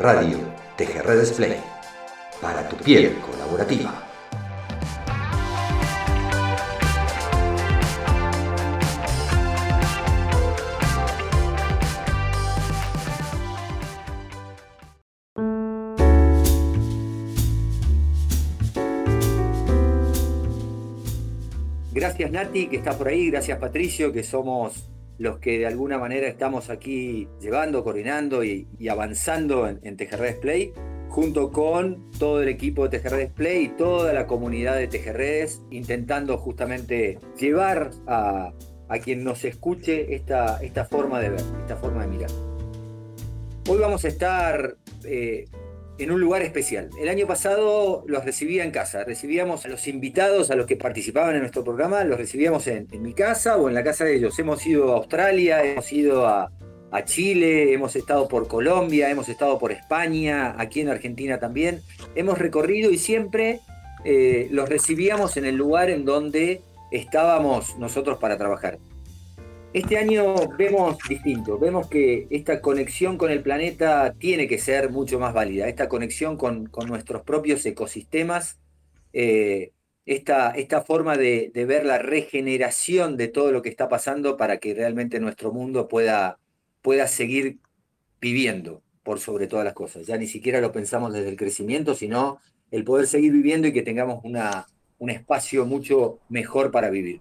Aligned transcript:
Radio 0.00 0.38
TGR 0.76 1.18
Display. 1.18 1.56
Para 2.40 2.68
tu 2.68 2.76
piel 2.76 3.18
colaborativa. 3.18 4.04
Gracias 21.92 22.30
Nati, 22.30 22.68
que 22.68 22.76
está 22.76 22.96
por 22.96 23.08
ahí, 23.08 23.30
gracias 23.30 23.58
Patricio, 23.58 24.12
que 24.12 24.22
somos 24.22 24.88
los 25.18 25.38
que 25.38 25.58
de 25.58 25.66
alguna 25.66 25.98
manera 25.98 26.28
estamos 26.28 26.70
aquí 26.70 27.28
llevando, 27.40 27.84
coordinando 27.84 28.44
y, 28.44 28.68
avanzando 28.88 29.68
en, 29.68 29.80
en 29.82 29.96
Display, 29.96 30.72
junto 31.08 31.50
con 31.50 32.10
todo 32.18 32.42
el 32.42 32.48
equipo 32.48 32.88
de 32.88 32.98
TGR 32.98 33.16
Display 33.16 33.64
y 33.64 33.68
toda 33.70 34.12
la 34.12 34.26
comunidad 34.26 34.76
de 34.76 34.86
TGRedes, 34.86 35.62
intentando 35.70 36.38
justamente 36.38 37.18
llevar 37.38 37.90
a, 38.06 38.52
quien 39.02 39.22
nos 39.22 39.44
escuche 39.44 40.14
esta, 40.14 40.62
esta 40.62 40.84
forma 40.84 41.20
de 41.20 41.30
ver, 41.30 41.42
esta 41.60 41.76
forma 41.76 42.02
de 42.02 42.08
mirar. 42.08 42.30
Hoy 43.68 43.78
vamos 43.78 44.04
a 44.04 44.08
estar 44.08 44.76
eh, 45.04 45.46
en 45.98 46.10
un 46.10 46.20
lugar 46.20 46.42
especial. 46.42 46.90
El 47.00 47.08
año 47.08 47.26
pasado 47.26 48.04
los 48.06 48.24
recibía 48.24 48.64
en 48.64 48.70
casa, 48.70 49.04
recibíamos 49.04 49.64
a 49.64 49.68
los 49.68 49.86
invitados, 49.88 50.50
a 50.50 50.54
los 50.54 50.66
que 50.66 50.76
participaban 50.76 51.34
en 51.34 51.40
nuestro 51.40 51.64
programa, 51.64 52.04
los 52.04 52.18
recibíamos 52.18 52.66
en, 52.68 52.86
mi 53.02 53.14
casa 53.14 53.56
o 53.56 53.68
en 53.68 53.74
la 53.74 53.82
casa 53.82 54.04
de 54.04 54.16
ellos. 54.16 54.38
Hemos 54.38 54.64
ido 54.66 54.92
a 54.92 54.96
Australia, 54.96 55.64
hemos 55.64 55.92
ido 55.92 56.26
a, 56.26 56.50
Chile, 57.04 57.74
hemos 57.74 57.94
estado 57.96 58.26
por 58.28 58.48
Colombia, 58.48 59.10
hemos 59.10 59.28
estado 59.28 59.58
por 59.58 59.72
España, 59.72 60.54
aquí 60.56 60.80
en 60.80 60.88
Argentina 60.88 61.38
también. 61.38 61.82
Hemos 62.14 62.38
recorrido 62.38 62.90
y 62.90 62.96
siempre 62.96 63.60
eh, 64.06 64.48
los 64.50 64.70
recibíamos 64.70 65.36
en 65.36 65.44
el 65.44 65.54
lugar 65.54 65.90
en 65.90 66.06
donde 66.06 66.62
estábamos 66.90 67.76
nosotros 67.78 68.16
para 68.18 68.38
trabajar. 68.38 68.78
Este 69.78 69.96
año 69.96 70.34
vemos 70.58 70.98
distinto, 71.08 71.56
vemos 71.56 71.86
que 71.86 72.26
esta 72.30 72.60
conexión 72.60 73.16
con 73.16 73.30
el 73.30 73.42
planeta 73.44 74.12
tiene 74.18 74.48
que 74.48 74.58
ser 74.58 74.90
mucho 74.90 75.20
más 75.20 75.32
válida, 75.32 75.68
esta 75.68 75.88
conexión 75.88 76.36
con, 76.36 76.68
nuestros 76.88 77.22
propios 77.22 77.64
ecosistemas, 77.64 78.58
eh, 79.12 79.70
esta, 80.04 80.82
forma 80.84 81.16
de, 81.16 81.52
ver 81.54 81.86
la 81.86 81.98
regeneración 81.98 83.16
de 83.16 83.28
todo 83.28 83.52
lo 83.52 83.62
que 83.62 83.68
está 83.68 83.88
pasando 83.88 84.36
para 84.36 84.58
que 84.58 84.74
realmente 84.74 85.20
nuestro 85.20 85.52
mundo 85.52 85.86
pueda, 85.86 86.40
pueda 86.82 87.06
seguir 87.06 87.58
viviendo 88.20 88.82
por 89.04 89.20
sobre 89.20 89.46
todas 89.46 89.64
las 89.64 89.74
cosas. 89.74 90.08
Ya 90.08 90.16
ni 90.16 90.26
siquiera 90.26 90.60
lo 90.60 90.72
pensamos 90.72 91.12
desde 91.12 91.28
el 91.28 91.36
crecimiento, 91.36 91.94
sino 91.94 92.40
el 92.72 92.82
poder 92.82 93.06
seguir 93.06 93.30
viviendo 93.30 93.68
y 93.68 93.72
que 93.72 93.82
tengamos 93.82 94.24
un 94.24 95.10
espacio 95.10 95.66
mucho 95.66 96.18
mejor 96.28 96.72
para 96.72 96.90
vivir. 96.90 97.20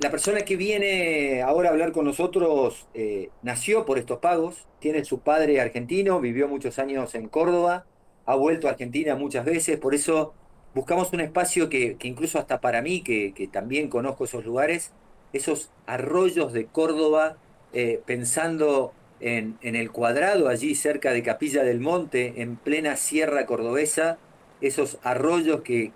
La 0.00 0.12
persona 0.12 0.42
que 0.42 0.56
viene 0.56 1.42
ahora 1.42 1.70
a 1.70 1.72
hablar 1.72 1.90
con 1.90 2.04
nosotros 2.04 2.86
eh, 2.94 3.30
nació 3.42 3.84
por 3.84 3.98
estos 3.98 4.20
pagos, 4.20 4.68
tiene 4.78 5.04
su 5.04 5.18
padre 5.18 5.60
argentino, 5.60 6.20
vivió 6.20 6.46
muchos 6.46 6.78
años 6.78 7.16
en 7.16 7.28
Córdoba, 7.28 7.84
ha 8.24 8.36
vuelto 8.36 8.68
a 8.68 8.70
Argentina 8.70 9.16
muchas 9.16 9.44
veces, 9.44 9.76
por 9.76 9.96
eso 9.96 10.34
buscamos 10.72 11.12
un 11.12 11.20
espacio 11.20 11.68
que, 11.68 11.96
incluso 12.02 12.38
hasta 12.38 12.60
para 12.60 12.80
mí, 12.80 13.02
que, 13.02 13.48
también 13.52 13.88
conozco 13.88 14.26
esos 14.26 14.44
lugares, 14.44 14.92
esos 15.32 15.72
arroyos 15.86 16.52
de 16.52 16.66
Córdoba, 16.66 17.36
eh, 17.72 18.00
pensando 18.06 18.92
en, 19.18 19.58
el 19.62 19.90
cuadrado 19.90 20.48
allí 20.48 20.76
cerca 20.76 21.12
de 21.12 21.24
Capilla 21.24 21.64
del 21.64 21.80
Monte, 21.80 22.34
en 22.36 22.54
plena 22.54 22.94
sierra 22.94 23.46
cordobesa, 23.46 24.18
esos 24.60 24.98
arroyos 25.02 25.62
que, 25.62 25.90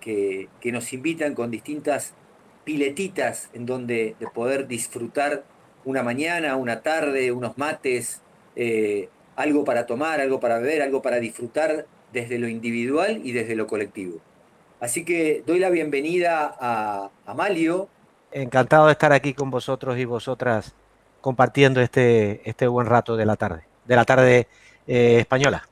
que 0.59 0.71
nos 0.73 0.91
invitan 0.91 1.35
con 1.35 1.51
distintas 1.51 2.15
piletitas 2.63 3.49
en 3.53 3.65
donde 3.65 4.15
de 4.19 4.27
poder 4.27 4.67
disfrutar 4.67 5.43
una 5.85 6.03
mañana, 6.03 6.55
una 6.55 6.81
tarde, 6.81 7.31
unos 7.31 7.57
mates, 7.57 8.21
eh, 8.55 9.09
algo 9.35 9.63
para 9.63 9.85
tomar, 9.85 10.21
algo 10.21 10.39
para 10.39 10.59
beber, 10.59 10.81
algo 10.81 11.01
para 11.01 11.19
disfrutar 11.19 11.85
desde 12.11 12.37
lo 12.37 12.47
individual 12.47 13.21
y 13.23 13.31
desde 13.31 13.55
lo 13.55 13.67
colectivo. 13.67 14.19
Así 14.79 15.05
que 15.05 15.43
doy 15.45 15.59
la 15.59 15.69
bienvenida 15.69 16.55
a 16.59 17.09
Amalio. 17.25 17.89
Encantado 18.31 18.87
de 18.87 18.93
estar 18.93 19.13
aquí 19.13 19.33
con 19.33 19.49
vosotros 19.49 19.97
y 19.97 20.05
vosotras 20.05 20.73
compartiendo 21.21 21.81
este, 21.81 22.47
este 22.49 22.67
buen 22.67 22.87
rato 22.87 23.15
de 23.15 23.25
la 23.25 23.35
tarde, 23.37 23.63
de 23.85 23.95
la 23.95 24.03
tarde 24.05 24.47
eh, 24.87 25.19
española. 25.19 25.67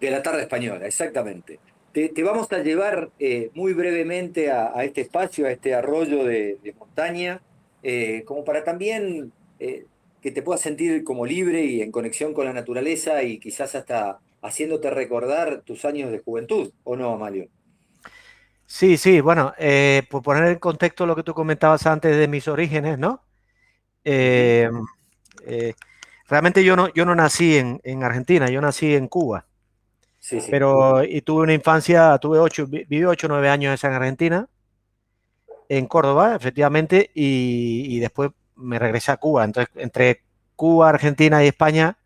De 0.00 0.10
la 0.10 0.22
tarde 0.22 0.42
española, 0.42 0.86
exactamente. 0.86 1.58
Te, 1.92 2.12
vamos 2.22 2.52
a 2.52 2.58
llevar 2.58 3.10
eh, 3.18 3.50
muy 3.54 3.72
brevemente 3.72 4.50
a, 4.52 4.84
este 4.84 5.00
espacio, 5.00 5.46
a 5.46 5.50
este 5.50 5.74
arroyo 5.74 6.24
de, 6.24 6.58
montaña, 6.78 7.40
eh, 7.82 8.22
como 8.26 8.44
para 8.44 8.62
también 8.62 9.32
eh, 9.58 9.86
que 10.20 10.30
te 10.30 10.42
puedas 10.42 10.60
sentir 10.60 11.02
como 11.02 11.24
libre 11.24 11.64
y 11.64 11.80
en 11.80 11.90
conexión 11.90 12.34
con 12.34 12.44
la 12.44 12.52
naturaleza 12.52 13.22
y 13.22 13.38
quizás 13.38 13.74
hasta 13.74 14.18
haciéndote 14.42 14.90
recordar 14.90 15.62
tus 15.62 15.84
años 15.84 16.12
de 16.12 16.18
juventud, 16.18 16.70
¿o 16.84 16.94
no, 16.94 17.12
Amalio? 17.12 17.48
Sí, 18.66 18.98
sí, 18.98 19.20
bueno, 19.20 19.54
por 20.10 20.22
poner 20.22 20.44
en 20.44 20.58
contexto 20.58 21.06
lo 21.06 21.16
que 21.16 21.22
tú 21.22 21.32
comentabas 21.32 21.86
antes 21.86 22.16
de 22.16 22.28
mis 22.28 22.46
orígenes, 22.48 22.98
¿no? 22.98 23.22
realmente 26.28 26.62
yo 26.62 26.76
no, 26.76 26.92
yo 26.92 27.04
no 27.06 27.14
nací 27.14 27.56
en, 27.56 27.80
en 27.82 28.04
Argentina, 28.04 28.50
yo 28.50 28.60
nací 28.60 28.94
en 28.94 29.08
Cuba. 29.08 29.47
Pero 30.50 31.04
y 31.04 31.20
tuve 31.22 31.42
una 31.42 31.54
infancia, 31.54 32.18
tuve 32.18 32.38
ocho, 32.38 32.66
viví 32.66 33.04
ocho 33.04 33.26
o 33.26 33.30
nueve 33.30 33.48
años 33.48 33.82
en 33.82 33.92
Argentina, 33.92 34.48
en 35.68 35.86
Córdoba, 35.86 36.34
efectivamente, 36.36 37.10
y, 37.14 37.98
después 37.98 38.30
me 38.56 38.78
regresé 38.78 39.12
a 39.12 39.16
Cuba. 39.18 39.44
Entonces, 39.44 39.74
entre 39.76 40.22
Cuba, 40.56 40.88
Argentina 40.90 41.44
y 41.44 41.48
España, 41.48 41.96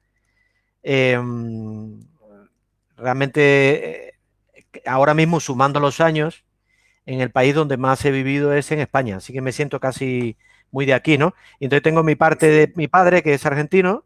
em, 0.82 2.00
realmente, 2.96 4.08
eh, 4.08 4.82
ahora 4.86 5.14
mismo 5.14 5.40
sumando 5.40 5.80
los 5.80 6.00
años, 6.00 6.44
en 7.06 7.20
el 7.20 7.30
país 7.30 7.54
donde 7.54 7.76
más 7.76 8.04
he 8.04 8.10
vivido 8.10 8.52
es 8.54 8.70
en 8.72 8.80
España, 8.80 9.16
así 9.16 9.32
que 9.32 9.40
me 9.40 9.52
siento 9.52 9.80
casi 9.80 10.36
muy 10.70 10.86
de 10.86 10.94
aquí, 10.94 11.18
¿no? 11.18 11.34
Y 11.60 11.64
entonces 11.64 11.82
tengo 11.82 12.02
mi 12.02 12.14
parte 12.14 12.48
de 12.48 12.72
mi 12.76 12.88
padre, 12.88 13.22
que 13.22 13.34
es 13.34 13.44
argentino, 13.46 14.04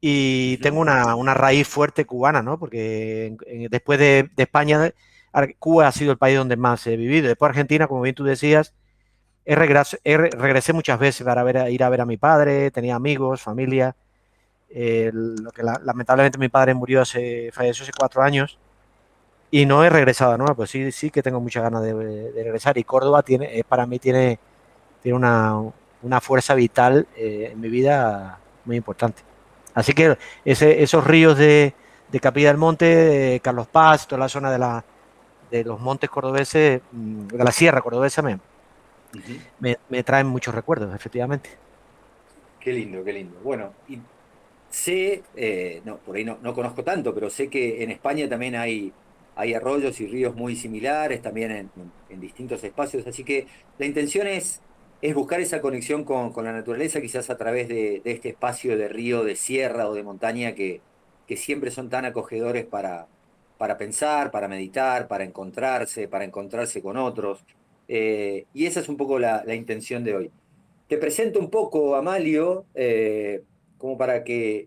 y 0.00 0.58
tengo 0.58 0.80
una, 0.80 1.34
raíz 1.34 1.66
fuerte 1.68 2.04
cubana, 2.04 2.42
¿no? 2.42 2.58
Porque 2.58 3.36
después 3.70 3.98
de, 3.98 4.30
España, 4.36 4.92
Cuba 5.58 5.88
ha 5.88 5.92
sido 5.92 6.12
el 6.12 6.18
país 6.18 6.36
donde 6.36 6.56
más 6.56 6.86
he 6.86 6.96
vivido. 6.96 7.28
Después 7.28 7.50
Argentina, 7.50 7.86
como 7.86 8.02
bien 8.02 8.14
tú 8.14 8.24
decías, 8.24 8.74
he, 9.44 9.54
regresé 9.56 10.72
muchas 10.72 10.98
veces 10.98 11.24
para 11.24 11.42
ver, 11.42 11.70
ir 11.70 11.82
a 11.84 11.88
ver 11.88 12.00
a 12.02 12.06
mi 12.06 12.16
padre, 12.16 12.70
tenía 12.70 12.96
amigos, 12.96 13.42
familia. 13.42 13.96
lo 14.70 15.50
que 15.52 15.62
lamentablemente 15.62 16.38
mi 16.38 16.48
padre 16.48 16.74
murió 16.74 17.02
hace, 17.02 17.50
falleció 17.52 17.84
hace 17.84 17.92
cuatro 17.96 18.22
años 18.22 18.58
y 19.50 19.66
no 19.66 19.84
he 19.84 19.90
regresado, 19.90 20.36
¿no? 20.38 20.44
Pues 20.56 20.70
sí, 20.70 20.92
sí 20.92 21.10
que 21.10 21.22
tengo 21.22 21.40
muchas 21.40 21.62
ganas 21.62 21.82
de, 21.82 22.32
regresar 22.34 22.76
y 22.78 22.84
Córdoba 22.84 23.22
tiene, 23.22 23.64
para 23.68 23.86
mí 23.86 23.98
tiene, 23.98 24.38
tiene 25.02 25.16
una, 25.16 26.20
fuerza 26.20 26.54
vital 26.54 27.06
eh, 27.16 27.50
en 27.52 27.60
mi 27.60 27.68
vida 27.68 28.38
muy 28.64 28.76
importante. 28.76 29.22
Así 29.76 29.92
que 29.92 30.16
esos 30.46 31.06
ríos 31.06 31.36
de, 31.36 31.74
Capilla 32.22 32.48
del 32.48 32.56
Monte, 32.56 32.86
de 32.86 33.40
Carlos 33.40 33.66
Paz, 33.66 34.08
toda 34.08 34.20
la 34.20 34.28
zona 34.30 34.50
de, 34.50 34.58
la, 34.58 34.82
de 35.50 35.64
los 35.64 35.78
montes 35.78 36.08
cordobeses, 36.08 36.80
mm, 36.92 37.26
de 37.26 37.44
la 37.44 37.52
sierra 37.52 37.82
cordobesa, 37.82 38.22
me, 38.22 38.38
me, 39.60 40.02
traen 40.02 40.26
muchos 40.28 40.54
recuerdos, 40.54 40.94
efectivamente. 40.94 41.50
Qué 42.58 42.72
lindo, 42.72 43.04
qué 43.04 43.12
lindo. 43.12 43.38
Bueno, 43.44 43.74
y 43.86 43.98
sé, 44.70 45.22
eh, 45.36 45.82
no, 45.84 45.98
por 45.98 46.16
ahí 46.16 46.24
no, 46.24 46.54
conozco 46.54 46.82
tanto, 46.82 47.14
pero 47.14 47.28
sé 47.28 47.48
que 47.48 47.82
en 47.82 47.90
España 47.90 48.26
también 48.30 48.56
hay, 48.56 48.94
hay 49.34 49.52
arroyos 49.52 50.00
y 50.00 50.06
ríos 50.06 50.34
muy 50.34 50.56
similares, 50.56 51.20
también 51.20 51.70
en 52.08 52.20
distintos 52.20 52.64
espacios, 52.64 53.06
así 53.06 53.24
que 53.24 53.46
la 53.78 53.84
intención 53.84 54.26
es 54.26 54.62
es 55.06 55.14
buscar 55.14 55.40
esa 55.40 55.60
conexión 55.60 56.02
con, 56.02 56.32
la 56.44 56.52
naturaleza, 56.52 57.00
quizás 57.00 57.30
a 57.30 57.36
través 57.36 57.68
de, 57.68 58.02
este 58.04 58.30
espacio 58.30 58.76
de 58.76 58.88
río, 58.88 59.22
de 59.22 59.36
sierra 59.36 59.88
o 59.88 59.94
de 59.94 60.02
montaña 60.02 60.54
que, 60.54 60.80
siempre 61.36 61.70
son 61.70 61.88
tan 61.90 62.04
acogedores 62.04 62.64
para, 62.64 63.06
pensar, 63.78 64.32
para 64.32 64.48
meditar, 64.48 65.06
para 65.06 65.22
encontrarse, 65.22 66.08
para 66.08 66.24
encontrarse 66.24 66.82
con 66.82 66.96
otros. 66.96 67.44
Eh, 67.86 68.46
y 68.52 68.66
esa 68.66 68.80
es 68.80 68.88
un 68.88 68.96
poco 68.96 69.20
la, 69.20 69.54
intención 69.54 70.02
de 70.02 70.16
hoy. 70.16 70.30
Te 70.88 70.98
presento 70.98 71.38
un 71.38 71.50
poco, 71.50 71.94
Amalio, 71.94 72.64
eh, 72.74 73.42
como 73.78 73.96
para 73.96 74.24
que 74.24 74.66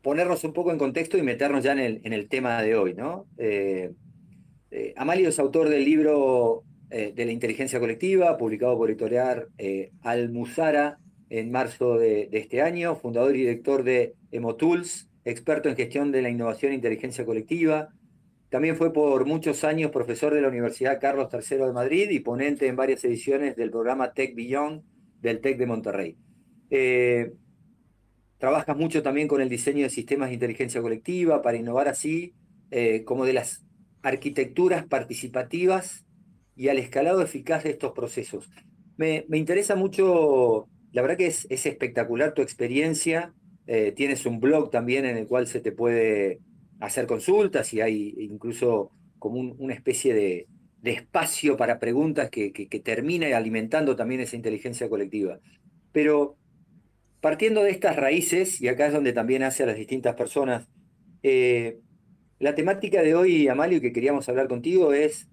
ponernos 0.00 0.44
un 0.44 0.54
poco 0.54 0.72
en 0.72 0.78
contexto 0.78 1.18
y 1.18 1.22
meternos 1.22 1.62
ya 1.62 1.72
en 1.72 1.78
el, 1.78 2.00
en 2.04 2.14
el 2.14 2.28
tema 2.28 2.62
de 2.62 2.74
hoy. 2.74 2.94
¿no? 2.94 3.26
Eh, 3.36 3.92
Amalio 4.96 5.28
es 5.28 5.38
autor 5.38 5.68
del 5.68 5.84
libro 5.84 6.64
eh, 6.96 7.12
de 7.12 7.24
la 7.24 7.32
inteligencia 7.32 7.80
colectiva, 7.80 8.38
publicado 8.38 8.78
por 8.78 8.88
editorial 8.88 9.48
eh, 9.58 9.90
Almuzara 10.02 11.00
en 11.28 11.50
marzo 11.50 11.98
de, 11.98 12.28
este 12.30 12.62
año, 12.62 12.94
fundador 12.94 13.34
y 13.34 13.40
director 13.40 13.82
de 13.82 14.14
Emotools, 14.30 15.08
experto 15.24 15.68
en 15.68 15.74
gestión 15.74 16.12
de 16.12 16.22
la 16.22 16.30
innovación 16.30 16.70
e 16.70 16.76
inteligencia 16.76 17.26
colectiva. 17.26 17.88
También 18.48 18.76
fue 18.76 18.92
por 18.92 19.26
muchos 19.26 19.64
años 19.64 19.90
profesor 19.90 20.34
de 20.34 20.40
la 20.40 20.46
Universidad 20.46 21.00
Carlos 21.00 21.30
III 21.32 21.56
de 21.56 21.72
Madrid 21.72 22.10
y 22.10 22.20
ponente 22.20 22.68
en 22.68 22.76
varias 22.76 23.04
ediciones 23.04 23.56
del 23.56 23.72
programa 23.72 24.12
Tech 24.12 24.32
Beyond 24.36 24.84
del 25.20 25.40
TEC 25.40 25.58
de 25.58 25.66
Monterrey. 25.66 26.16
Eh, 26.70 27.32
trabajas 28.38 28.76
mucho 28.76 29.02
también 29.02 29.26
con 29.26 29.40
el 29.40 29.48
diseño 29.48 29.82
de 29.82 29.90
sistemas 29.90 30.28
de 30.28 30.34
inteligencia 30.34 30.80
colectiva 30.80 31.42
para 31.42 31.56
innovar 31.56 31.88
así 31.88 32.34
eh, 32.70 33.02
como 33.02 33.24
de 33.24 33.32
las 33.32 33.66
arquitecturas 34.00 34.86
participativas 34.86 36.03
y 36.56 36.68
al 36.68 36.78
escalado 36.78 37.22
eficaz 37.22 37.64
de 37.64 37.70
estos 37.70 37.92
procesos. 37.92 38.50
Me, 38.96 39.24
interesa 39.32 39.74
mucho, 39.76 40.68
la 40.92 41.02
verdad 41.02 41.16
que 41.16 41.26
es, 41.26 41.46
espectacular 41.50 42.34
tu 42.34 42.42
experiencia. 42.42 43.32
Eh, 43.66 43.92
tienes 43.96 44.26
un 44.26 44.40
blog 44.40 44.70
también 44.70 45.04
en 45.04 45.16
el 45.16 45.26
cual 45.26 45.46
se 45.46 45.60
te 45.60 45.72
puede 45.72 46.40
hacer 46.80 47.06
consultas 47.06 47.72
y 47.72 47.80
hay 47.80 48.14
incluso 48.18 48.90
como 49.18 49.40
una 49.40 49.74
especie 49.74 50.14
de, 50.14 50.46
espacio 50.84 51.56
para 51.56 51.78
preguntas 51.78 52.28
que, 52.28 52.52
que, 52.52 52.68
que 52.68 52.78
termina 52.78 53.34
alimentando 53.34 53.96
también 53.96 54.20
esa 54.20 54.36
inteligencia 54.36 54.90
colectiva. 54.90 55.38
Pero 55.92 56.36
partiendo 57.24 57.62
de 57.62 57.70
estas 57.70 57.96
raíces, 57.96 58.60
y 58.60 58.68
acá 58.68 58.88
es 58.88 58.92
donde 58.92 59.14
también 59.14 59.44
hace 59.44 59.62
a 59.62 59.66
las 59.66 59.76
distintas 59.76 60.14
personas, 60.14 60.68
eh, 61.22 61.78
la 62.38 62.54
temática 62.54 63.00
de 63.00 63.14
hoy, 63.14 63.48
Amalio, 63.48 63.80
que 63.80 63.94
queríamos 63.94 64.28
hablar 64.28 64.46
contigo 64.46 64.92
es 64.92 65.26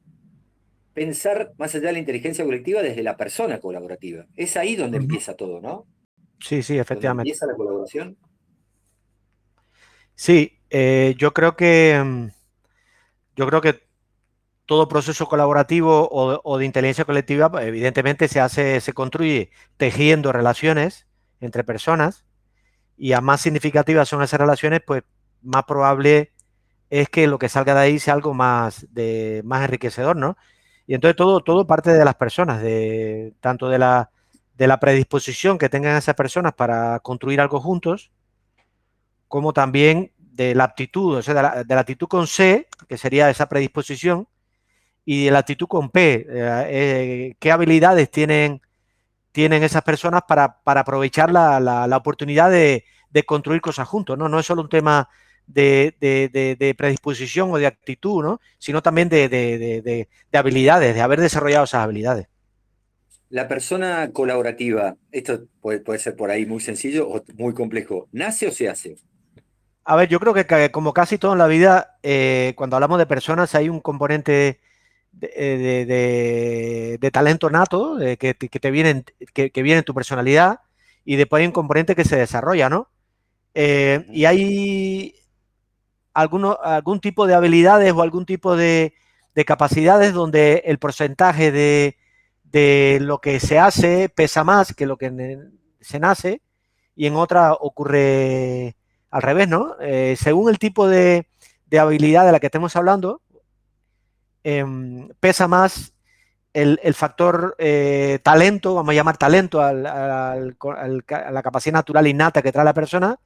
pensar 0.94 1.54
más 1.58 1.74
allá 1.76 1.88
de 1.88 1.94
la 1.94 2.00
inteligencia 2.00 2.44
colectiva 2.44 2.82
desde 2.82 3.04
la 3.04 3.18
persona 3.18 3.60
colaborativa. 3.60 4.26
Es 4.36 4.58
ahí 4.58 4.76
donde 4.76 4.98
empieza 4.98 5.36
todo, 5.36 5.62
¿no? 5.62 5.88
Sí, 6.40 6.64
sí, 6.64 6.78
efectivamente. 6.78 7.30
¿Empieza 7.30 7.46
la 7.46 7.56
colaboración? 7.56 8.18
Sí, 10.16 10.60
eh, 10.70 11.16
yo 11.18 11.34
creo 11.34 11.56
que 11.56 12.02
mm, 12.04 12.28
yo 13.36 13.48
creo 13.48 13.62
que 13.62 13.88
todo 14.66 14.88
proceso 14.88 15.28
colaborativo 15.28 16.08
o, 16.12 16.58
de 16.58 16.66
inteligencia 16.66 17.04
colectiva, 17.04 17.52
evidentemente, 17.62 18.28
se 18.28 18.40
hace, 18.40 18.80
se 18.80 18.94
construye 18.94 19.52
tejiendo 19.76 20.32
relaciones 20.32 21.08
entre 21.42 21.64
personas 21.66 22.24
y 22.98 23.14
a 23.14 23.20
más 23.20 23.42
significativas 23.42 24.08
son 24.08 24.22
esas 24.22 24.40
relaciones, 24.40 24.82
pues 24.86 25.04
más 25.42 25.64
probable 25.64 26.32
es 26.90 27.10
que 27.10 27.28
lo 27.28 27.38
que 27.40 27.50
salga 27.50 27.74
de 27.74 27.82
ahí 27.82 28.00
sea 28.00 28.14
algo 28.14 28.34
más, 28.34 28.88
de, 28.94 29.42
más 29.44 29.64
enriquecedor, 29.64 30.16
¿no? 30.16 30.38
Y 30.92 30.96
entonces 30.96 31.16
todo, 31.16 31.40
todo 31.40 31.66
parte 31.66 31.94
de 31.94 32.04
las 32.04 32.16
personas, 32.16 32.62
de, 32.62 33.34
tanto 33.40 33.70
de 33.70 33.80
la, 33.80 34.12
de 34.58 34.68
la 34.68 34.78
predisposición 34.78 35.58
que 35.58 35.70
tengan 35.70 35.96
esas 35.96 36.16
personas 36.16 36.52
para 36.52 37.00
construir 37.00 37.40
algo 37.40 37.62
juntos, 37.62 38.12
como 39.30 39.54
también 39.54 40.12
de 40.18 40.54
la 40.54 40.66
aptitud, 40.66 41.16
o 41.16 41.22
sea, 41.22 41.34
de 41.34 41.42
la, 41.44 41.64
de 41.64 41.76
la 41.76 41.80
actitud 41.80 42.10
con 42.10 42.28
C, 42.28 42.68
que 42.90 42.98
sería 42.98 43.30
esa 43.30 43.48
predisposición, 43.48 44.28
y 45.06 45.30
la 45.30 45.40
actitud 45.40 45.68
con 45.68 45.92
P. 45.92 46.14
Eh, 46.14 46.26
eh, 46.30 47.36
¿Qué 47.40 47.54
habilidades 47.54 48.12
tienen, 48.12 48.62
tienen 49.32 49.64
esas 49.64 49.84
personas 49.84 50.24
para, 50.28 50.60
aprovechar 50.66 51.32
la, 51.32 51.96
oportunidad 51.96 52.52
de, 52.52 52.84
construir 53.26 53.62
cosas 53.62 53.88
juntos? 53.88 54.18
¿no? 54.18 54.28
no 54.28 54.40
es 54.40 54.46
solo 54.46 54.64
un 54.64 54.68
tema 54.68 55.08
de, 55.48 56.76
predisposición 56.78 57.52
o 57.52 57.58
de 57.58 57.68
actitud, 57.68 58.24
¿no? 58.24 58.42
sino 58.58 58.82
también 58.82 59.10
de, 59.10 60.08
habilidades, 60.34 60.96
de 60.96 61.02
haber 61.02 61.20
desarrollado 61.20 61.66
esas 61.66 61.84
habilidades. 61.84 62.28
La 63.30 63.48
persona 63.48 64.12
colaborativa, 64.12 64.98
esto 65.12 65.46
puede, 65.62 66.00
ser 66.00 66.16
por 66.16 66.32
ahí 66.32 66.46
muy 66.46 66.60
sencillo 66.60 67.08
o 67.08 67.24
muy 67.36 67.54
complejo, 67.54 68.08
¿nace 68.12 68.48
o 68.48 68.52
se 68.52 68.68
hace? 68.68 68.98
A 69.86 69.96
ver, 69.96 70.10
yo 70.10 70.20
creo 70.20 70.34
que 70.34 70.72
como 70.72 70.94
casi 70.94 71.18
todo 71.18 71.34
en 71.34 71.40
la 71.40 71.48
vida, 71.48 71.98
eh, 72.04 72.54
cuando 72.56 72.76
hablamos 72.76 73.00
de 73.00 73.06
personas 73.06 73.56
hay 73.56 73.70
un 73.70 73.80
componente 73.80 74.60
eh, 75.22 76.98
de, 77.00 77.12
talento 77.12 77.50
nato, 77.50 77.98
que, 78.20 78.34
te 78.34 78.72
viene, 78.72 79.04
que, 79.34 79.64
viene 79.64 79.80
en 79.80 79.86
tu 79.86 79.94
personalidad, 79.94 80.60
y 81.04 81.16
después 81.16 81.42
hay 81.42 81.48
un 81.48 81.54
componente 81.54 81.96
que 81.96 82.06
se 82.06 82.18
desarrolla, 82.18 82.70
¿no? 82.70 82.90
Eh, 83.54 84.06
y 84.12 84.26
hay 84.26 85.16
alguno, 86.14 86.58
algún 86.62 87.00
tipo 87.00 87.28
de 87.28 87.34
habilidades 87.34 87.94
o 87.94 88.02
algún 88.02 88.26
tipo 88.26 88.56
de, 88.56 88.94
capacidades 89.46 90.14
donde 90.14 90.64
el 90.66 90.78
porcentaje 90.78 91.52
de, 91.52 93.00
lo 93.02 93.20
que 93.20 93.40
se 93.40 93.60
hace 93.60 94.10
pesa 94.10 94.44
más 94.44 94.74
que 94.74 94.86
lo 94.86 94.98
que 94.98 95.40
se 95.80 96.00
nace, 96.00 96.42
y 96.96 97.08
en 97.08 97.16
otra 97.16 97.54
ocurre 97.54 98.76
al 99.10 99.22
revés, 99.22 99.48
¿no? 99.48 99.76
Eh, 99.82 100.16
según 100.20 100.50
el 100.50 100.60
tipo 100.60 100.88
de, 100.88 101.28
de 101.66 101.80
habilidad 101.80 102.26
de 102.26 102.32
la 102.32 102.40
que 102.40 102.48
estemos 102.48 102.76
hablando, 102.76 103.22
Em, 104.44 105.10
pesa 105.20 105.48
más 105.48 105.94
el, 106.54 106.94
factor 106.96 107.56
eh, 107.60 108.20
talento, 108.24 108.74
vamos 108.74 108.92
a 108.92 108.96
llamar 108.96 109.18
talento 109.18 109.62
a 109.62 109.72
la 109.72 111.42
capacidad 111.44 111.74
natural 111.74 112.08
innata 112.08 112.42
que 112.42 112.52
trae 112.52 112.66
la 112.66 112.74
persona, 112.74 113.18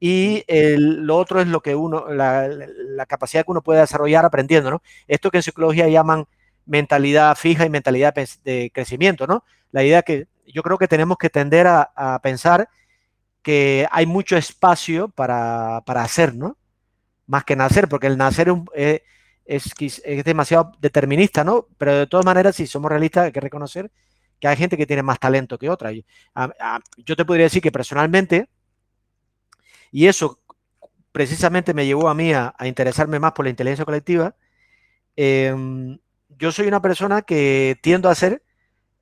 y 0.00 0.44
lo 0.48 1.18
otro 1.18 1.40
es 1.40 1.46
lo 1.46 1.60
que 1.60 1.74
uno, 1.74 2.06
la, 2.08 2.48
capacidad 3.06 3.44
que 3.44 3.50
uno 3.50 3.62
puede 3.62 3.80
desarrollar 3.80 4.24
aprendiendo, 4.24 4.70
¿no? 4.70 4.82
Esto 5.06 5.30
que 5.30 5.36
en 5.38 5.42
psicología 5.42 5.88
llaman 5.88 6.26
mentalidad 6.64 7.36
fija 7.36 7.66
y 7.66 7.70
mentalidad 7.70 8.14
de 8.42 8.70
crecimiento, 8.72 9.26
¿no? 9.26 9.44
La 9.72 9.84
idea 9.84 10.02
que 10.02 10.26
yo 10.46 10.62
creo 10.62 10.78
que 10.78 10.88
tenemos 10.88 11.18
que 11.18 11.30
tender 11.30 11.66
a, 11.66 12.18
pensar 12.22 12.68
que 13.42 13.86
hay 13.90 14.06
mucho 14.06 14.36
espacio 14.36 15.08
para, 15.08 15.78
hacer, 15.78 16.34
¿no? 16.34 16.56
Más 17.26 17.44
que 17.44 17.56
nacer, 17.56 17.88
porque 17.88 18.06
el 18.06 18.16
nacer 18.16 18.48
es, 18.48 18.56
eh, 18.74 19.02
es, 19.44 20.02
es 20.04 20.24
demasiado 20.24 20.72
determinista, 20.80 21.44
¿no? 21.44 21.66
Pero 21.78 21.94
de 21.94 22.06
todas 22.06 22.24
maneras, 22.24 22.56
si 22.56 22.66
somos 22.66 22.90
realistas, 22.90 23.26
hay 23.26 23.32
que 23.32 23.40
reconocer 23.40 23.90
que 24.40 24.48
hay 24.48 24.56
gente 24.56 24.76
que 24.76 24.86
tiene 24.86 25.02
más 25.02 25.20
talento 25.20 25.58
que 25.58 25.68
otra. 25.68 25.92
Yo 25.92 27.16
te 27.16 27.24
podría 27.24 27.44
decir 27.44 27.62
que 27.62 27.70
personalmente, 27.70 28.48
y 29.90 30.06
eso 30.06 30.40
precisamente 31.12 31.74
me 31.74 31.86
llevó 31.86 32.08
a 32.08 32.14
mí 32.14 32.32
a, 32.32 32.54
interesarme 32.64 33.18
más 33.18 33.32
por 33.32 33.44
la 33.44 33.50
inteligencia 33.50 33.84
colectiva, 33.84 34.34
em, 35.16 35.98
yo 36.38 36.52
soy 36.52 36.66
una 36.68 36.80
persona 36.80 37.22
que 37.22 37.78
tiendo 37.82 38.08
a 38.08 38.14
ser, 38.14 38.42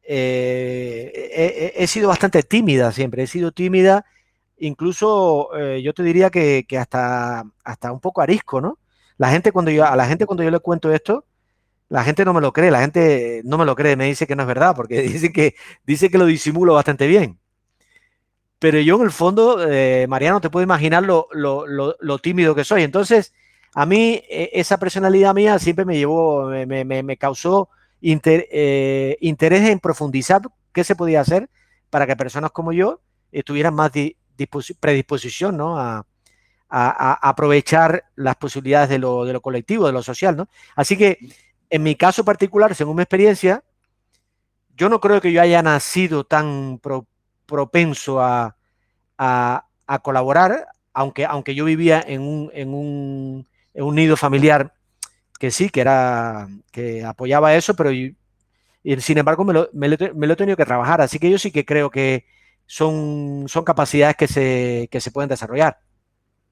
eh, 0.02 1.72
he, 1.76 1.86
sido 1.86 2.08
bastante 2.08 2.42
tímida 2.42 2.92
siempre, 2.92 3.24
he 3.24 3.26
sido 3.26 3.52
tímida, 3.52 4.06
incluso 4.58 5.50
eh, 5.56 5.82
yo 5.82 5.92
te 5.94 6.02
diría 6.02 6.30
que, 6.30 6.64
que, 6.68 6.78
hasta, 6.78 7.44
hasta 7.64 7.92
un 7.92 8.00
poco 8.00 8.22
arisco, 8.22 8.60
¿no? 8.60 8.78
La 9.18 9.30
gente 9.30 9.52
cuando 9.52 9.70
yo, 9.70 9.84
a 9.84 9.96
la 9.96 10.06
gente 10.06 10.26
cuando 10.26 10.42
yo 10.44 10.50
le 10.50 10.60
cuento 10.60 10.92
esto, 10.92 11.26
la 11.88 12.04
gente 12.04 12.24
no 12.24 12.34
me 12.34 12.40
lo 12.40 12.52
cree, 12.52 12.70
la 12.70 12.80
gente 12.80 13.42
no 13.44 13.58
me 13.58 13.64
lo 13.64 13.74
cree, 13.74 13.96
me 13.96 14.06
dice 14.06 14.26
que 14.26 14.36
no 14.36 14.42
es 14.42 14.48
verdad, 14.48 14.74
porque 14.76 15.02
dice 15.02 15.32
que, 15.32 15.54
dice 15.84 16.10
que 16.10 16.18
lo 16.18 16.26
disimulo 16.26 16.74
bastante 16.74 17.06
bien. 17.06 17.38
Pero 18.58 18.80
yo 18.80 18.96
en 18.96 19.02
el 19.02 19.10
fondo, 19.12 19.64
eh, 19.68 20.06
Mariano, 20.08 20.40
te 20.40 20.50
puedo 20.50 20.64
imaginar 20.64 21.04
lo, 21.04 22.18
tímido 22.20 22.54
que 22.54 22.64
soy. 22.64 22.82
Entonces, 22.82 23.32
a 23.74 23.86
mí 23.86 24.22
e, 24.28 24.50
esa 24.54 24.78
personalidad 24.78 25.34
mía 25.34 25.58
siempre 25.58 25.84
me 25.84 25.96
llevó, 25.96 26.48
me, 26.48 27.16
causó 27.16 27.68
eh, 28.00 29.16
interés 29.20 29.68
en 29.68 29.78
profundizar 29.80 30.42
qué 30.72 30.84
se 30.84 30.96
podía 30.96 31.20
hacer 31.20 31.48
para 31.90 32.06
que 32.06 32.16
personas 32.16 32.50
como 32.50 32.72
yo 32.72 33.00
tuvieran 33.44 33.74
más 33.74 33.92
predisposición 34.80 35.56
¿no? 35.56 35.78
a, 35.78 36.06
a, 36.68 37.28
aprovechar 37.28 38.04
las 38.16 38.36
posibilidades 38.36 38.88
de 38.88 38.98
lo, 38.98 39.24
de 39.24 39.32
lo, 39.32 39.40
colectivo, 39.40 39.86
de 39.86 39.92
lo 39.92 40.02
social, 40.02 40.36
¿no? 40.36 40.48
Así 40.76 40.96
que, 40.96 41.18
en 41.70 41.82
mi 41.82 41.94
caso 41.96 42.24
particular, 42.24 42.74
según 42.74 42.96
mi 42.96 43.02
experiencia, 43.02 43.62
yo 44.76 44.88
no 44.88 45.00
creo 45.00 45.20
que 45.20 45.32
yo 45.32 45.42
haya 45.42 45.62
nacido 45.62 46.24
tan 46.24 46.78
propenso 47.48 48.20
a, 48.20 48.56
a, 49.16 49.64
colaborar, 50.02 50.68
aunque, 50.92 51.24
aunque 51.24 51.54
yo 51.54 51.64
vivía 51.64 52.04
en 52.06 52.20
un, 52.20 52.50
en, 52.52 52.74
un, 52.74 53.48
en 53.74 53.84
un, 53.84 53.94
nido 53.94 54.16
familiar 54.16 54.74
que 55.40 55.50
sí, 55.50 55.70
que 55.70 55.80
era 55.80 56.46
que 56.70 57.04
apoyaba 57.04 57.56
eso, 57.56 57.74
pero 57.74 57.90
sin 57.90 59.18
embargo 59.18 59.44
me 59.44 59.54
lo, 59.54 59.70
me, 59.72 59.88
me 60.14 60.26
lo, 60.26 60.32
he 60.34 60.36
tenido 60.36 60.56
que 60.56 60.64
trabajar. 60.66 61.00
Así 61.00 61.18
que 61.18 61.30
yo 61.30 61.38
sí 61.38 61.50
que 61.50 61.64
creo 61.64 61.90
que 61.90 62.26
son, 62.66 63.46
son 63.48 63.64
capacidades 63.64 64.16
que 64.16 64.28
se, 64.28 64.88
que 64.90 65.00
se 65.00 65.10
pueden 65.10 65.30
desarrollar. 65.30 65.78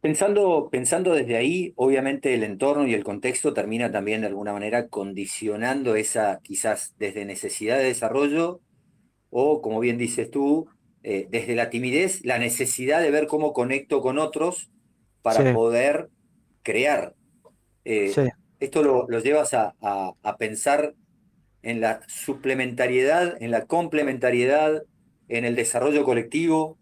Pensando, 0.00 0.68
pensando 0.70 1.14
desde 1.14 1.36
ahí, 1.36 1.72
obviamente 1.76 2.32
el 2.32 2.42
entorno 2.42 2.86
y 2.86 2.94
el 2.94 3.04
contexto 3.04 3.52
termina 3.52 3.90
también 3.90 4.22
de 4.22 4.28
alguna 4.28 4.52
manera 4.52 4.88
condicionando 4.88 5.94
esa, 5.96 6.40
quizás 6.42 6.94
desde 6.98 7.24
necesidad 7.24 7.76
de 7.76 7.84
desarrollo 7.84 8.60
o, 9.30 9.60
como 9.60 9.80
bien 9.80 9.98
dices 9.98 10.30
tú, 10.30 10.68
eh, 11.08 11.28
desde 11.30 11.54
la 11.54 11.70
timidez, 11.70 12.24
la 12.24 12.36
necesidad 12.36 13.00
de 13.00 13.12
ver 13.12 13.28
cómo 13.28 13.52
conecto 13.52 14.02
con 14.02 14.18
otros 14.18 14.72
para 15.22 15.54
poder 15.54 16.08
crear. 16.64 17.14
Eh, 17.84 18.12
esto 18.58 18.82
lo, 18.82 19.06
llevas 19.20 19.54
a, 19.54 19.76
a, 19.80 20.36
pensar 20.36 20.94
en 21.62 21.80
la 21.80 22.00
suplementariedad, 22.08 23.40
en 23.40 23.52
la 23.52 23.66
complementariedad, 23.66 24.82
en 25.28 25.44
el 25.44 25.54
desarrollo 25.54 26.02
colectivo, 26.02 26.76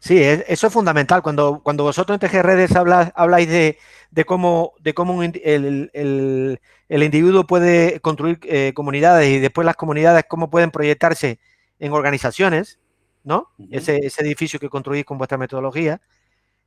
Sí, 0.00 0.18
eso 0.20 0.66
es 0.66 0.72
fundamental. 0.72 1.22
Cuando, 1.22 1.60
cuando 1.62 1.84
vosotros 1.84 2.20
en 2.20 2.28
TG 2.28 2.42
Redes 2.42 2.72
habláis 2.74 3.48
de, 3.48 3.78
cómo, 4.26 4.72
de 4.80 4.94
cómo 4.94 5.22
el, 5.22 6.58
individuo 6.90 7.46
puede 7.46 8.00
construir 8.00 8.40
eh, 8.42 8.72
comunidades 8.74 9.28
y 9.30 9.38
después 9.38 9.64
las 9.64 9.76
comunidades 9.76 10.24
cómo 10.28 10.50
pueden 10.50 10.72
proyectarse 10.72 11.38
en 11.78 11.92
organizaciones, 11.92 12.80
¿no? 13.24 13.48
ese, 13.70 13.96
edificio 14.18 14.58
que 14.58 14.68
construís 14.68 15.04
con 15.04 15.18
vuestra 15.18 15.38
metodología. 15.38 16.00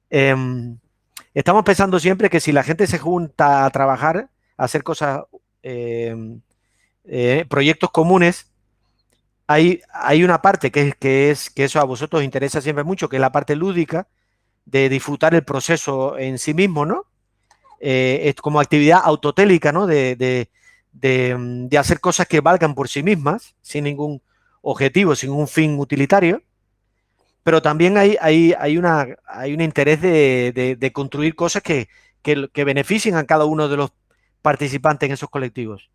Em, 0.10 0.78
estamos 1.34 1.64
pensando 1.64 2.00
siempre 2.00 2.30
que 2.30 2.40
si 2.40 2.52
la 2.52 2.64
gente 2.64 2.88
se 2.88 3.00
junta 3.00 3.66
a 3.66 3.70
trabajar, 3.70 4.30
a 4.58 4.64
hacer 4.64 4.84
cosas, 4.84 5.24
em, 5.64 6.42
eh, 7.06 7.46
proyectos 7.50 7.92
comunes, 7.92 8.52
hay, 9.48 9.82
hay 9.94 10.24
una 10.24 10.42
parte 10.42 10.72
que 10.72 10.90
es, 10.90 10.96
que 10.96 11.32
es 11.32 11.50
que 11.50 11.66
eso 11.66 11.80
a 11.80 11.84
vosotros 11.84 12.20
os 12.20 12.26
interesa 12.26 12.62
siempre 12.62 12.84
mucho, 12.84 13.10
que 13.10 13.18
es 13.18 13.22
la 13.22 13.32
parte 13.32 13.56
lúdica 13.56 14.08
de 14.66 14.90
disfrutar 14.90 15.36
el 15.36 15.44
proceso 15.44 16.18
en 16.18 16.40
sí 16.40 16.54
mismo, 16.54 16.86
¿no? 16.86 17.06
Eh, 17.80 18.22
es 18.30 18.36
como 18.36 18.60
actividad 18.60 19.02
autotélica, 19.04 19.72
¿no? 19.72 19.86
De, 19.86 20.16
de, 20.16 20.50
de, 20.92 21.78
hacer 21.78 22.00
cosas 22.00 22.28
que 22.28 22.42
valgan 22.42 22.74
por 22.74 22.90
sí 22.90 23.04
mismas, 23.04 23.56
sin 23.62 23.84
ningún 23.84 24.22
objetivo, 24.62 25.16
sin 25.16 25.30
un 25.32 25.48
fin 25.48 25.78
utilitario. 25.80 26.42
Pero 27.46 27.62
también 27.62 27.96
hay, 27.96 28.18
hay, 28.22 28.56
hay, 28.58 28.76
una, 28.80 29.06
hay 29.28 29.54
un 29.54 29.62
interés 29.62 30.02
de, 30.02 30.92
construir 30.92 31.36
cosas 31.36 31.62
que, 31.62 31.90
que, 32.24 32.64
beneficien 32.64 33.14
a 33.14 33.26
cada 33.26 33.46
uno 33.46 33.70
de 33.70 33.78
los 33.78 33.94
participantes 34.42 35.06
en 35.06 35.14
esos 35.14 35.30
colectivos. 35.30 35.92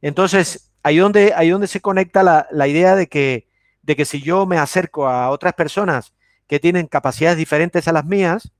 Entonces, 0.00 0.72
ahí 0.82 0.96
donde, 0.96 1.34
ahí 1.36 1.50
donde 1.50 1.66
se 1.66 1.82
conecta 1.82 2.22
la, 2.50 2.68
idea 2.68 2.96
de 2.96 3.06
que, 3.06 3.46
de 3.82 3.96
que 3.96 4.06
si 4.06 4.22
yo 4.22 4.46
me 4.46 4.56
acerco 4.56 5.06
a 5.06 5.28
otras 5.28 5.52
personas 5.52 6.14
que 6.46 6.58
tienen 6.58 6.86
capacidades 6.86 7.36
diferentes 7.36 7.86
a 7.86 7.92
las 7.92 8.06
mías, 8.06 8.52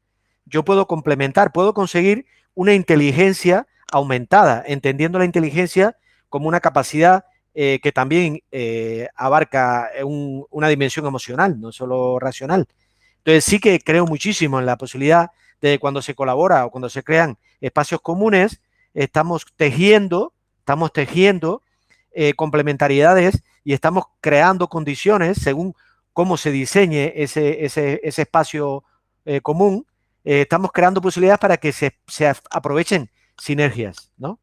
yo 0.44 0.66
puedo 0.66 0.86
complementar, 0.86 1.50
puedo 1.50 1.72
conseguir 1.72 2.26
una 2.52 2.74
inteligencia 2.74 3.66
aumentada, 3.90 4.62
entendiendo 4.66 5.18
la 5.18 5.24
inteligencia 5.24 5.96
como 6.28 6.46
una 6.46 6.60
capacidad 6.60 7.24
eh, 7.54 7.80
que 7.82 7.92
también 7.92 8.40
eh, 8.50 9.08
abarca 9.14 9.90
una 10.04 10.68
dimensión 10.68 11.06
emocional, 11.06 11.60
no 11.60 11.72
solo 11.72 12.18
racional. 12.18 12.66
Entonces 13.18 13.44
sí 13.44 13.58
que 13.58 13.80
creo 13.80 14.06
muchísimo 14.06 14.58
en 14.58 14.66
la 14.66 14.76
posibilidad 14.76 15.30
de 15.60 15.78
cuando 15.78 16.02
se 16.02 16.14
colabora 16.14 16.66
o 16.66 16.70
cuando 16.70 16.88
se 16.90 17.02
crean 17.02 17.38
espacios 17.60 18.00
comunes, 18.00 18.60
estamos 18.92 19.46
tejiendo, 19.56 20.32
estamos 20.58 20.92
tejiendo 20.92 21.62
eh, 22.12 22.34
complementariedades 22.34 23.42
y 23.64 23.72
estamos 23.72 24.04
creando 24.20 24.68
condiciones 24.68 25.38
según 25.38 25.74
cómo 26.12 26.36
se 26.36 26.52
diseñe 26.52 27.12
ese, 27.16 27.64
ese, 27.64 28.00
espacio 28.04 28.84
eh, 29.24 29.40
común, 29.40 29.84
eh, 30.22 30.42
estamos 30.42 30.70
creando 30.70 31.02
posibilidades 31.02 31.40
para 31.40 31.56
que 31.56 31.72
se, 31.72 31.92
aprovechen 32.50 33.10
sinergias, 33.36 34.12
¿no? 34.16 34.38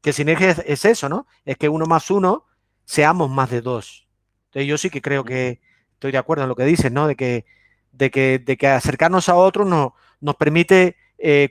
Que 0.00 0.12
sinergias 0.12 0.62
es 0.64 0.84
eso, 0.84 1.08
¿no? 1.08 1.26
Es 1.44 1.56
que 1.56 1.68
uno 1.68 1.86
más 1.86 2.12
uno 2.12 2.44
seamos 2.86 3.28
más 3.30 3.50
de 3.50 3.60
dos. 3.60 4.08
Entonces 4.46 4.66
yo 4.66 4.78
sí 4.78 4.88
que 4.88 5.02
creo 5.02 5.24
que 5.24 5.60
estoy 5.92 6.12
de 6.12 6.18
acuerdo 6.18 6.44
en 6.44 6.48
lo 6.48 6.56
que 6.56 6.64
dices, 6.64 6.90
¿no? 6.90 7.06
De 7.06 7.16
que, 7.16 7.44
de 7.92 8.10
que, 8.10 8.38
de 8.38 8.56
que 8.56 8.68
acercarnos 8.68 9.28
a 9.28 9.34
otros 9.36 9.68
nos, 9.68 9.92
nos 10.20 10.36
permite 10.36 10.96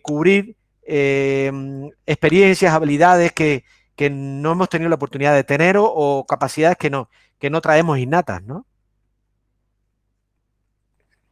cubrir 0.02 0.56
experiencias, 0.82 2.74
habilidades 2.74 3.32
que, 3.34 3.64
que 3.96 4.10
no 4.10 4.52
hemos 4.52 4.70
tenido 4.70 4.90
la 4.90 4.96
oportunidad 4.96 5.34
de 5.34 5.44
tener 5.44 5.78
o, 5.80 6.26
capacidades 6.28 6.78
que 6.78 6.90
no, 6.90 7.10
que 7.40 7.50
no 7.50 7.62
traemos 7.62 7.98
innatas, 7.98 8.44
¿no? 8.44 8.66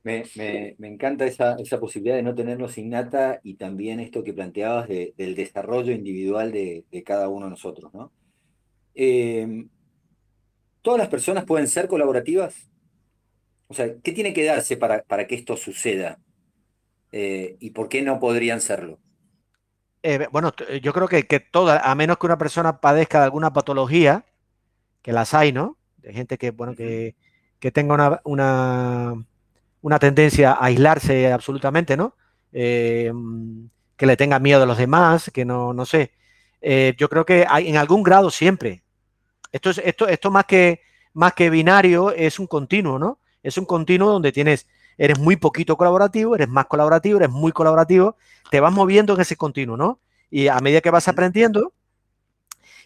Me, 0.04 0.26
encanta 0.80 1.26
esa, 1.26 1.56
posibilidad 1.80 2.16
de 2.16 2.24
no 2.24 2.36
tenernos 2.36 2.78
innata 2.78 3.40
y 3.42 3.54
también 3.54 4.02
esto 4.02 4.22
que 4.22 4.34
planteabas 4.34 4.90
del 4.90 5.36
desarrollo 5.36 5.94
individual 5.94 6.52
de, 6.52 7.04
cada 7.06 7.30
uno 7.30 7.46
de 7.46 7.52
nosotros, 7.52 7.94
¿no? 7.94 8.12
Em, 8.96 9.70
¿Todas 10.84 11.00
las 11.00 11.08
personas 11.08 11.46
pueden 11.46 11.68
ser 11.68 11.88
colaborativas? 11.88 12.70
O 13.68 13.74
sea, 13.74 13.88
¿qué 14.04 14.12
tiene 14.12 14.34
que 14.34 14.44
darse 14.44 14.78
para, 14.78 15.02
para 15.04 15.26
que 15.26 15.34
esto 15.34 15.56
suceda? 15.56 16.20
Eh, 17.14 17.56
¿Y 17.62 17.70
por 17.70 17.88
qué 17.88 18.02
no 18.02 18.20
podrían 18.20 18.60
serlo? 18.60 19.00
Eh, 20.04 20.28
bueno, 20.30 20.52
eh, 20.68 20.82
yo 20.82 20.92
creo 20.92 21.08
que, 21.08 21.26
que 21.26 21.40
toda, 21.40 21.80
a 21.80 21.96
menos 21.96 22.18
que 22.18 22.26
una 22.26 22.38
persona 22.38 22.82
padezca 22.82 23.20
de 23.20 23.24
alguna 23.24 23.54
patología, 23.54 24.26
que 25.02 25.14
las 25.14 25.34
hay, 25.34 25.54
¿no? 25.54 25.78
De 25.98 26.12
gente 26.12 26.38
que, 26.38 26.52
bueno, 26.52 26.76
que, 26.76 27.16
tenga 27.72 28.22
una, 28.26 29.26
una, 29.82 30.00
tendencia 30.00 30.52
a 30.52 30.66
aislarse 30.66 31.32
absolutamente, 31.32 31.96
¿no? 31.96 32.18
Eh, 32.52 33.14
que 33.96 34.06
le 34.06 34.18
tenga 34.18 34.38
miedo 34.40 34.64
a 34.64 34.66
los 34.66 34.78
demás, 34.78 35.32
que 35.34 35.46
no, 35.46 35.74
no 35.74 35.86
sé. 35.86 36.12
yo 36.98 37.08
creo 37.08 37.26
que 37.26 37.46
hay 37.50 37.70
en 37.70 37.78
algún 37.78 38.04
grado 38.04 38.30
siempre. 38.30 38.83
Esto 39.54 39.70
es, 39.70 39.78
esto, 39.78 40.08
esto 40.10 40.30
más 40.30 40.44
que 40.44 40.82
más 41.14 41.34
que 41.34 41.50
binario, 41.50 42.12
es 42.12 42.40
un 42.40 42.48
continuo, 42.48 43.00
¿no? 43.00 43.20
Es 43.42 43.58
un 43.58 43.66
continuo 43.66 44.12
donde 44.12 44.32
tienes 44.32 44.68
eres 44.98 45.20
muy 45.20 45.36
poquito 45.36 45.78
colaborativo, 45.78 46.36
eres 46.36 46.50
más 46.50 46.66
colaborativo, 46.66 47.18
eres 47.18 47.30
muy 47.30 47.52
colaborativo, 47.52 48.16
te 48.52 48.60
vas 48.60 48.72
moviendo 48.74 49.16
en 49.16 49.22
ese 49.22 49.36
continuo, 49.36 49.78
¿no? 49.78 50.00
Y 50.30 50.48
a 50.48 50.60
medida 50.60 50.82
que 50.82 50.92
vas 50.92 51.08
aprendiendo 51.08 51.74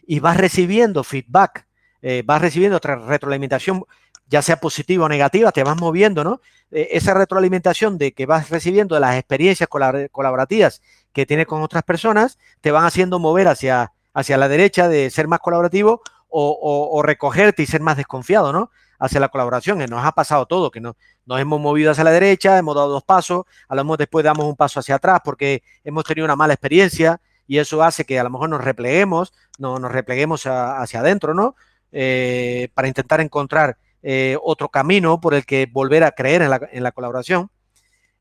y 0.05 0.19
vas 0.19 0.37
recibiendo 0.37 1.03
feedback, 1.03 1.67
eh, 2.01 2.23
vas 2.25 2.41
recibiendo 2.41 2.77
otra 2.77 2.95
retroalimentación, 2.95 3.85
ya 4.27 4.41
sea 4.41 4.57
positiva 4.57 5.05
o 5.05 5.09
negativa, 5.09 5.51
te 5.51 5.63
vas 5.63 5.77
moviendo, 5.77 6.23
¿no? 6.23 6.41
Eh, 6.71 6.89
esa 6.91 7.13
retroalimentación 7.13 7.97
de 7.97 8.13
que 8.13 8.25
vas 8.25 8.49
recibiendo 8.49 8.95
de 8.95 9.01
las 9.01 9.15
experiencias 9.15 9.69
colaborativas 9.69 10.81
que 11.13 11.25
tienes 11.25 11.47
con 11.47 11.61
otras 11.61 11.83
personas, 11.83 12.37
te 12.61 12.71
van 12.71 12.85
haciendo 12.85 13.19
mover 13.19 13.47
hacia, 13.47 13.93
hacia 14.13 14.37
la 14.37 14.47
derecha 14.47 14.89
de 14.89 15.09
ser 15.09 15.27
más 15.27 15.39
colaborativo 15.39 16.01
o, 16.29 17.01
recogerte 17.03 17.63
y 17.63 17.65
ser 17.65 17.81
más 17.81 17.97
desconfiado, 17.97 18.51
¿no? 18.53 18.71
hacia 18.99 19.19
la 19.19 19.29
colaboración. 19.29 19.77
Nos 19.77 20.05
ha 20.05 20.11
pasado 20.11 20.45
todo, 20.45 20.71
que 20.71 20.81
nos, 20.81 20.95
nos 21.25 21.39
hemos 21.39 21.59
movido 21.59 21.91
hacia 21.91 22.03
la 22.03 22.11
derecha, 22.11 22.57
hemos 22.57 22.75
dado 22.75 22.89
dos 22.89 23.03
pasos, 23.03 23.45
a 23.67 23.75
lo 23.75 23.83
mejor 23.83 23.99
después 23.99 24.23
damos 24.23 24.45
un 24.45 24.55
paso 24.55 24.79
hacia 24.79 24.95
atrás 24.95 25.21
porque 25.23 25.63
hemos 25.83 26.03
tenido 26.03 26.25
una 26.25 26.35
mala 26.35 26.53
experiencia 26.53 27.19
y 27.47 27.59
eso 27.59 27.81
hace 27.83 28.05
que 28.05 28.19
a 28.19 28.23
lo 28.23 28.29
mejor 28.29 28.49
nos 28.49 28.63
repleguemos, 28.63 29.33
no, 29.57 29.79
nos 29.79 29.91
repleguemos 29.91 30.45
hacia 30.45 30.99
adentro, 30.99 31.33
¿no? 31.33 31.55
Eh, 31.91 32.69
para 32.73 32.87
intentar 32.87 33.21
encontrar 33.21 33.77
eh, 34.03 34.37
otro 34.43 34.69
camino 34.69 35.21
por 35.21 35.33
el 35.33 35.45
que 35.45 35.67
volver 35.71 36.03
a 36.03 36.11
creer 36.11 36.41
en 36.41 36.83
la, 36.83 36.91
colaboración. 36.91 37.49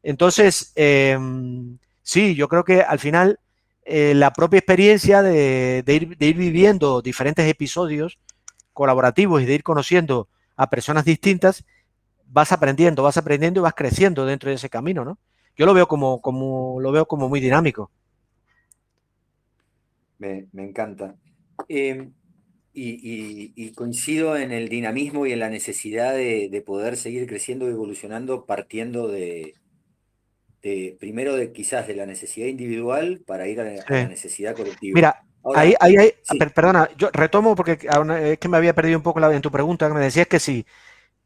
Entonces, 0.03 0.73
em, 0.77 1.79
sí, 2.03 2.35
yo 2.37 2.49
creo 2.49 2.65
que 2.65 2.83
al 2.83 3.01
final 3.01 3.41
eh, 3.89 4.15
la 4.15 4.33
propia 4.33 4.59
experiencia 4.59 5.23
de, 5.23 5.85
ir, 5.87 6.19
de, 6.19 6.33
viviendo 6.33 7.03
diferentes 7.03 7.49
episodios 7.49 8.19
colaborativos 8.73 9.41
y 9.41 9.47
de 9.47 9.55
ir 9.55 9.63
conociendo 9.63 10.29
a 10.57 10.69
personas 10.69 11.05
distintas, 11.05 11.65
vas 12.27 12.51
aprendiendo, 12.51 13.05
vas 13.05 13.17
aprendiendo 13.17 13.61
y 13.61 13.63
vas 13.63 13.75
creciendo 13.75 14.27
dentro 14.27 14.51
de 14.51 14.57
ese 14.57 14.69
camino, 14.69 15.05
¿no? 15.05 15.19
Yo 15.57 15.67
lo 15.67 15.73
veo 15.73 15.87
como, 15.87 16.81
lo 16.81 16.91
veo 16.93 17.07
como 17.07 17.29
muy 17.29 17.39
dinámico. 17.39 17.93
Me, 20.19 20.49
encanta. 20.53 21.15
Em, 21.69 22.13
y, 22.75 23.71
coincido 23.71 24.37
en 24.37 24.51
el 24.51 24.69
dinamismo 24.69 25.27
y 25.27 25.33
en 25.33 25.39
la 25.39 25.49
necesidad 25.49 26.13
de, 26.13 26.63
poder 26.67 26.97
seguir 26.97 27.29
creciendo 27.29 27.69
y 27.69 27.71
evolucionando 27.71 28.47
partiendo 28.47 29.07
de, 29.07 29.55
primero 30.99 31.37
de 31.37 31.53
quizás 31.53 31.87
de 31.87 31.95
la 31.95 32.07
necesidad 32.07 32.47
individual 32.47 33.23
para 33.27 33.47
ir 33.47 33.61
a, 33.61 33.65
la 33.65 34.09
necesidad 34.09 34.55
colectiva. 34.55 34.95
Mira, 34.95 35.23
ahí, 35.55 35.75
ahí, 35.81 35.97
ahí 35.97 36.39
perdona, 36.55 36.89
yo 36.97 37.11
retomo 37.13 37.55
porque 37.55 37.73
es 37.73 38.39
que 38.39 38.49
me 38.49 38.57
había 38.57 38.75
perdido 38.75 38.99
un 38.99 39.03
poco 39.03 39.21
la, 39.21 39.35
en 39.35 39.43
tu 39.43 39.51
pregunta, 39.51 39.89
que 39.89 39.95
me 39.95 40.01
decías 40.01 40.27
que 40.27 40.41
si, 40.41 40.67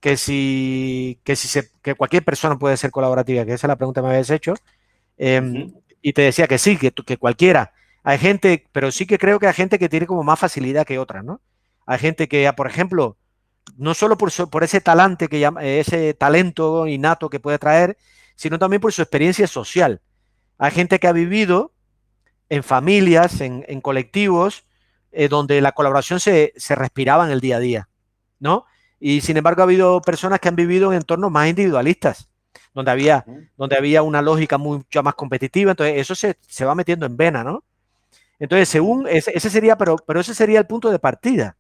que 0.01 0.17
si, 0.17 1.21
que 1.25 1.37
si 1.37 1.49
se, 1.49 1.71
que 1.83 1.95
cualquier 1.95 2.25
persona 2.25 2.59
puede 2.59 2.77
ser 2.77 2.91
colaborativa, 2.91 3.45
que 3.45 3.53
esa 3.55 3.67
es 3.67 3.69
la 3.69 3.77
pregunta 3.77 4.01
que 4.01 4.07
me 4.07 4.13
habías 4.15 4.31
hecho, 4.31 4.55
em, 5.19 5.73
y 6.03 6.13
te 6.13 6.23
decía 6.23 6.47
que 6.47 6.59
sí, 6.59 6.77
que, 6.77 6.93
que 6.93 7.17
cualquiera. 7.17 7.73
Hay 8.03 8.19
gente, 8.19 8.67
pero 8.73 8.91
sí 8.91 9.07
que 9.07 9.19
creo 9.19 9.39
que 9.39 9.47
hay 9.47 9.55
gente 9.55 9.79
que 9.79 9.89
tiene 9.89 10.07
como 10.07 10.23
más 10.23 10.39
facilidad 10.39 10.87
que 10.87 10.99
otras, 10.99 11.25
¿no? 11.25 11.41
Hay 11.87 11.99
gente 11.99 12.29
que, 12.29 12.51
por 12.55 12.67
ejemplo, 12.67 13.17
no 13.77 13.95
solo 13.95 14.17
por, 14.17 14.31
por 14.51 14.65
ese 14.65 14.81
talante 14.81 15.29
que 15.29 15.41
llama, 15.41 15.63
ese 15.65 16.15
talento 16.15 16.87
innato 16.87 17.29
que 17.31 17.41
puede 17.41 17.59
traer, 17.59 17.97
sino 18.41 18.59
también 18.59 18.81
por 18.81 18.91
su 18.91 19.03
experiencia 19.03 19.47
social. 19.47 20.01
Hay 20.57 20.71
gente 20.71 20.99
que 20.99 21.07
ha 21.07 21.13
vivido 21.13 21.75
en 22.49 22.63
familias, 22.63 23.43
en, 23.43 23.81
colectivos, 23.83 24.65
eh, 25.13 25.29
donde 25.29 25.61
la 25.61 25.73
colaboración 25.73 26.21
se, 26.21 26.55
se, 26.57 26.75
respiraba 26.75 27.27
en 27.27 27.33
el 27.33 27.43
día 27.43 27.57
a 27.57 27.61
día, 27.61 27.89
¿no? 28.39 28.65
Y 28.99 29.21
sin 29.21 29.37
embargo 29.37 29.61
ha 29.61 29.65
habido 29.65 30.01
personas 30.01 30.41
que 30.41 30.49
han 30.49 30.57
vivido 30.57 30.91
en 30.91 30.97
entornos 30.97 31.31
más 31.31 31.51
individualistas, 31.51 32.31
donde 32.73 32.91
había, 32.91 33.27
donde 33.59 33.77
había 33.77 34.03
una 34.03 34.23
lógica 34.23 34.57
mucho 34.57 35.03
más 35.03 35.17
competitiva, 35.17 35.73
entonces 35.73 35.99
eso 35.99 36.15
se, 36.15 36.39
se 36.49 36.65
va 36.65 36.75
metiendo 36.75 37.05
en 37.05 37.19
vena, 37.19 37.45
¿no? 37.45 37.63
Entonces, 38.39 38.71
según 38.71 39.07
ese, 39.07 39.39
sería, 39.39 39.77
pero, 39.77 39.97
pero 39.97 40.21
ese 40.21 40.35
sería 40.35 40.61
el 40.61 40.67
punto 40.67 40.91
de 40.91 40.99
partida 40.99 41.59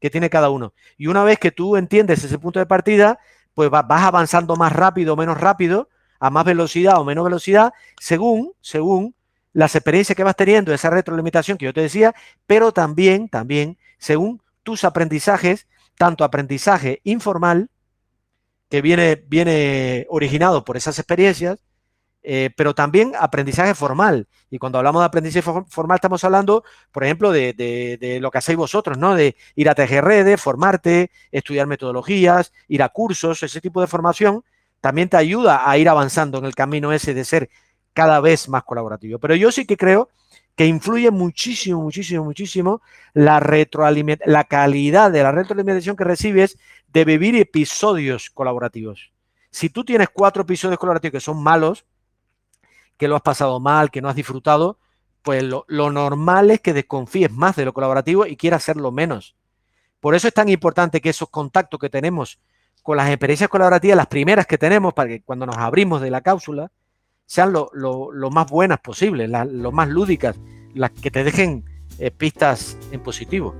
que 0.00 0.10
tiene 0.10 0.28
cada 0.28 0.50
uno. 0.50 0.74
Y 0.98 1.06
una 1.06 1.22
vez 1.22 1.38
que 1.38 1.52
tú 1.52 1.76
entiendes 1.76 2.24
ese 2.24 2.38
punto 2.40 2.58
de 2.58 2.66
partida, 2.66 3.20
pues 3.54 3.70
vas 3.70 4.02
avanzando 4.02 4.56
más 4.56 4.72
rápido 4.72 5.14
o 5.14 5.16
menos 5.16 5.40
rápido 5.40 5.88
a 6.18 6.30
más 6.30 6.44
velocidad 6.44 6.98
o 6.98 7.04
menos 7.04 7.24
velocidad, 7.24 7.72
según, 8.00 8.52
según 8.60 9.14
las 9.52 9.74
experiencias 9.74 10.16
que 10.16 10.24
vas 10.24 10.36
teniendo, 10.36 10.72
esa 10.72 10.90
retroalimentación 10.90 11.56
que 11.56 11.64
yo 11.64 11.72
te 11.72 11.80
decía, 11.80 12.14
pero 12.46 12.72
también, 12.72 13.28
también, 13.28 13.78
según 13.98 14.42
tus 14.62 14.84
aprendizajes, 14.84 15.66
tanto 15.96 16.24
aprendizaje 16.24 17.00
informal, 17.04 17.70
que 18.68 18.82
viene, 18.82 19.24
viene 19.28 20.06
originado 20.10 20.64
por 20.64 20.76
esas 20.76 20.98
experiencias, 20.98 21.60
eh, 22.28 22.50
pero 22.56 22.74
también 22.74 23.12
aprendizaje 23.16 23.72
formal. 23.76 24.26
Y 24.50 24.58
cuando 24.58 24.78
hablamos 24.78 25.00
de 25.00 25.06
aprendizaje 25.06 25.42
formal 25.68 25.94
estamos 25.94 26.24
hablando, 26.24 26.64
por 26.90 27.04
ejemplo, 27.04 27.30
de, 27.30 28.18
lo 28.20 28.32
que 28.32 28.38
hacéis 28.38 28.58
vosotros, 28.58 28.98
¿no? 28.98 29.14
De 29.14 29.36
ir 29.54 29.70
a 29.70 29.76
tejer 29.76 30.04
redes, 30.04 30.40
formarte, 30.40 31.12
estudiar 31.30 31.68
metodologías, 31.68 32.52
ir 32.66 32.82
a 32.82 32.88
cursos, 32.88 33.44
ese 33.44 33.60
tipo 33.60 33.80
de 33.80 33.86
formación 33.86 34.44
también 34.80 35.08
te 35.08 35.16
ayuda 35.16 35.68
a 35.68 35.78
ir 35.78 35.88
avanzando 35.88 36.38
en 36.38 36.44
el 36.44 36.54
camino 36.54 36.92
ese 36.92 37.14
de 37.14 37.24
ser 37.24 37.50
cada 37.92 38.20
vez 38.20 38.48
más 38.48 38.64
colaborativo. 38.64 39.18
Pero 39.18 39.34
yo 39.34 39.50
sí 39.50 39.66
que 39.66 39.76
creo 39.76 40.10
que 40.54 40.66
influye 40.66 41.10
muchísimo, 41.10 41.82
muchísimo, 41.82 42.24
muchísimo 42.24 42.80
la 43.12 43.40
la 44.24 44.44
calidad 44.44 45.10
de 45.10 45.22
la 45.22 45.32
retroalimentación 45.32 45.96
que 45.96 46.04
recibes 46.04 46.58
de 46.88 47.04
vivir 47.04 47.36
episodios 47.36 48.30
colaborativos. 48.30 49.12
Si 49.50 49.68
tú 49.68 49.84
tienes 49.84 50.08
cuatro 50.12 50.42
episodios 50.42 50.78
colaborativos 50.78 51.12
que 51.12 51.20
son 51.20 51.42
malos, 51.42 51.84
que 52.96 53.08
lo 53.08 53.16
has 53.16 53.22
pasado 53.22 53.60
mal, 53.60 53.90
que 53.90 54.00
no 54.00 54.08
has 54.08 54.16
disfrutado, 54.16 54.78
pues 55.22 55.42
lo, 55.42 55.64
normal 55.66 56.50
es 56.50 56.60
que 56.60 56.72
desconfíes 56.72 57.32
más 57.32 57.56
de 57.56 57.64
lo 57.64 57.74
colaborativo 57.74 58.26
y 58.26 58.36
quieras 58.36 58.62
hacerlo 58.62 58.92
menos. 58.92 59.34
Por 60.00 60.14
eso 60.14 60.28
es 60.28 60.34
tan 60.34 60.48
importante 60.48 61.00
que 61.00 61.10
esos 61.10 61.28
contactos 61.30 61.80
que 61.80 61.90
tenemos 61.90 62.38
con 62.86 62.96
las 62.96 63.08
experiencias 63.08 63.50
colaborativas, 63.50 63.96
las 63.96 64.06
primeras 64.06 64.46
que 64.46 64.58
tenemos, 64.58 64.94
para 64.94 65.08
que 65.08 65.20
cuando 65.20 65.44
nos 65.44 65.56
abrimos 65.56 66.00
de 66.00 66.08
la 66.08 66.20
cápsula, 66.20 66.70
sean 67.26 67.52
lo, 67.52 67.68
más 68.30 68.48
buenas 68.48 68.78
posibles, 68.78 69.28
lo 69.28 69.72
más 69.72 69.88
lúdicas, 69.88 70.36
las 70.72 70.92
que 70.92 71.10
te 71.10 71.24
dejen 71.24 71.64
eh, 71.98 72.12
pistas 72.12 72.78
en 72.92 73.02
positivo. 73.02 73.56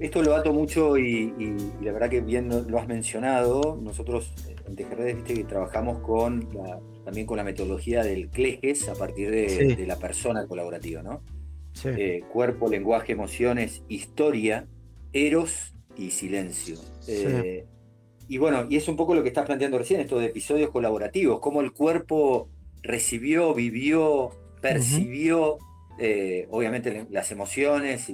Esto 0.00 0.24
lo 0.24 0.34
ato 0.34 0.52
mucho 0.52 0.98
y, 0.98 1.32
la 1.82 1.92
verdad 1.92 2.10
que 2.10 2.20
bien 2.20 2.48
lo 2.66 2.78
has 2.80 2.88
mencionado. 2.88 3.78
Nosotros 3.80 4.32
en 4.66 4.74
Tejerredes 4.74 5.14
viste 5.14 5.34
que 5.34 5.44
trabajamos 5.44 6.00
con 6.00 6.48
también 7.04 7.28
con 7.28 7.36
la 7.36 7.44
metodología 7.44 8.02
del 8.02 8.28
CLEGES 8.28 8.88
a 8.88 8.94
partir 8.94 9.30
de, 9.30 9.84
la 9.86 10.00
persona 10.00 10.48
colaborativa, 10.48 11.00
¿no? 11.00 11.22
Eh, 11.84 12.24
cuerpo, 12.32 12.68
lenguaje, 12.68 13.12
emociones, 13.12 13.84
historia, 13.88 14.66
eros 15.12 15.74
y 15.96 16.10
silencio. 16.10 16.76
Eh, 17.06 17.66
y 18.28 18.38
bueno, 18.38 18.66
y 18.68 18.76
es 18.76 18.88
un 18.88 18.96
poco 18.96 19.14
lo 19.14 19.22
que 19.22 19.28
estás 19.28 19.46
planteando 19.46 19.78
recién, 19.78 20.00
estos 20.00 20.20
de 20.20 20.26
episodios 20.26 20.70
colaborativos, 20.70 21.40
cómo 21.40 21.60
el 21.60 21.72
cuerpo 21.72 22.48
recibió, 22.82 23.54
vivió, 23.54 24.30
percibió, 24.60 25.58
eh, 25.98 26.48
obviamente 26.50 27.06
las 27.10 27.30
emociones 27.32 28.10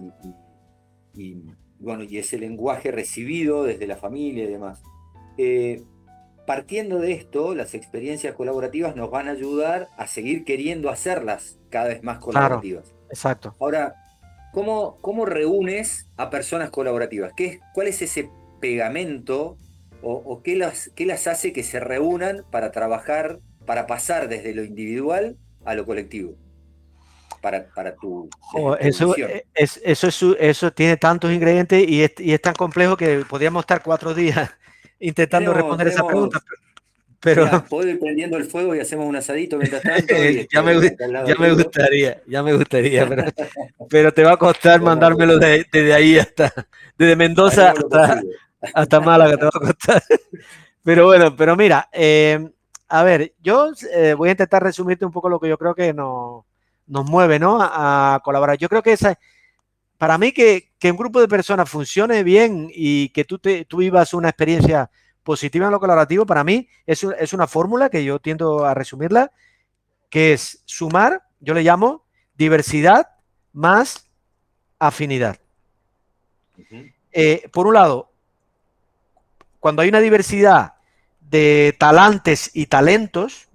y, 1.14 1.42
bueno, 1.78 2.04
y 2.04 2.18
ese 2.18 2.38
lenguaje 2.38 2.90
recibido 2.90 3.64
desde 3.64 3.86
la 3.86 3.96
familia 3.96 4.44
y 4.44 4.48
demás. 4.48 4.82
Eh, 5.38 5.82
partiendo 6.46 6.98
de 6.98 7.12
esto, 7.12 7.54
las 7.54 7.74
experiencias 7.74 8.34
colaborativas 8.34 8.96
nos 8.96 9.10
van 9.10 9.28
a 9.28 9.32
ayudar 9.32 9.88
a 9.96 10.06
seguir 10.06 10.44
queriendo 10.44 10.90
hacerlas 10.90 11.58
cada 11.68 11.88
vez 11.88 12.02
más 12.02 12.18
colaborativas. 12.18 12.92
exacto. 13.08 13.54
Ahora, 13.60 13.94
¿cómo, 14.52 14.98
¿cómo 15.00 15.24
reúnes 15.24 16.08
a 16.16 16.30
personas 16.30 16.70
colaborativas? 16.70 17.32
¿Qué, 17.36 17.60
¿Cuál 17.72 17.86
es 17.86 18.02
ese 18.02 18.28
pegamento 18.60 19.56
o, 20.02 20.42
qué, 20.42 20.56
las, 20.56 20.90
qué 20.94 21.06
las 21.06 21.26
hace 21.26 21.52
que 21.52 21.62
se 21.62 21.80
reúnan 21.80 22.44
para 22.50 22.72
trabajar, 22.72 23.38
para 23.66 23.86
pasar 23.86 24.28
desde 24.28 24.54
lo 24.54 24.64
individual 24.64 25.36
a 25.64 25.74
lo 25.74 25.84
colectivo? 25.86 26.34
Para, 27.40 27.66
para 27.74 27.94
tu, 27.94 28.28
oh, 28.52 28.76
eso, 28.76 29.14
es, 29.54 29.80
eso, 29.82 30.36
eso 30.38 30.72
tiene 30.72 30.98
tantos 30.98 31.32
ingredientes 31.32 31.88
y 31.88 32.02
es, 32.02 32.12
y 32.18 32.34
es, 32.34 32.42
tan 32.42 32.52
complejo 32.52 32.98
que 32.98 33.24
podríamos 33.26 33.62
estar 33.62 33.82
cuatro 33.82 34.12
días 34.12 34.50
intentando 35.00 35.54
responder 35.54 35.88
esa 35.88 36.06
pregunta. 36.06 36.40
Pero 37.20 37.44
ir 37.84 38.00
prendiendo 38.00 38.38
el 38.38 38.44
fuego 38.44 38.74
y 38.74 38.80
hacemos 38.80 39.06
un 39.06 39.14
asadito 39.14 39.58
mientras 39.58 39.82
tanto. 40.06 40.14
ya, 40.50 40.62
me, 40.62 40.80
ya 40.80 41.34
me, 41.38 41.52
gustaría, 41.52 42.22
ya 42.26 42.42
me 42.42 42.54
gustaría, 42.54 43.06
pero, 43.06 43.24
pero 43.90 44.12
te 44.12 44.24
va 44.24 44.32
a 44.32 44.36
costar 44.38 44.80
mandármelo 44.80 45.38
desde 45.38 45.92
ahí 45.92 46.18
hasta, 46.18 46.52
desde 46.96 47.16
Mendoza 47.16 47.72
hasta, 47.72 48.22
hasta 48.74 49.00
Málaga 49.00 49.36
te 49.36 49.44
va 49.44 49.50
a 49.54 49.60
costar. 49.60 50.02
Pero 50.82 51.04
bueno, 51.04 51.36
pero 51.36 51.56
mira, 51.56 51.90
eh, 51.92 52.52
a 52.88 53.02
ver, 53.02 53.34
yo 53.42 53.70
eh, 53.92 54.14
voy 54.14 54.30
a 54.30 54.32
intentar 54.32 54.62
resumirte 54.62 55.04
un 55.04 55.12
poco 55.12 55.28
lo 55.28 55.38
que 55.38 55.46
yo 55.46 55.58
creo 55.58 55.74
que 55.74 55.92
nos, 55.92 56.46
nos 56.86 57.04
mueve, 57.04 57.38
¿no? 57.38 57.58
A, 57.60 58.18
colaborar. 58.24 58.56
Yo 58.56 58.66
creo 58.66 58.82
que 58.82 58.92
esa, 58.92 59.18
para 59.98 60.16
mí 60.16 60.32
que, 60.32 60.72
que, 60.78 60.90
un 60.90 60.96
grupo 60.96 61.20
de 61.20 61.28
personas 61.28 61.68
funcione 61.68 62.22
bien 62.22 62.70
y 62.72 63.10
que 63.10 63.26
tú, 63.26 63.38
te, 63.38 63.66
tú 63.66 63.76
vivas 63.76 64.14
una 64.14 64.30
experiencia 64.30 64.90
positiva 65.22 65.66
en 65.66 65.72
lo 65.72 65.80
colaborativo, 65.80 66.24
para 66.24 66.44
mí 66.44 66.66
es, 66.86 67.04
es 67.04 67.34
una 67.34 67.46
fórmula 67.46 67.90
que 67.90 68.02
yo 68.02 68.18
tiendo 68.18 68.64
a 68.64 68.72
resumirla, 68.72 69.32
que 70.08 70.32
es 70.32 70.62
sumar, 70.64 71.22
yo 71.40 71.52
le 71.52 71.62
llamo 71.62 72.06
diversidad 72.34 73.06
más 73.52 74.08
afinidad. 74.78 75.38
Eh, 77.12 77.48
por 77.52 77.66
un 77.66 77.74
lado, 77.74 78.09
cuando 79.60 79.82
hay 79.82 79.88
una 79.90 80.00
diversidad 80.00 80.74
de 81.20 81.76
talantes 81.78 82.50
y 82.54 82.66
talentos, 82.66 83.48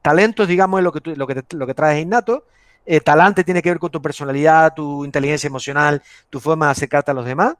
talentos, 0.00 0.48
digamos, 0.48 0.80
es 0.80 0.84
lo 0.84 0.92
que, 0.92 1.00
tú, 1.00 1.14
lo 1.14 1.26
que, 1.26 1.44
lo 1.50 1.66
que 1.66 1.74
traes 1.74 2.00
innato, 2.00 2.46
eh, 2.86 3.00
talante 3.00 3.44
tiene 3.44 3.60
que 3.60 3.68
ver 3.68 3.78
con 3.78 3.90
tu 3.90 4.00
personalidad, 4.00 4.72
tu 4.74 5.04
inteligencia 5.04 5.48
emocional, 5.48 6.02
tu 6.30 6.40
forma 6.40 6.66
de 6.66 6.72
acercarte 6.72 7.10
a 7.10 7.14
los 7.14 7.26
demás, 7.26 7.56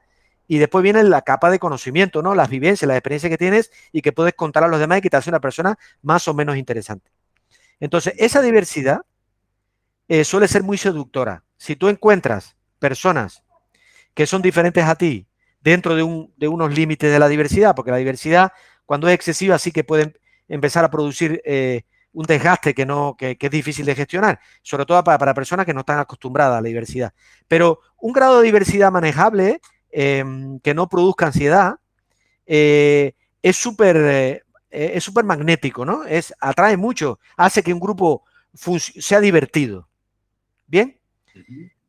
y 0.47 0.57
después 0.57 0.81
viene 0.81 1.03
la 1.03 1.21
capa 1.21 1.51
de 1.51 1.59
conocimiento, 1.59 2.23
¿no? 2.23 2.33
Las 2.33 2.49
vivencias, 2.49 2.87
las 2.87 2.97
experiencias 2.97 3.29
que 3.29 3.37
tienes 3.37 3.71
y 3.91 4.01
que 4.01 4.11
puedes 4.11 4.33
contar 4.33 4.63
a 4.63 4.67
los 4.67 4.79
demás 4.79 4.97
y 4.97 5.01
que 5.01 5.09
te 5.11 5.17
hace 5.17 5.29
una 5.29 5.39
persona 5.39 5.77
más 6.01 6.27
o 6.27 6.33
menos 6.33 6.57
interesante. 6.57 7.11
Entonces, 7.79 8.15
esa 8.17 8.41
diversidad 8.41 9.01
eh, 10.07 10.23
suele 10.23 10.47
ser 10.47 10.63
muy 10.63 10.79
seductora. 10.79 11.43
Si 11.57 11.75
tú 11.75 11.87
encuentras 11.87 12.55
personas 12.79 13.43
que 14.15 14.25
son 14.25 14.41
diferentes 14.41 14.83
a 14.83 14.95
ti, 14.95 15.27
dentro 15.61 15.95
de, 15.95 16.03
un, 16.03 16.33
de 16.37 16.47
unos 16.47 16.73
límites 16.73 17.11
de 17.11 17.19
la 17.19 17.27
diversidad, 17.27 17.75
porque 17.75 17.91
la 17.91 17.97
diversidad, 17.97 18.51
cuando 18.85 19.07
es 19.07 19.15
excesiva, 19.15 19.57
sí 19.59 19.71
que 19.71 19.83
pueden 19.83 20.17
empezar 20.47 20.83
a 20.85 20.91
producir 20.91 21.41
eh, 21.45 21.83
un 22.11 22.25
desgaste 22.25 22.73
que, 22.73 22.85
no, 22.85 23.15
que, 23.17 23.37
es 23.39 23.51
difícil 23.51 23.85
de 23.85 23.95
gestionar, 23.95 24.39
sobre 24.61 24.85
todo 24.85 25.03
para, 25.03 25.33
personas 25.33 25.65
que 25.65 25.73
no 25.73 25.81
están 25.81 25.99
acostumbradas 25.99 26.57
a 26.57 26.61
la 26.61 26.67
diversidad. 26.67 27.13
Pero 27.47 27.79
un 27.97 28.13
grado 28.13 28.39
de 28.39 28.45
diversidad 28.45 28.91
manejable, 28.91 29.61
em, 29.91 30.59
que 30.59 30.73
no 30.73 30.89
produzca 30.89 31.27
ansiedad, 31.27 31.75
eh, 32.45 33.13
es 33.41 33.55
súper 33.55 34.43
eh, 34.71 34.93
es 34.95 35.03
súper 35.03 35.25
magnético, 35.25 35.85
¿no? 35.85 36.03
Es, 36.05 36.33
atrae 36.39 36.77
mucho, 36.77 37.19
hace 37.37 37.63
que 37.63 37.73
un 37.73 37.79
grupo 37.79 38.23
sea 38.53 39.19
divertido. 39.19 39.87
¿Bien? 40.67 40.99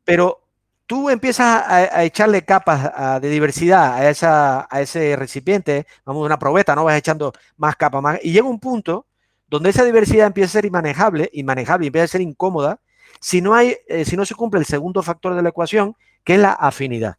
Pero 0.03 0.47
tú 0.91 1.09
empiezas 1.09 1.63
a, 1.65 2.03
echarle 2.03 2.43
capas 2.43 3.21
de 3.21 3.29
diversidad 3.29 3.95
a, 3.95 4.81
ese 4.81 5.15
recipiente, 5.15 5.87
vamos, 6.03 6.25
una 6.25 6.37
probeta, 6.37 6.75
¿no? 6.75 6.83
Vas 6.83 6.97
echando 6.97 7.31
más 7.55 7.77
capas, 7.77 8.01
más, 8.01 8.19
y 8.21 8.33
llega 8.33 8.45
un 8.45 8.59
punto 8.59 9.05
donde 9.47 9.69
esa 9.69 9.85
diversidad 9.85 10.27
empieza 10.27 10.49
a 10.49 10.59
ser 10.59 10.65
inmanejable, 10.65 11.29
inmanejable, 11.31 11.87
empieza 11.87 12.03
a 12.03 12.07
ser 12.09 12.19
incómoda, 12.19 12.81
si 13.21 13.39
no, 13.41 13.55
hay, 13.55 13.77
eh, 13.87 14.03
si 14.03 14.17
no 14.17 14.25
se 14.25 14.35
cumple 14.35 14.59
el 14.59 14.65
segundo 14.65 15.01
factor 15.01 15.33
de 15.33 15.41
la 15.41 15.47
ecuación, 15.47 15.95
que 16.25 16.33
es 16.33 16.41
la 16.41 16.51
afinidad. 16.51 17.15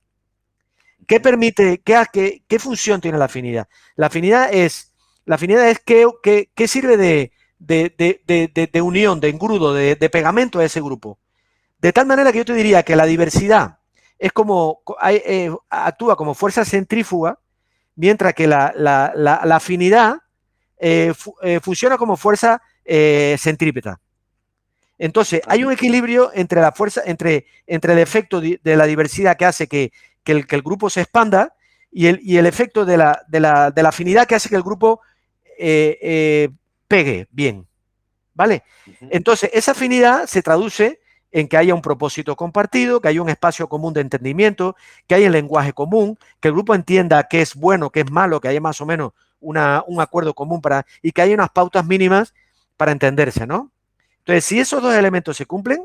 ¿Qué 1.06 1.18
permite, 1.18 1.80
qué, 1.80 2.58
función 2.58 3.00
tiene 3.00 3.16
la 3.16 3.24
afinidad? 3.24 3.68
La 3.96 4.08
afinidad 4.08 4.52
es, 4.52 4.92
la 5.24 5.37
afinidad 5.37 5.66
es 5.70 5.78
qué, 5.78 6.68
sirve 6.68 6.98
de, 6.98 7.32
de, 7.58 8.82
unión, 8.82 9.18
de 9.18 9.30
engrudo, 9.30 9.72
de, 9.72 9.96
pegamento 10.11 10.58
a 10.58 10.64
ese 10.66 10.82
grupo. 10.82 11.18
De 11.83 11.92
tal 11.92 12.07
manera 12.07 12.31
que 12.31 12.38
yo 12.38 12.45
te 12.45 12.55
diría 12.55 12.85
que 12.85 12.95
la 12.95 13.07
diversidad 13.07 13.79
es 14.16 14.33
como, 14.33 14.83
eh, 15.05 15.51
actúa 15.68 16.14
como 16.14 16.33
fuerza 16.33 16.64
centrífuga, 16.64 17.40
mientras 17.97 18.35
que 18.35 18.47
la, 18.47 19.12
afinidad 19.51 20.18
eh, 20.79 21.12
eh, 21.42 21.59
funciona 21.61 21.99
como 21.99 22.16
fuerza 22.16 22.62
centrípeta. 22.85 24.01
Entonces, 24.97 25.42
hay 25.49 25.64
un 25.64 25.73
equilibrio 25.73 26.31
entre 26.35 26.61
la 26.61 26.71
fuerza, 26.71 27.03
entre, 27.05 27.47
entre 27.66 27.95
el 27.95 27.99
efecto 27.99 28.40
de, 28.40 28.61
la 28.62 28.87
diversidad 28.87 29.37
que 29.37 29.45
hace 29.45 29.66
que, 29.66 29.90
el, 30.25 30.62
grupo 30.62 30.88
se 30.88 31.01
expanda 31.01 31.57
y 31.90 32.07
el, 32.07 32.21
y 32.23 32.37
el 32.37 32.47
efecto 32.47 32.85
de 32.85 32.97
la, 32.97 33.25
de, 33.27 33.40
la, 33.40 33.73
afinidad 33.85 34.29
que 34.29 34.37
hace 34.37 34.49
que 34.49 34.55
el 34.55 34.62
grupo 34.62 35.01
pegue 35.59 37.27
bien. 37.33 37.66
¿Vale? 38.35 38.62
Entonces, 39.11 39.51
esa 39.53 39.73
afinidad 39.73 40.27
se 40.27 40.42
traduce 40.42 41.01
en 41.33 41.49
que 41.49 41.57
haya 41.57 41.75
un 41.75 41.83
propósito 41.83 42.37
compartido, 42.37 43.01
que 43.01 43.09
haya 43.09 43.23
un 43.23 43.31
espacio 43.31 43.68
común 43.68 43.95
de 43.95 44.03
entendimiento, 44.03 44.77
que 45.07 45.14
haya 45.14 45.27
un 45.27 45.33
lenguaje 45.33 45.73
común, 45.73 46.18
que 46.40 46.49
el 46.49 46.55
grupo 46.55 46.75
entienda 46.75 47.25
qué 47.25 47.40
es 47.40 47.55
bueno, 47.55 47.90
qué 47.90 48.01
es 48.01 48.11
malo, 48.11 48.40
que 48.40 48.49
haya 48.49 48.61
más 48.61 48.81
o 48.81 48.87
menos 48.87 49.12
un 49.40 49.57
acuerdo 49.59 50.35
común 50.35 50.61
para, 50.61 50.87
y 51.03 51.11
que 51.11 51.23
haya 51.23 51.35
unas 51.35 51.51
pautas 51.51 51.85
mínimas 51.85 52.33
para 52.77 52.92
entenderse, 52.92 53.47
¿no? 53.47 53.73
Entonces, 54.18 54.45
si 54.45 54.61
esos 54.61 54.81
dos 54.81 54.95
elementos 54.95 55.37
se 55.37 55.47
cumplen, 55.47 55.85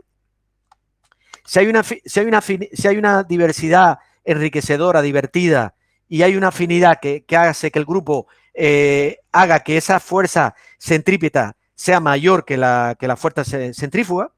si 1.44 1.60
hay 1.60 1.68
una, 1.68 1.82
si 1.82 2.20
hay 2.20 2.26
una, 2.26 2.42
si 2.42 2.88
hay 2.88 2.98
una 2.98 3.24
diversidad 3.24 4.00
enriquecedora, 4.24 5.02
divertida, 5.02 5.74
y 6.10 6.22
hay 6.22 6.36
una 6.36 6.50
afinidad 6.50 7.00
que, 7.02 7.24
hace 7.36 7.72
que 7.72 7.80
el 7.80 7.86
grupo 7.86 8.28
eh, 8.54 9.20
haga 9.32 9.62
que 9.62 9.78
esa 9.78 10.00
fuerza 10.00 10.56
centrípeta 10.80 11.56
sea 11.76 12.00
mayor 12.00 12.46
que 12.46 12.58
la, 12.58 12.96
que 13.00 13.08
la 13.08 13.16
fuerza 13.16 13.44
centrífuga, 13.44 14.32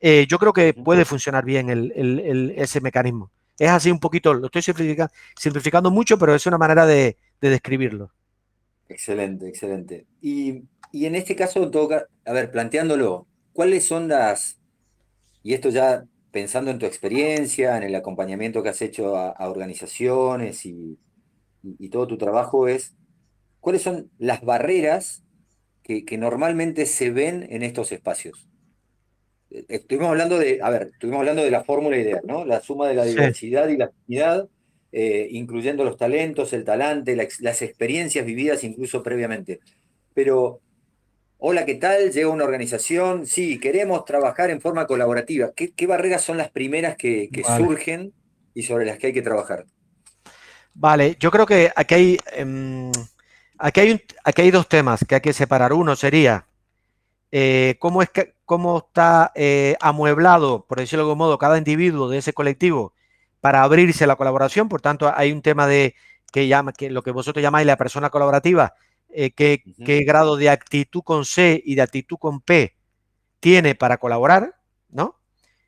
eh, 0.00 0.26
yo 0.28 0.38
creo 0.38 0.52
que 0.52 0.74
puede 0.74 1.04
funcionar 1.04 1.44
bien 1.44 1.92
ese 2.56 2.80
mecanismo. 2.80 3.30
Es 3.58 3.70
así 3.70 3.90
un 3.90 4.00
poquito, 4.00 4.34
lo 4.34 4.46
estoy 4.46 4.62
simplificando, 4.62 5.90
mucho, 5.90 6.18
pero 6.18 6.34
es 6.34 6.46
una 6.46 6.58
manera 6.58 6.86
de, 6.86 7.16
describirlo. 7.40 8.10
Excelente, 8.88 9.48
excelente. 9.48 10.06
Y, 10.20 10.64
en 10.92 11.14
este 11.14 11.36
caso, 11.36 11.70
a 12.24 12.32
ver, 12.32 12.50
planteándolo, 12.50 13.26
¿cuáles 13.52 13.84
son 13.84 14.08
las, 14.08 14.58
y 15.42 15.54
esto 15.54 15.68
ya 15.68 16.04
pensando 16.34 16.72
en 16.72 16.80
tu 16.80 16.86
experiencia, 16.86 17.76
en 17.76 17.84
el 17.84 17.94
acompañamiento 17.94 18.62
que 18.62 18.70
has 18.70 18.82
hecho 18.82 19.16
a, 19.16 19.48
organizaciones 19.48 20.66
y, 20.66 20.98
todo 21.92 22.08
tu 22.08 22.18
trabajo, 22.18 22.66
es 22.66 22.96
cuáles 23.60 23.82
son 23.82 24.10
las 24.18 24.42
barreras 24.42 25.22
que, 25.84 26.04
normalmente 26.18 26.86
se 26.86 27.10
ven 27.10 27.46
en 27.50 27.62
estos 27.62 27.92
espacios. 27.92 28.48
Estuvimos 29.68 30.10
hablando 30.10 30.38
de, 30.38 30.60
a 30.62 30.70
ver, 30.70 30.90
estuvimos 30.92 31.20
hablando 31.20 31.42
de 31.42 31.50
la 31.50 31.64
fórmula 31.64 31.96
ideal, 31.96 32.22
¿no? 32.24 32.44
La 32.44 32.60
suma 32.60 32.88
de 32.88 32.94
la 32.94 33.04
diversidad 33.04 33.68
y 33.68 33.76
la 33.76 33.86
actividad, 33.86 34.48
eh, 34.92 35.28
incluyendo 35.30 35.84
los 35.84 35.96
talentos, 35.96 36.52
el 36.52 36.64
talante, 36.64 37.16
las 37.16 37.62
experiencias 37.62 38.26
vividas 38.26 38.64
incluso 38.64 39.02
previamente. 39.02 39.60
Pero 40.12 40.60
Hola, 41.46 41.66
¿qué 41.66 41.74
tal? 41.74 42.10
Llega 42.10 42.28
una 42.28 42.44
organización. 42.44 43.26
Sí, 43.26 43.60
queremos 43.60 44.06
trabajar 44.06 44.48
en 44.48 44.62
forma 44.62 44.86
colaborativa. 44.86 45.52
¿Qué, 45.54 45.86
barreras 45.86 46.22
son 46.22 46.38
las 46.38 46.50
primeras 46.50 46.96
que, 46.96 47.28
surgen 47.58 48.14
y 48.54 48.62
sobre 48.62 48.86
las 48.86 48.96
que 48.98 49.08
hay 49.08 49.12
que 49.12 49.20
trabajar? 49.20 49.66
Vale, 50.72 51.18
yo 51.20 51.30
creo 51.30 51.44
que 51.44 51.70
aquí 51.76 51.94
hay, 51.94 52.18
em, 52.34 52.90
aquí 53.58 53.80
hay, 53.80 54.02
aquí 54.24 54.40
hay 54.40 54.50
dos 54.50 54.70
temas 54.70 55.04
que 55.06 55.16
hay 55.16 55.20
que 55.20 55.34
separar. 55.34 55.74
Uno 55.74 55.94
sería 55.96 56.46
eh, 57.36 57.74
cómo, 57.80 58.00
es 58.00 58.10
que, 58.10 58.36
cómo 58.44 58.78
está 58.78 59.32
eh, 59.34 59.74
amueblado, 59.80 60.66
por 60.68 60.78
decirlo 60.78 61.02
de 61.04 61.10
algún 61.10 61.18
modo, 61.18 61.36
cada 61.36 61.58
individuo 61.58 62.08
de 62.08 62.18
ese 62.18 62.32
colectivo 62.32 62.94
para 63.40 63.64
abrirse 63.64 64.04
a 64.04 64.06
la 64.06 64.14
colaboración. 64.14 64.68
Por 64.68 64.80
tanto, 64.80 65.12
hay 65.12 65.32
un 65.32 65.42
tema 65.42 65.66
de 65.66 65.96
que, 66.30 66.46
llama, 66.46 66.72
que 66.72 66.90
lo 66.90 67.02
que 67.02 67.10
vosotros 67.10 67.42
llamáis 67.42 67.66
la 67.66 67.76
persona 67.76 68.08
colaborativa, 68.08 68.74
eh, 69.08 69.32
qué, 69.32 69.64
grado 70.06 70.36
de 70.36 70.48
actitud 70.48 71.02
con 71.02 71.24
C 71.24 71.60
y 71.66 71.74
de 71.74 71.82
actitud 71.82 72.18
con 72.18 72.40
P 72.40 72.76
tiene 73.40 73.74
para 73.74 73.96
colaborar, 73.98 74.54
¿no? 74.88 75.18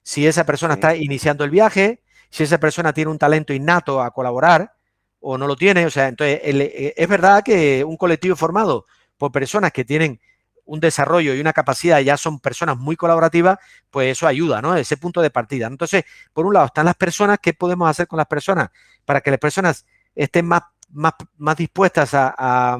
Si 0.04 0.24
esa 0.24 0.46
persona 0.46 0.74
está 0.74 0.94
iniciando 0.94 1.42
el 1.42 1.50
viaje, 1.50 2.00
si 2.30 2.44
esa 2.44 2.58
persona 2.58 2.92
tiene 2.92 3.10
un 3.10 3.18
talento 3.18 3.52
innato 3.52 4.00
a 4.00 4.12
colaborar 4.12 4.72
o 5.18 5.36
no 5.36 5.48
lo 5.48 5.56
tiene, 5.56 5.84
o 5.84 5.90
sea, 5.90 6.06
entonces 6.06 6.38
es 6.44 7.08
verdad 7.08 7.42
que 7.42 7.82
un 7.82 7.96
colectivo 7.96 8.36
formado 8.36 8.86
por 9.18 9.32
personas 9.32 9.72
que 9.72 9.84
tienen 9.84 10.20
un 10.66 10.80
desarrollo 10.80 11.34
y 11.34 11.40
una 11.40 11.52
capacidad, 11.52 12.00
ya 12.00 12.16
son 12.16 12.40
personas 12.40 12.76
muy 12.76 12.96
colaborativas, 12.96 13.58
pues 13.90 14.12
eso 14.12 14.26
ayuda, 14.26 14.60
¿no? 14.60 14.76
Ese 14.76 14.96
punto 14.96 15.22
de 15.22 15.30
partida. 15.30 15.66
Entonces, 15.66 16.04
por 16.32 16.44
un 16.44 16.54
lado 16.54 16.66
están 16.66 16.84
las 16.86 16.96
personas, 16.96 17.38
¿qué 17.40 17.54
podemos 17.54 17.88
hacer 17.88 18.06
con 18.06 18.18
las 18.18 18.26
personas 18.26 18.68
para 19.04 19.20
que 19.20 19.30
las 19.30 19.40
personas 19.40 19.86
estén 20.14 20.46
más, 20.46 20.62
más, 20.90 21.14
más 21.38 21.56
dispuestas 21.56 22.12
a, 22.12 22.78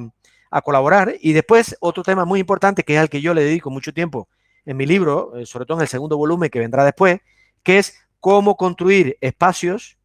a 0.51 0.63
colaborar. 0.63 1.15
Y 1.21 1.33
después, 1.33 1.77
otro 1.81 2.03
tema 2.03 2.25
muy 2.25 2.41
importante, 2.41 2.83
que 2.83 2.95
es 2.95 3.01
al 3.01 3.11
que 3.11 3.21
yo 3.21 3.35
le 3.35 3.45
dedico 3.45 3.71
mucho 3.71 3.93
tiempo 3.93 4.29
en 4.65 4.77
mi 4.77 4.87
libro, 4.87 5.37
eh, 5.37 5.47
sobre 5.47 5.67
todo 5.67 5.79
en 5.79 5.83
el 5.83 5.89
segundo 5.89 6.17
volumen 6.17 6.51
que 6.51 6.59
vendrá 6.59 6.85
después, 6.85 7.21
que 7.63 7.79
es 7.79 7.99
cómo 8.21 8.57
construir 8.57 9.17
espacios 9.21 9.99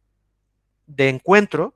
de 0.86 1.08
encuentro, 1.08 1.74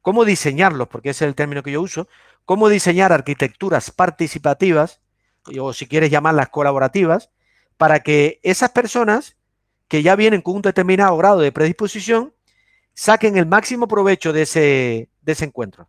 cómo 0.00 0.24
diseñarlos, 0.24 0.88
porque 0.88 1.10
ese 1.10 1.24
es 1.24 1.28
el 1.28 1.34
término 1.34 1.62
que 1.62 1.72
yo 1.72 1.82
uso, 1.82 2.08
cómo 2.44 2.68
diseñar 2.68 3.12
arquitecturas 3.12 3.90
participativas, 3.90 5.00
o 5.58 5.72
si 5.72 5.86
quieres 5.86 6.10
llamarlas 6.10 6.48
colaborativas, 6.48 7.30
para 7.76 8.00
que 8.00 8.40
esas 8.42 8.70
personas 8.70 9.36
que 9.88 10.02
ya 10.02 10.14
vienen 10.16 10.42
con 10.42 10.56
un 10.56 10.62
determinado 10.62 11.16
grado 11.16 11.40
de 11.40 11.52
predisposición 11.52 12.34
saquen 12.94 13.36
el 13.36 13.46
máximo 13.46 13.88
provecho 13.88 14.32
de 14.32 14.42
ese, 14.42 15.08
de 15.22 15.32
ese 15.32 15.46
encuentro. 15.46 15.88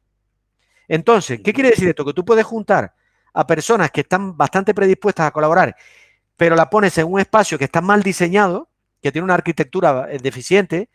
Entonces, 0.88 1.40
¿qué 1.44 1.54
quiere 1.54 1.70
decir 1.70 1.88
esto? 1.88 2.06
Que 2.06 2.14
tú 2.14 2.26
puedes 2.26 2.46
juntar 2.46 2.96
a 3.34 3.48
personas 3.48 3.92
que 3.92 4.02
están 4.02 4.36
bastante 4.36 4.74
predispuestas 4.74 5.28
a 5.28 5.32
colaborar, 5.32 5.76
pero 6.36 6.56
la 6.56 6.70
pones 6.70 6.98
en 6.98 7.12
un 7.12 7.20
espacio 7.20 7.58
que 7.58 7.66
está 7.66 7.82
mal 7.82 8.04
diseñado, 8.04 8.70
que 9.02 9.12
tiene 9.12 9.26
una 9.26 9.36
arquitectura 9.36 10.08
eh, 10.10 10.18
deficiente, 10.18 10.90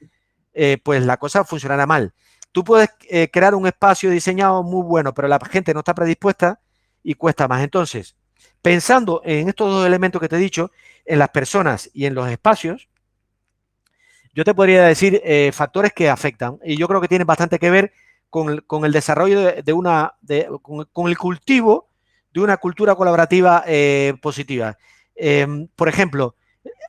eh, 0.53 0.79
pues 0.83 1.05
la 1.05 1.17
cosa 1.17 1.45
funcionará 1.45 1.87
mal. 1.87 2.13
Tú 2.53 2.65
puedes 2.65 2.89
eh, 3.09 3.31
crear 3.31 3.55
un 3.55 3.67
espacio 3.67 4.11
diseñado 4.11 4.63
muy 4.63 4.83
bueno, 4.83 5.13
pero 5.13 5.29
la 5.29 5.39
gente 5.39 5.75
no 5.75 5.81
está 5.81 5.95
predispuesta 5.95 6.61
y 7.03 7.15
cuesta 7.15 7.47
más. 7.47 7.63
Entonces, 7.63 8.17
pensando 8.63 9.23
en 9.25 9.49
estos 9.49 9.71
dos 9.71 9.87
elementos 9.87 10.21
que 10.21 10.29
te 10.29 10.37
he 10.37 10.41
dicho, 10.41 10.71
en 11.05 11.19
las 11.19 11.29
personas 11.31 11.91
y 11.95 12.07
en 12.07 12.15
los 12.15 12.29
espacios, 12.29 12.89
yo 14.35 14.45
te 14.45 14.55
podría 14.55 14.85
decir 14.85 15.23
factores 15.53 15.93
que 15.93 16.11
afectan. 16.11 16.59
Y 16.65 16.77
yo 16.77 16.89
creo 16.89 17.01
que 17.01 17.09
tienen 17.09 17.27
bastante 17.27 17.59
que 17.59 17.71
ver 17.71 17.93
con, 18.31 18.85
el 18.85 18.93
desarrollo 18.93 19.63
de, 19.63 19.73
una, 19.73 20.15
con, 20.93 21.09
el 21.09 21.17
cultivo 21.17 21.89
de 22.33 22.41
una 22.41 22.57
cultura 22.59 22.95
colaborativa 22.95 23.65
eh, 23.67 24.15
positiva. 24.21 24.77
Em, 25.15 25.69
por 25.75 25.89
ejemplo, 25.89 26.35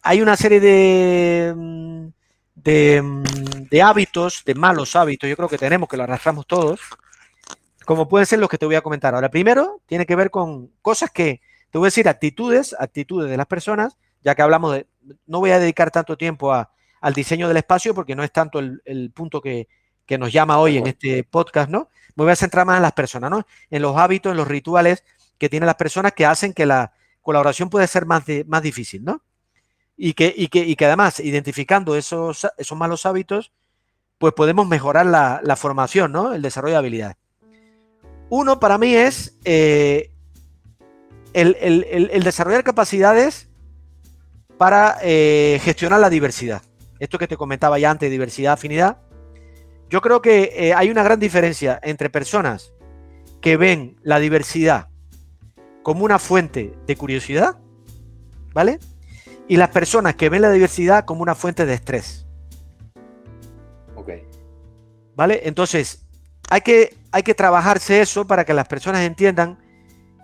hay 0.03 0.21
una 0.21 0.35
serie 0.35 0.59
de, 0.59 2.11
de, 2.55 3.81
hábitos, 3.81 4.43
de 4.45 4.55
malos 4.55 4.95
hábitos, 4.95 5.29
yo 5.29 5.37
creo 5.37 5.47
que 5.47 5.57
tenemos, 5.57 5.87
que 5.87 5.95
lo 5.95 6.03
arrastramos 6.03 6.45
todos, 6.45 6.81
como 7.87 8.07
pueden 8.07 8.27
ser 8.27 8.39
los 8.39 8.49
que 8.49 8.59
te 8.59 8.67
voy 8.67 8.75
a 8.75 8.81
comentar 8.81 9.15
ahora. 9.15 9.29
Primero, 9.29 9.81
tiene 9.87 10.05
que 10.05 10.15
ver 10.15 10.29
con 10.29 10.69
cosas 10.83 11.09
que, 11.09 11.41
te 11.71 11.79
voy 11.79 11.87
a 11.87 11.89
decir, 11.89 12.07
actitudes, 12.07 12.75
actitudes 12.77 13.29
de 13.29 13.37
las 13.37 13.47
personas, 13.47 13.97
ya 14.21 14.35
que 14.35 14.43
hablamos 14.43 14.73
de, 14.73 14.87
no 15.25 15.39
voy 15.39 15.51
a 15.51 15.59
dedicar 15.59 15.89
tanto 15.89 16.17
tiempo 16.17 16.53
al 16.53 17.13
diseño 17.13 17.47
del 17.47 17.57
espacio 17.57 17.95
porque 17.95 18.15
no 18.15 18.23
es 18.23 18.31
tanto 18.31 18.59
el 18.59 19.11
punto 19.15 19.41
que, 19.41 19.67
que 20.07 20.17
nos 20.17 20.31
llama 20.31 20.57
hoy 20.57 20.77
en 20.77 20.87
este 20.87 21.23
podcast, 21.23 21.69
¿no? 21.69 21.89
Me 22.15 22.23
voy 22.23 22.31
a 22.31 22.35
centrar 22.35 22.65
más 22.65 22.77
en 22.77 22.81
las 22.81 22.93
personas, 22.93 23.29
¿no? 23.29 23.45
En 23.69 23.81
los 23.81 23.95
hábitos, 23.97 24.31
en 24.31 24.37
los 24.37 24.47
rituales 24.47 25.03
que 25.37 25.49
tienen 25.49 25.67
las 25.67 25.75
personas 25.75 26.13
que 26.13 26.25
hacen 26.25 26.53
que 26.53 26.65
la 26.65 26.93
colaboración 27.21 27.69
puede 27.69 27.85
ser 27.87 28.05
más, 28.05 28.23
más 28.47 28.63
difícil, 28.63 29.03
¿no? 29.03 29.21
Y 29.97 30.13
que, 30.13 30.33
y 30.35 30.47
que, 30.47 30.59
y 30.59 30.75
que 30.75 30.85
además, 30.85 31.19
identificando 31.19 31.95
esos, 31.95 32.47
esos 32.57 32.77
malos 32.77 33.05
hábitos, 33.05 33.51
pues 34.17 34.33
podemos 34.33 34.67
mejorar 34.67 35.05
la, 35.05 35.55
formación, 35.55 36.11
¿no? 36.11 36.33
El 36.33 36.41
desarrollo 36.41 36.73
de 36.73 36.79
habilidades. 36.79 37.17
Uno 38.29 38.59
para 38.59 38.77
mí 38.77 38.95
es 38.95 39.37
eh, 39.45 40.11
el, 41.33 42.23
desarrollar 42.23 42.63
capacidades 42.63 43.47
para 44.57 44.97
eh, 45.01 45.59
gestionar 45.63 45.99
la 45.99 46.09
diversidad. 46.09 46.61
Esto 46.99 47.17
que 47.17 47.27
te 47.27 47.37
comentaba 47.37 47.79
ya 47.79 47.91
antes, 47.91 48.09
diversidad, 48.09 48.53
afinidad, 48.53 48.97
yo 49.89 50.01
creo 50.01 50.21
que 50.21 50.51
eh, 50.55 50.73
hay 50.73 50.89
una 50.89 51.03
gran 51.03 51.19
diferencia 51.19 51.79
entre 51.83 52.09
personas 52.09 52.73
que 53.39 53.55
ven 53.55 53.97
la 54.01 54.19
diversidad 54.19 54.89
como 55.83 56.03
una 56.03 56.19
fuente 56.19 56.73
de 56.85 56.95
curiosidad, 56.97 57.57
¿vale? 58.53 58.79
Y 59.47 59.55
las 59.55 59.69
personas 59.69 60.15
que 60.15 60.27
ven 60.27 60.41
la 60.41 60.51
diversidad 60.51 61.05
como 61.05 61.21
una 61.21 61.35
fuente 61.35 61.65
de 61.65 61.73
estrés. 61.75 62.27
Ok. 63.95 64.09
¿Vale? 65.15 65.41
Entonces, 65.45 66.05
hay 66.49 66.61
que, 66.61 66.97
hay 67.17 67.23
que 67.23 67.33
trabajarse 67.33 67.99
eso 67.99 68.27
para 68.27 68.45
que 68.45 68.53
las 68.53 68.67
personas 68.67 69.01
entiendan 69.01 69.57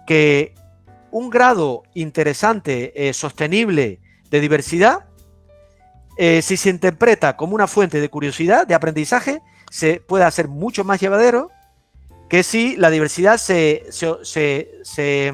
que 0.05 0.53
un 1.09 1.31
grado 1.31 1.81
interesante, 1.95 2.93
eh, 2.95 3.13
sostenible 3.13 3.99
de 4.29 4.39
diversidad, 4.39 5.05
eh, 6.19 6.43
si 6.43 6.55
se 6.55 6.69
interpreta 6.69 7.35
como 7.35 7.55
una 7.55 7.65
fuente 7.65 7.99
de 7.99 8.09
curiosidad, 8.09 8.67
de 8.67 8.75
aprendizaje, 8.75 9.41
se 9.71 10.01
puede 10.01 10.23
hacer 10.23 10.47
mucho 10.47 10.83
más 10.83 11.01
llevadero 11.01 11.49
que 12.29 12.43
si 12.43 12.75
la 12.77 12.91
diversidad 12.91 13.37
se, 13.37 13.85
se, 13.89 15.33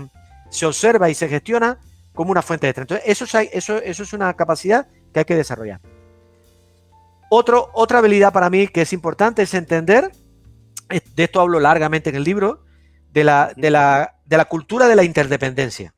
observa 0.65 1.09
y 1.09 1.13
se 1.13 1.27
gestiona 1.27 1.77
como 2.13 2.31
una 2.31 2.41
fuente 2.41 2.67
de 2.67 2.69
estrés. 2.69 2.83
Entonces, 2.83 3.21
eso, 3.21 3.37
eso, 3.51 3.81
eso 3.81 4.03
es 4.03 4.13
una 4.13 4.33
capacidad 4.33 4.87
que 5.13 5.19
hay 5.19 5.25
que 5.25 5.35
desarrollar. 5.35 5.81
Otra 7.29 7.99
habilidad 7.99 8.31
para 8.31 8.49
mí 8.49 8.69
que 8.69 8.83
es 8.83 8.93
importante 8.93 9.41
es 9.41 9.53
entender, 9.53 10.09
de 10.89 11.23
esto 11.23 11.41
hablo 11.41 11.59
largamente 11.59 12.09
en 12.09 12.15
el 12.15 12.23
libro, 12.23 12.65
de 13.11 13.23
la, 13.23 13.53
de 13.55 13.69
la, 13.69 14.19
de 14.25 14.37
la 14.37 14.45
cultura 14.45 14.87
de 14.87 14.95
la 14.95 15.03
interdependencia. 15.03 15.93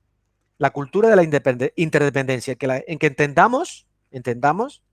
La 0.57 0.71
cultura 0.71 1.09
de 1.09 1.15
la 1.15 1.23
interdependencia, 1.75 2.55
que 2.55 2.83
en 2.87 2.99
que 2.99 3.07
entendamos, 3.07 3.87
entendamos 4.11 4.83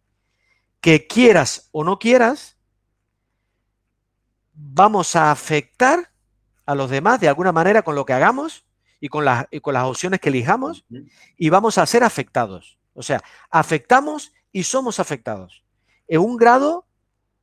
que 0.80 1.06
quieras 1.06 1.68
o 1.72 1.84
no 1.84 1.98
quieras, 1.98 2.56
vamos 4.54 5.14
a 5.16 5.30
afectar 5.30 6.10
a 6.64 6.74
los 6.74 6.90
demás 6.90 7.20
de 7.20 7.28
alguna 7.28 7.52
manera 7.52 7.82
con 7.82 7.94
lo 7.94 8.04
que 8.04 8.12
hagamos 8.12 8.64
y 9.00 9.08
con 9.08 9.24
las, 9.24 9.46
y 9.50 9.60
con 9.60 9.74
las 9.74 9.84
opciones 9.84 10.20
que 10.20 10.28
elijamos 10.28 10.84
y 11.36 11.48
vamos 11.50 11.78
a 11.78 11.86
ser 11.86 12.02
afectados. 12.02 12.78
O 12.94 13.02
sea, 13.02 13.22
afectamos 13.50 14.32
y 14.52 14.64
somos 14.64 15.00
afectados. 15.00 15.64
En 16.08 16.20
un 16.20 16.36
grado 16.36 16.86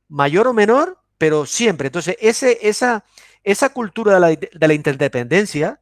mayor 0.08 0.48
o 0.48 0.52
menor, 0.52 0.98
pero 1.18 1.46
siempre. 1.46 1.88
Entonces, 1.88 2.16
ese, 2.20 2.58
esa, 2.62 3.04
esa 3.42 3.68
cultura 3.70 4.14
de 4.14 4.20
la, 4.20 4.28
de 4.28 4.68
la 4.68 4.74
interdependencia 4.74 5.80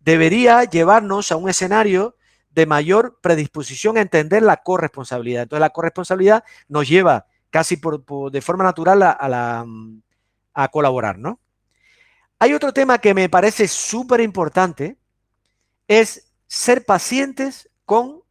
debería 0.00 0.64
llevarnos 0.64 1.32
a 1.32 1.36
un 1.36 1.48
escenario 1.48 2.16
de 2.50 2.66
mayor 2.66 3.18
predisposición 3.20 3.96
a 3.98 4.00
entender 4.00 4.42
la 4.42 4.58
corresponsabilidad. 4.58 5.44
Entonces, 5.44 5.60
la 5.60 5.70
corresponsabilidad 5.70 6.44
nos 6.68 6.88
lleva 6.88 7.26
casi 7.50 7.76
por, 7.76 8.04
de 8.30 8.40
forma 8.40 8.64
natural 8.64 9.02
a, 9.02 9.28
la, 9.28 9.66
a 10.54 10.68
colaborar, 10.68 11.18
¿no? 11.18 11.40
Hay 12.38 12.54
otro 12.54 12.72
tema 12.72 12.98
que 12.98 13.14
me 13.14 13.28
parece 13.28 13.66
súper 13.66 14.20
importante, 14.20 14.96
es 15.88 16.32
ser 16.46 16.84
pacientes 16.84 17.68
con 17.84 18.22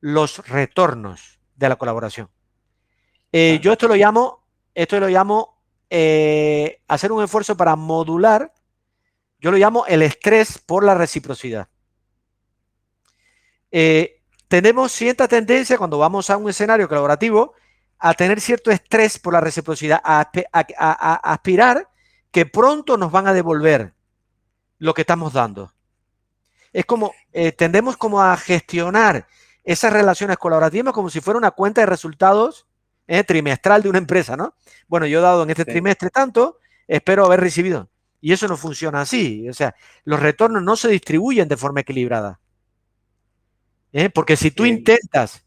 los 0.00 0.46
retornos 0.46 1.40
de 1.56 1.68
la 1.68 1.76
colaboración. 1.76 2.28
Eh, 3.32 3.58
yo 3.60 3.72
esto 3.72 3.88
lo 3.88 3.96
llamo, 3.96 4.44
esto 4.74 5.00
lo 5.00 5.08
llamo 5.08 5.57
eh, 5.90 6.80
hacer 6.88 7.12
un 7.12 7.22
esfuerzo 7.22 7.56
para 7.56 7.76
modular, 7.76 8.52
yo 9.40 9.50
lo 9.50 9.56
llamo 9.56 9.86
el 9.86 10.02
estrés 10.02 10.58
por 10.58 10.84
la 10.84 10.94
reciprocidad. 10.94 11.68
Eh, 13.70 14.22
tenemos 14.48 14.92
cierta 14.92 15.28
tendencia 15.28 15.78
cuando 15.78 15.98
vamos 15.98 16.30
a 16.30 16.36
un 16.36 16.48
escenario 16.48 16.88
colaborativo 16.88 17.54
a 17.98 18.14
tener 18.14 18.40
cierto 18.40 18.70
estrés 18.70 19.18
por 19.18 19.32
la 19.32 19.40
reciprocidad, 19.40 20.00
a, 20.02 20.30
aspirar 21.32 21.88
que 22.30 22.46
pronto 22.46 22.96
nos 22.96 23.10
van 23.10 23.26
a 23.26 23.32
devolver 23.32 23.92
lo 24.78 24.94
que 24.94 25.02
estamos 25.02 25.32
dando. 25.32 25.72
Es 26.72 26.84
como, 26.84 27.12
eh, 27.32 27.52
tendemos 27.52 27.96
como 27.96 28.22
a 28.22 28.36
gestionar 28.36 29.26
esas 29.64 29.92
relaciones 29.92 30.38
colaborativas 30.38 30.94
como 30.94 31.10
si 31.10 31.20
fuera 31.20 31.38
una 31.38 31.50
cuenta 31.50 31.80
de 31.80 31.86
resultados 31.86 32.67
eh, 33.08 33.24
trimestral 33.24 33.82
de 33.82 33.88
una 33.88 33.98
empresa, 33.98 34.36
¿no? 34.36 34.54
Bueno, 34.86 35.06
yo 35.06 35.18
he 35.18 35.22
dado 35.22 35.42
en 35.42 35.50
este 35.50 35.64
trimestre 35.64 36.10
tanto, 36.10 36.58
espero 36.86 37.24
haber 37.24 37.40
recibido. 37.40 37.88
Y 38.20 38.32
eso 38.32 38.48
no 38.48 38.56
funciona 38.56 39.00
así. 39.00 39.48
O 39.48 39.54
sea, 39.54 39.74
los 40.04 40.20
retornos 40.20 40.62
no 40.62 40.76
se 40.76 40.88
distribuyen 40.88 41.48
de 41.48 41.56
forma 41.56 41.80
equilibrada. 41.80 42.40
¿eh? 43.92 44.10
Porque 44.10 44.36
si 44.36 44.50
tú 44.50 44.66
intentas 44.66 45.44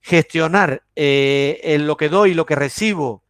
gestionar 0.00 0.84
eh, 0.96 1.78
lo 1.80 1.96
que 1.96 2.08
doy 2.08 2.30
y 2.30 2.34
lo 2.34 2.46
que 2.46 2.54
recibo 2.54 3.24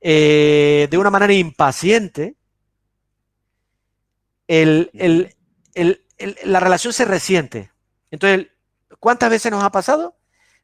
eh, 0.00 0.88
de 0.90 0.98
una 0.98 1.10
manera 1.10 1.32
impaciente, 1.32 2.36
la 4.46 6.60
relación 6.60 6.92
se 6.92 7.04
resiente. 7.04 7.72
Entonces, 8.10 8.48
¿cuántas 9.00 9.30
veces 9.30 9.52
nos 9.52 9.62
ha 9.62 9.70
pasado? 9.70 10.17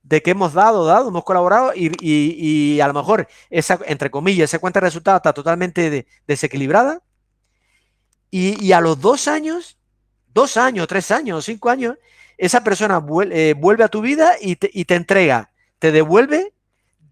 De 0.04 0.22
que 0.22 0.30
hemos 0.30 0.52
dado, 0.52 0.84
dado, 0.84 1.08
hemos 1.08 1.24
colaborado 1.24 1.72
y, 1.74 2.78
a 2.78 2.86
lo 2.86 2.94
mejor 2.94 3.26
esa, 3.50 3.80
entre 3.86 4.10
comillas, 4.10 4.50
esa 4.50 4.60
cuenta 4.60 4.78
de 4.78 4.86
resultados 4.86 5.18
está 5.18 5.32
totalmente 5.32 6.06
desequilibrada 6.26 7.02
y, 8.36 8.72
a 8.72 8.80
los 8.80 9.00
dos 9.00 9.28
años, 9.28 9.78
dos 10.26 10.56
años, 10.56 10.88
tres 10.88 11.12
años, 11.12 11.44
cinco 11.44 11.70
años, 11.70 11.96
esa 12.36 12.64
persona 12.64 13.00
eh, 13.30 13.54
vuelve, 13.56 13.84
a 13.84 13.88
tu 13.88 14.00
vida 14.00 14.32
y 14.40 14.56
te, 14.56 14.94
entrega, 14.96 15.52
te 15.78 15.92
devuelve 15.92 16.52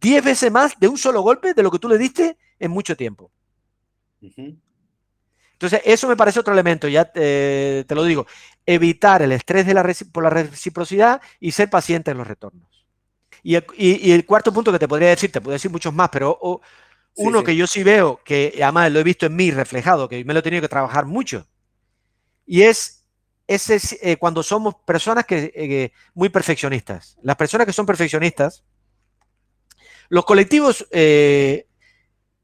diez 0.01 0.25
veces 0.25 0.51
más 0.51 0.77
de 0.81 0.89
un 0.89 0.99
solo 0.99 1.23
golpe 1.23 1.55
de 1.55 1.63
lo 1.63 1.71
que 1.71 1.79
tú 1.79 1.89
le 1.89 1.97
diste 1.97 2.37
en 2.59 2.73
mucho 2.73 2.97
tiempo. 2.97 3.31
Entonces, 4.21 5.81
eso 5.85 6.09
me 6.09 6.17
parece 6.17 6.41
otro 6.41 6.55
elemento, 6.55 6.89
ya 6.89 7.05
te, 7.05 7.87
lo 7.91 8.03
digo, 8.03 8.27
evitar 8.67 9.23
el 9.23 9.31
estrés 9.31 9.65
de 9.65 9.75
la, 9.75 9.95
por 10.11 10.25
la 10.25 10.31
reciprocidad 10.31 11.23
y 11.39 11.53
ser 11.53 11.71
paciente 11.71 12.11
en 12.11 12.19
los 12.19 12.27
retornos. 12.27 12.72
Y 13.43 13.57
el, 14.13 14.25
cuarto 14.25 14.53
punto 14.53 14.71
que 14.71 14.79
te 14.79 14.87
podría 14.87 15.09
decir, 15.09 15.33
te 15.33 15.41
podría 15.41 15.55
decir 15.55 15.71
muchos 15.71 15.93
más, 15.93 16.09
pero 16.11 16.61
uno 17.17 17.43
que 17.43 17.57
yo 17.57 17.67
sí 17.67 17.83
veo, 17.83 18.21
que 18.25 18.59
además 18.63 18.93
lo 18.93 19.01
he 19.01 19.05
visto 19.05 19.27
en 19.27 19.37
mí 19.37 19.51
reflejado, 19.51 20.09
que 20.09 20.25
me 20.25 20.33
lo 20.33 20.41
he 20.41 20.43
tenido 20.43 20.63
que 20.63 20.69
trabajar 20.69 21.07
mucho, 21.07 21.47
y 22.47 22.63
es 22.63 23.03
ese, 23.47 23.81
eh, 24.03 24.17
cuando 24.17 24.43
somos 24.43 24.77
personas 24.87 25.27
que, 25.27 25.53
eh, 25.55 25.93
muy 26.15 26.29
perfeccionistas. 26.29 27.19
Las 27.23 27.37
personas 27.37 27.67
que 27.67 27.73
son 27.73 27.87
perfeccionistas, 27.87 28.65
los 30.09 30.25
colectivos 30.25 30.87
eh, 30.91 31.67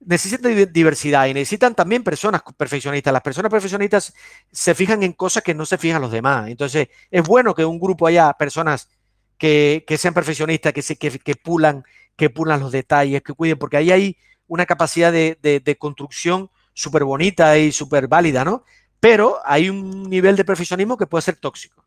necesitan 0.01 0.73
diversidad 0.73 1.27
y 1.27 1.35
necesitan 1.35 1.75
también 1.75 2.03
personas 2.03 2.43
perfeccionistas. 2.57 3.13
Las 3.13 3.23
personas 3.23 3.51
perfeccionistas 3.51 4.15
se 4.51 4.75
fijan 4.75 5.03
en 5.03 5.13
cosas 5.13 5.43
que 5.43 5.55
no 5.55 5.67
se 5.67 5.79
fijan 5.79 6.03
los 6.03 6.13
demás. 6.13 6.49
Entonces, 6.49 6.89
es 7.11 7.23
bueno 7.23 7.55
que 7.55 7.65
un 7.65 7.79
grupo 7.79 8.07
haya 8.07 8.33
personas 8.35 8.89
que, 9.39 9.85
sean 9.97 10.15
perfeccionistas, 10.15 10.73
que, 10.73 10.83
se, 10.83 10.97
que, 10.97 11.37
pulan, 11.37 11.85
que 12.17 12.29
pulan 12.29 12.61
los 12.61 12.73
detalles, 12.73 13.23
que 13.23 13.33
cuiden, 13.33 13.59
porque 13.59 13.79
ahí 13.79 13.91
hay 13.91 14.17
una 14.47 14.67
capacidad 14.67 15.13
de, 15.13 15.39
de 15.41 15.77
construcción 15.77 16.51
súper 16.75 17.05
bonita 17.05 17.57
y 17.59 17.73
súper 17.73 18.09
válida, 18.09 18.45
¿no? 18.45 18.65
pero 19.01 19.39
hay 19.45 19.69
un 19.71 20.09
nivel 20.11 20.37
de 20.37 20.45
perfeccionismo 20.45 20.97
que 20.97 21.07
puede 21.07 21.23
ser 21.23 21.37
tóxico. 21.37 21.85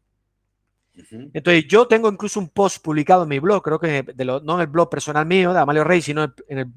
Entonces, 1.33 1.65
yo 1.67 1.87
tengo 1.87 2.09
incluso 2.09 2.39
un 2.39 2.49
post 2.49 2.83
publicado 2.83 3.23
en 3.23 3.29
mi 3.29 3.39
blog, 3.39 3.63
creo 3.63 3.79
que 3.79 4.05
no 4.43 4.55
en 4.55 4.61
el 4.61 4.67
blog 4.67 4.89
personal 4.89 5.25
mío 5.25 5.53
de 5.53 5.59
Amalio 5.59 5.83
Rey, 5.83 6.01
sino 6.01 6.23
en 6.23 6.57
el, 6.57 6.67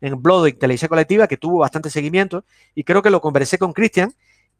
en 0.00 0.08
el 0.08 0.16
blog 0.16 0.44
de 0.44 0.50
Inteligencia 0.50 0.88
Colectiva, 0.88 1.26
que 1.26 1.36
tuvo 1.36 1.58
bastante 1.58 1.88
seguimiento, 1.88 2.44
y 2.74 2.84
creo 2.84 3.02
que 3.02 3.10
lo 3.10 3.20
conversé 3.20 3.58
con 3.58 3.72
Cristian, 3.72 4.12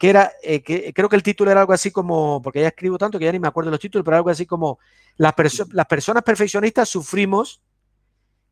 que 0.02 0.10
era, 0.10 0.32
eh, 0.42 0.64
que, 0.64 0.92
creo 0.92 1.08
que 1.08 1.14
el 1.14 1.22
título 1.22 1.52
era 1.52 1.60
algo 1.60 1.72
así 1.72 1.92
como, 1.92 2.42
porque 2.42 2.60
ya 2.60 2.66
escribo 2.66 2.98
tanto 2.98 3.20
que 3.20 3.24
ya 3.24 3.30
ni 3.30 3.38
me 3.38 3.46
acuerdo 3.46 3.70
de 3.70 3.74
los 3.74 3.80
títulos, 3.80 4.04
pero 4.04 4.16
algo 4.16 4.30
así 4.30 4.46
como, 4.46 4.80
las, 5.16 5.32
las 5.70 5.86
personas 5.86 6.24
perfeccionistas 6.24 6.88
sufrimos 6.88 7.62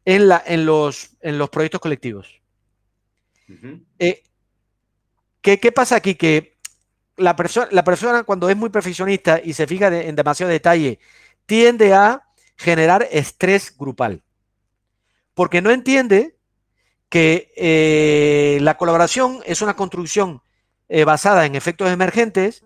en, 0.05 0.29
la, 0.29 0.41
en, 0.47 0.65
los, 0.65 1.17
en 1.21 1.39
los 1.39 1.51
proyectos 1.51 1.81
colectivos. 1.81 2.41
Eh, 3.99 4.23
¿qué, 5.41 5.59
¿Qué 5.59 5.73
pasa 5.73 5.97
aquí? 5.97 6.15
Que 6.15 6.57
la, 7.17 7.35
la 7.73 7.83
persona 7.83 8.23
cuando 8.23 8.49
es 8.49 8.57
muy 8.57 8.71
perfeccionista 8.71 9.41
y 9.43 9.53
se 9.53 9.67
fija 9.67 9.89
en 9.89 10.15
demasiado 10.15 10.53
detalle, 10.53 11.01
tiende 11.47 11.95
a 11.95 12.29
generar 12.55 13.09
estrés 13.11 13.77
grupal. 13.77 14.23
Porque 15.35 15.61
no 15.61 15.73
entiende 15.73 16.37
que 17.09 17.53
eh, 17.57 18.59
la 18.61 18.77
colaboración 18.77 19.41
es 19.47 19.63
una 19.63 19.75
construcción 19.75 20.43
eh, 20.93 21.05
basada 21.05 21.47
en 21.47 21.55
efectos 21.55 21.89
emergentes 21.89 22.65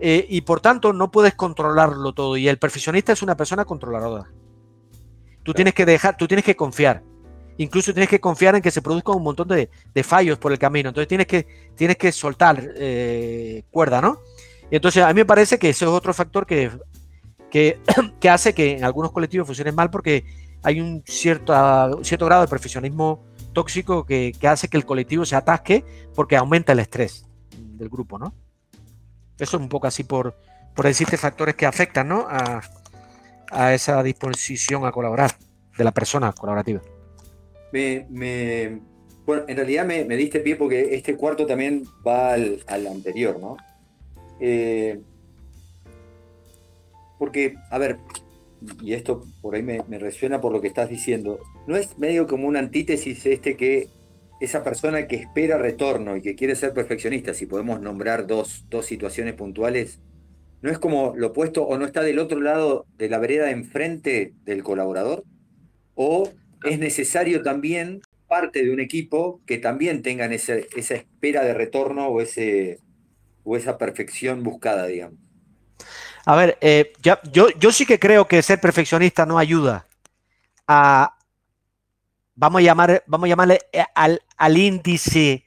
eh, 0.00 0.26
y 0.26 0.40
por 0.40 0.60
tanto 0.60 0.94
no 0.94 1.10
puedes 1.10 1.34
controlarlo 1.34 2.14
todo. 2.14 2.38
Y 2.38 2.48
el 2.48 2.58
perfeccionista 2.58 3.12
es 3.12 3.22
una 3.22 3.36
persona 3.36 3.66
controladora. 3.66 4.32
Tú 5.42 5.52
tienes 5.52 5.74
que 5.74 5.84
dejar, 5.84 6.16
tú 6.16 6.26
tienes 6.26 6.46
que 6.46 6.56
confiar. 6.56 7.02
Incluso 7.58 7.92
tienes 7.92 8.08
que 8.08 8.20
confiar 8.20 8.54
en 8.54 8.62
que 8.62 8.70
se 8.70 8.80
produzcan 8.80 9.16
un 9.16 9.22
montón 9.22 9.48
de, 9.48 9.68
fallos 10.02 10.38
por 10.38 10.50
el 10.50 10.58
camino. 10.58 10.88
Entonces 10.88 11.08
tienes 11.08 11.26
que, 11.26 11.46
tienes 11.76 11.98
que 11.98 12.10
soltar 12.10 12.72
eh, 12.74 13.64
cuerda, 13.70 14.00
¿no? 14.00 14.18
Y 14.70 14.76
entonces 14.76 15.02
a 15.02 15.08
mí 15.08 15.14
me 15.14 15.26
parece 15.26 15.58
que 15.58 15.68
ese 15.68 15.84
es 15.84 15.90
otro 15.90 16.14
factor 16.14 16.46
que, 16.46 16.70
que, 17.50 17.78
hace 18.30 18.54
que 18.54 18.78
en 18.78 18.84
algunos 18.84 19.12
colectivos 19.12 19.46
funcionen 19.46 19.74
mal 19.74 19.90
porque 19.90 20.24
hay 20.62 20.80
un 20.80 21.02
cierto, 21.04 22.02
cierto 22.02 22.24
grado 22.24 22.42
de 22.42 22.48
perfeccionismo 22.48 23.22
tóxico 23.52 24.06
que, 24.06 24.32
hace 24.48 24.68
que 24.68 24.78
el 24.78 24.86
colectivo 24.86 25.26
se 25.26 25.36
atasque 25.36 25.84
porque 26.14 26.36
aumenta 26.36 26.72
el 26.72 26.78
estrés 26.78 27.26
del 27.82 27.90
grupo, 27.90 28.18
¿no? 28.18 28.32
Eso 29.38 29.56
es 29.56 29.62
un 29.62 29.68
poco 29.68 29.86
así 29.86 30.04
por, 30.04 30.36
por 30.74 30.86
decirte 30.86 31.16
factores 31.16 31.54
que 31.54 31.66
afectan, 31.66 32.08
¿no? 32.08 32.26
A, 32.28 32.62
esa 33.74 34.02
disposición 34.02 34.86
a 34.86 34.92
colaborar 34.92 35.30
de 35.76 35.84
la 35.84 35.90
persona 35.90 36.32
colaborativa 36.32 36.80
me, 37.72 38.80
bueno, 39.26 39.44
en 39.48 39.56
realidad 39.56 39.86
me, 39.86 40.04
diste 40.16 40.40
pie 40.40 40.56
porque 40.56 40.94
este 40.94 41.16
cuarto 41.16 41.46
también 41.46 41.84
va 42.06 42.34
al, 42.34 42.86
anterior, 42.86 43.38
¿no? 43.40 43.56
Eh, 44.40 45.00
porque, 47.18 47.54
a 47.70 47.78
ver, 47.78 47.98
y 48.80 48.94
esto 48.94 49.24
por 49.40 49.54
ahí 49.54 49.62
me, 49.62 49.82
resuena 49.98 50.40
por 50.40 50.52
lo 50.52 50.60
que 50.60 50.68
estás 50.68 50.88
diciendo, 50.88 51.38
¿no 51.66 51.76
es 51.76 51.98
medio 51.98 52.26
como 52.26 52.48
una 52.48 52.58
antítesis 52.58 53.24
este 53.26 53.56
que 53.56 53.88
esa 54.44 54.64
persona 54.64 55.06
que 55.06 55.16
espera 55.16 55.58
retorno 55.58 56.16
y 56.16 56.22
que 56.22 56.34
quiere 56.34 56.56
ser 56.56 56.72
perfeccionista, 56.72 57.34
si 57.34 57.46
podemos 57.46 57.80
nombrar 57.80 58.26
dos, 58.26 58.64
dos 58.68 58.86
situaciones 58.86 59.34
puntuales, 59.34 60.00
¿no 60.60 60.70
es 60.70 60.78
como 60.78 61.14
lo 61.16 61.28
opuesto 61.28 61.64
o 61.64 61.78
no 61.78 61.84
está 61.84 62.02
del 62.02 62.18
otro 62.18 62.40
lado 62.40 62.86
de 62.98 63.08
la 63.08 63.18
vereda 63.18 63.50
enfrente 63.50 64.34
del 64.44 64.62
colaborador? 64.62 65.24
¿O 65.94 66.30
es 66.64 66.78
necesario 66.78 67.42
también 67.42 68.02
parte 68.32 68.64
de 68.64 68.72
un 68.72 68.80
equipo 68.80 69.42
que 69.46 69.58
también 69.58 70.02
tengan 70.02 70.32
esa 70.32 70.54
espera 70.54 71.44
de 71.44 71.52
retorno 71.52 72.06
o, 72.06 72.22
ese, 72.22 72.80
o 73.44 73.58
esa 73.58 73.76
perfección 73.76 74.42
buscada, 74.42 74.86
digamos. 74.86 75.18
A 76.24 76.34
ver, 76.34 76.56
eh, 76.62 76.94
yo, 77.02 77.18
yo 77.58 77.72
sí 77.72 77.84
que 77.84 77.98
creo 77.98 78.26
que 78.26 78.40
ser 78.40 78.58
perfeccionista 78.58 79.26
no 79.26 79.38
ayuda 79.38 79.86
a, 80.66 81.14
vamos 82.34 82.60
a, 82.60 82.62
llamar, 82.62 83.02
vamos 83.06 83.26
a 83.26 83.28
llamarle 83.28 83.60
eh, 83.72 83.84
al, 83.94 84.22
al 84.36 84.56
índice 84.56 85.44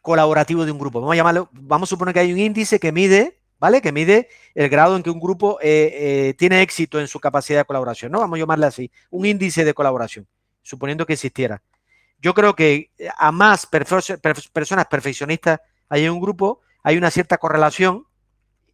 colaborativo 0.00 0.64
de 0.64 0.72
un 0.72 0.78
grupo. 0.78 1.00
Vamos 1.00 1.14
a 1.14 1.16
llamarlo, 1.16 1.48
vamos 1.52 1.88
a 1.88 1.90
suponer 1.90 2.14
que 2.14 2.20
hay 2.20 2.32
un 2.32 2.38
índice 2.38 2.80
que 2.80 2.92
mide, 2.92 3.38
¿vale? 3.58 3.80
Que 3.80 3.92
mide 3.92 4.28
el 4.54 4.68
grado 4.68 4.96
en 4.96 5.02
que 5.02 5.10
un 5.10 5.20
grupo 5.20 5.58
eh, 5.60 6.28
eh, 6.30 6.34
tiene 6.34 6.62
éxito 6.62 7.00
en 7.00 7.08
su 7.08 7.20
capacidad 7.20 7.60
de 7.60 7.64
colaboración, 7.64 8.12
¿no? 8.12 8.20
Vamos 8.20 8.36
a 8.36 8.40
llamarle 8.40 8.66
así, 8.66 8.90
un 9.10 9.26
índice 9.26 9.64
de 9.64 9.74
colaboración, 9.74 10.26
suponiendo 10.62 11.06
que 11.06 11.14
existiera. 11.14 11.62
Yo 12.18 12.34
creo 12.34 12.54
que 12.54 12.90
a 13.16 13.32
más 13.32 13.66
personas 13.66 14.86
perfeccionistas 14.88 15.60
hay 15.88 16.04
en 16.04 16.12
un 16.12 16.20
grupo, 16.20 16.60
hay 16.84 16.96
una 16.96 17.10
cierta 17.10 17.38
correlación 17.38 18.06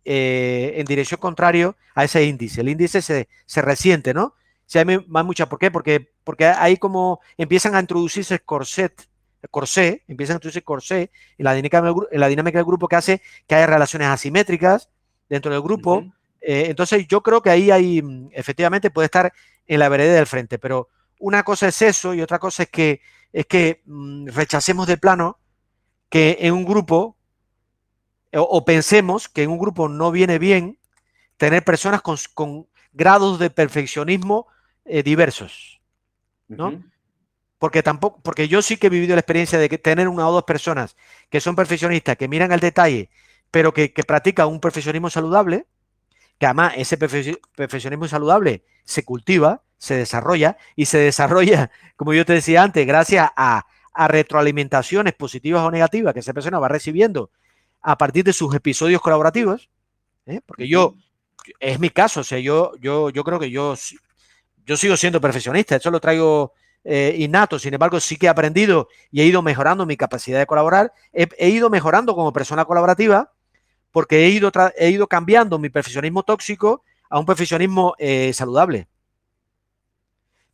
en 0.05 0.85
dirección 0.85 1.19
contrario 1.19 1.75
a 1.95 2.05
ese 2.05 2.25
índice. 2.25 2.61
El 2.61 2.69
índice 2.69 3.01
se, 3.01 3.29
se 3.47 3.63
resiente, 3.63 4.13
¿no? 4.13 4.35
Si 4.69 4.79
hay 4.79 4.85
más 4.85 5.25
mucha, 5.25 5.49
¿por 5.49 5.59
qué? 5.59 5.71
Porque, 5.71 6.13
porque 6.25 6.45
ahí 6.45 6.77
como 6.77 7.21
empiezan 7.39 7.75
a 7.75 7.81
introducirse 7.81 8.39
corset, 8.41 9.09
corsé, 9.51 10.05
empiezan 10.09 10.35
a 10.35 10.37
introducirse 10.37 10.63
corsé 10.63 11.11
en 11.39 11.45
la, 11.45 11.55
dinámica, 11.55 11.79
en 12.11 12.21
la 12.21 12.29
dinámica 12.29 12.59
del 12.59 12.67
grupo 12.67 12.87
que 12.87 12.97
hace 12.97 13.23
que 13.47 13.55
haya 13.55 13.67
relaciones 13.67 14.09
asimétricas 14.09 14.91
dentro 15.27 15.51
del 15.51 15.63
grupo. 15.63 16.05
Eh, 16.43 16.67
entonces 16.69 17.09
yo 17.09 17.23
creo 17.23 17.41
que 17.41 17.49
ahí 17.49 17.71
hay, 17.71 18.03
mm, 18.03 18.29
efectivamente 18.33 18.91
puede 18.91 19.07
estar 19.07 19.33
en 19.67 19.81
la 19.81 19.89
vereda 19.89 20.13
del 20.13 20.27
frente, 20.27 20.59
pero 20.59 20.89
una 21.19 21.45
cosa 21.45 21.69
es 21.69 21.81
eso 21.81 22.13
y 22.13 22.21
otra 22.21 22.39
cosa 22.39 22.65
es 22.65 22.69
que, 22.69 23.01
es 23.33 23.47
que 23.47 23.81
mm, 23.87 24.29
rechacemos 24.29 24.87
de 24.87 24.99
plano 24.99 25.39
que 26.11 26.37
en 26.41 26.53
un 26.53 26.67
grupo 26.67 27.17
o, 28.35 28.67
pensemos 28.67 29.31
que 29.31 29.45
en 29.45 29.51
un 29.51 29.59
grupo 29.59 29.89
no 29.89 30.11
viene 30.11 30.39
bien 30.39 30.79
tener 31.39 31.65
personas 31.65 32.03
con, 32.03 32.69
grados 32.93 33.39
de 33.39 33.49
perfeccionismo 33.49 34.47
eh, 34.89 35.03
diversos, 35.03 35.81
¿no? 36.49 36.83
Porque 37.59 37.83
tampoco, 37.83 38.21
porque 38.23 38.49
yo 38.49 38.63
sí 38.63 38.77
que 38.77 38.87
he 38.87 38.91
vivido 38.91 39.15
la 39.15 39.21
experiencia 39.21 39.59
de 39.59 39.69
que 39.69 39.79
tener 39.79 40.09
una 40.09 40.29
o 40.29 40.33
dos 40.33 40.45
personas 40.45 40.97
que 41.29 41.41
son 41.41 41.57
perfeccionistas, 41.57 42.17
que 42.17 42.29
miran 42.29 42.53
al 42.53 42.61
detalle, 42.61 43.11
pero 43.51 43.73
que, 43.73 43.91
practican 44.07 44.49
un 44.49 44.61
perfeccionismo 44.61 45.11
saludable, 45.11 45.67
que 46.39 46.47
además 46.47 46.75
ese 46.77 46.97
perfeccionismo 46.97 48.07
saludable 48.07 48.63
se 48.85 49.05
cultiva, 49.05 49.63
se 49.77 49.97
desarrolla 49.97 50.57
y 50.77 50.87
se 50.87 50.99
desarrolla, 50.99 51.71
como 51.97 52.15
yo 52.15 52.25
te 52.25 52.35
decía 52.35 52.63
antes, 52.63 52.87
gracias 52.87 53.29
a, 53.37 53.67
a 53.93 54.09
retroalimentaciones 54.09 55.15
positivas 55.15 55.63
o 55.63 55.71
negativas 55.71 56.15
que 56.15 56.21
esa 56.21 56.33
persona 56.33 56.59
va 56.59 56.69
recibiendo 56.69 57.31
a 57.83 57.99
partir 57.99 58.25
de 58.25 58.33
sus 58.33 58.55
episodios 58.55 59.01
colaborativos, 59.01 59.71
¿eh? 60.27 60.41
porque 60.47 60.69
yo, 60.69 60.95
es 61.61 61.81
mi 61.81 61.91
caso, 61.91 62.21
o 62.21 62.25
sea, 62.25 62.39
yo, 62.39 62.73
yo, 62.81 63.11
yo 63.11 63.25
creo 63.25 63.39
que 63.39 63.51
yo, 63.51 63.75
yo 64.69 64.77
sigo 64.77 64.99
siendo 64.99 65.19
perfeccionista, 65.19 65.77
eso 65.77 65.91
lo 65.91 65.99
traigo 65.99 66.53
eh, 66.85 67.15
innato, 67.19 67.59
sin 67.59 67.73
embargo, 67.73 67.99
sí 68.01 68.19
que 68.19 68.27
he 68.27 68.29
aprendido 68.29 68.89
y 69.11 69.23
he 69.23 69.25
ido 69.25 69.41
mejorando 69.41 69.87
mi 69.87 69.97
capacidad 69.97 70.39
de 70.39 70.47
colaborar, 70.47 70.93
he, 71.11 71.49
ido 71.49 71.71
mejorando 71.71 72.15
como 72.15 72.35
persona 72.35 72.67
colaborativa, 72.67 73.33
porque 73.93 74.27
he 74.27 74.29
ido, 74.29 74.53
he 74.77 74.91
ido 74.91 75.07
cambiando 75.07 75.59
mi 75.59 75.71
perfeccionismo 75.71 76.23
tóxico 76.23 76.85
a 77.09 77.19
un 77.19 77.25
perfeccionismo 77.25 77.95
eh, 77.99 78.31
saludable. 78.35 78.89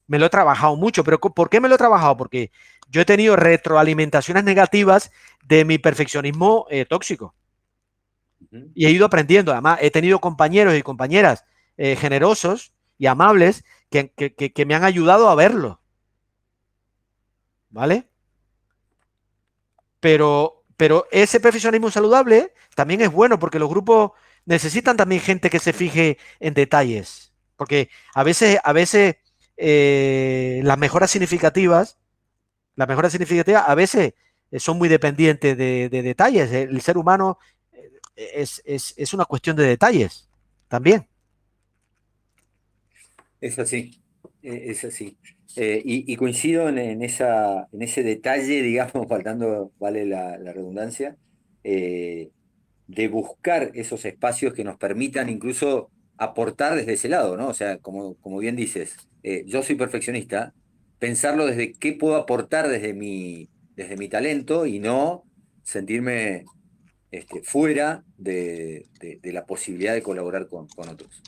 Me 0.07 0.20
lo 0.20 0.27
he 0.27 0.31
trabajado 0.31 0.77
mucho, 0.77 1.03
pero 1.03 1.18
¿por 1.18 1.50
qué 1.50 1.61
me 1.61 1.68
lo 1.68 1.74
he 1.74 1.79
trabajado? 1.79 2.16
Porque 2.16 2.53
yo 2.88 3.00
he 3.00 3.05
tenido 3.05 3.35
retroalimentaciones 3.35 4.44
negativas 4.44 5.11
de 5.44 5.64
mi 5.64 5.79
perfeccionismo 5.79 6.66
eh, 6.70 6.85
tóxico. 6.85 7.35
Y 8.77 8.87
he 8.87 8.90
ido 8.90 9.07
aprendiendo. 9.07 9.50
Además, 9.50 9.81
he 9.83 9.90
tenido 9.90 10.20
compañeros 10.20 10.77
y 10.77 10.83
compañeras 10.83 11.44
eh, 11.77 11.96
generosos 11.96 12.72
y 12.98 13.07
amables 13.07 13.64
que, 14.14 14.64
me 14.66 14.74
han 14.74 14.85
ayudado 14.85 15.28
a 15.28 15.35
verlo. 15.35 15.80
¿Vale? 17.70 18.09
Pero, 20.00 20.64
pero 20.76 21.07
ese 21.11 21.40
perfeccionismo 21.40 21.90
saludable 21.90 22.52
también 22.74 23.00
es 23.00 23.11
bueno 23.11 23.38
porque 23.38 23.59
los 23.59 23.68
grupos 23.68 24.12
necesitan 24.44 24.96
también 24.96 25.20
gente 25.20 25.50
que 25.50 25.59
se 25.59 25.72
fije 25.72 26.18
en 26.40 26.54
detalles. 26.54 27.33
Porque 27.57 27.88
a 28.14 28.22
veces, 28.22 28.59
a 28.62 28.72
veces 28.72 29.16
eh, 29.57 30.61
las 30.64 30.78
mejoras 30.78 31.11
significativas 31.11 31.98
las 32.76 32.88
mejoras 32.88 33.12
significativas 33.12 33.64
a 33.66 33.74
veces 33.74 34.14
eh, 34.50 34.61
son 34.61 34.78
muy 34.78 34.88
dependientes 34.88 35.57
de, 35.57 35.88
detalles. 35.88 36.52
El 36.52 36.80
ser 36.80 36.98
humano 36.98 37.38
eh, 38.16 38.44
es, 38.64 39.14
una 39.14 39.24
cuestión 39.24 39.57
de 39.57 39.64
detalles 39.64 40.28
también. 40.68 41.09
Es 43.44 43.59
así, 43.59 44.00
e, 44.42 44.70
es 44.70 44.85
así. 44.85 45.18
Eh, 45.57 45.83
y, 45.85 46.16
coincido 46.16 46.68
en, 46.68 47.02
ese 47.02 48.02
detalle, 48.02 48.62
digamos, 48.62 49.07
faltando, 49.09 49.70
vale 49.78 50.07
la, 50.07 50.37
redundancia, 50.38 51.16
de 51.62 53.09
buscar 53.09 53.70
esos 53.74 54.04
espacios 54.07 54.54
que 54.54 54.64
nos 54.64 54.78
permitan 54.78 55.28
incluso 55.28 55.90
aportar 56.16 56.74
desde 56.74 56.94
ese 56.94 57.09
lado, 57.09 57.37
¿no? 57.37 57.48
O 57.48 57.54
sea, 57.54 57.78
como, 57.78 58.16
bien 58.38 58.57
dices, 58.57 58.96
yo 59.46 59.62
soy 59.62 59.76
perfeccionista, 59.76 60.54
pensarlo 60.98 61.44
desde 61.44 61.74
qué 61.74 61.92
puedo 61.92 62.16
aportar 62.16 62.68
desde 62.68 62.94
mi, 62.94 63.50
desde 63.76 63.98
mi 63.98 64.09
talento 64.09 64.64
y 64.64 64.78
no 64.78 65.24
sentirme 65.62 66.44
este, 67.11 67.42
fuera 67.42 68.04
de, 68.16 68.87
la 69.22 69.44
posibilidad 69.46 69.92
de 69.92 70.02
colaborar 70.02 70.48
con, 70.48 70.66
otros. 70.76 71.22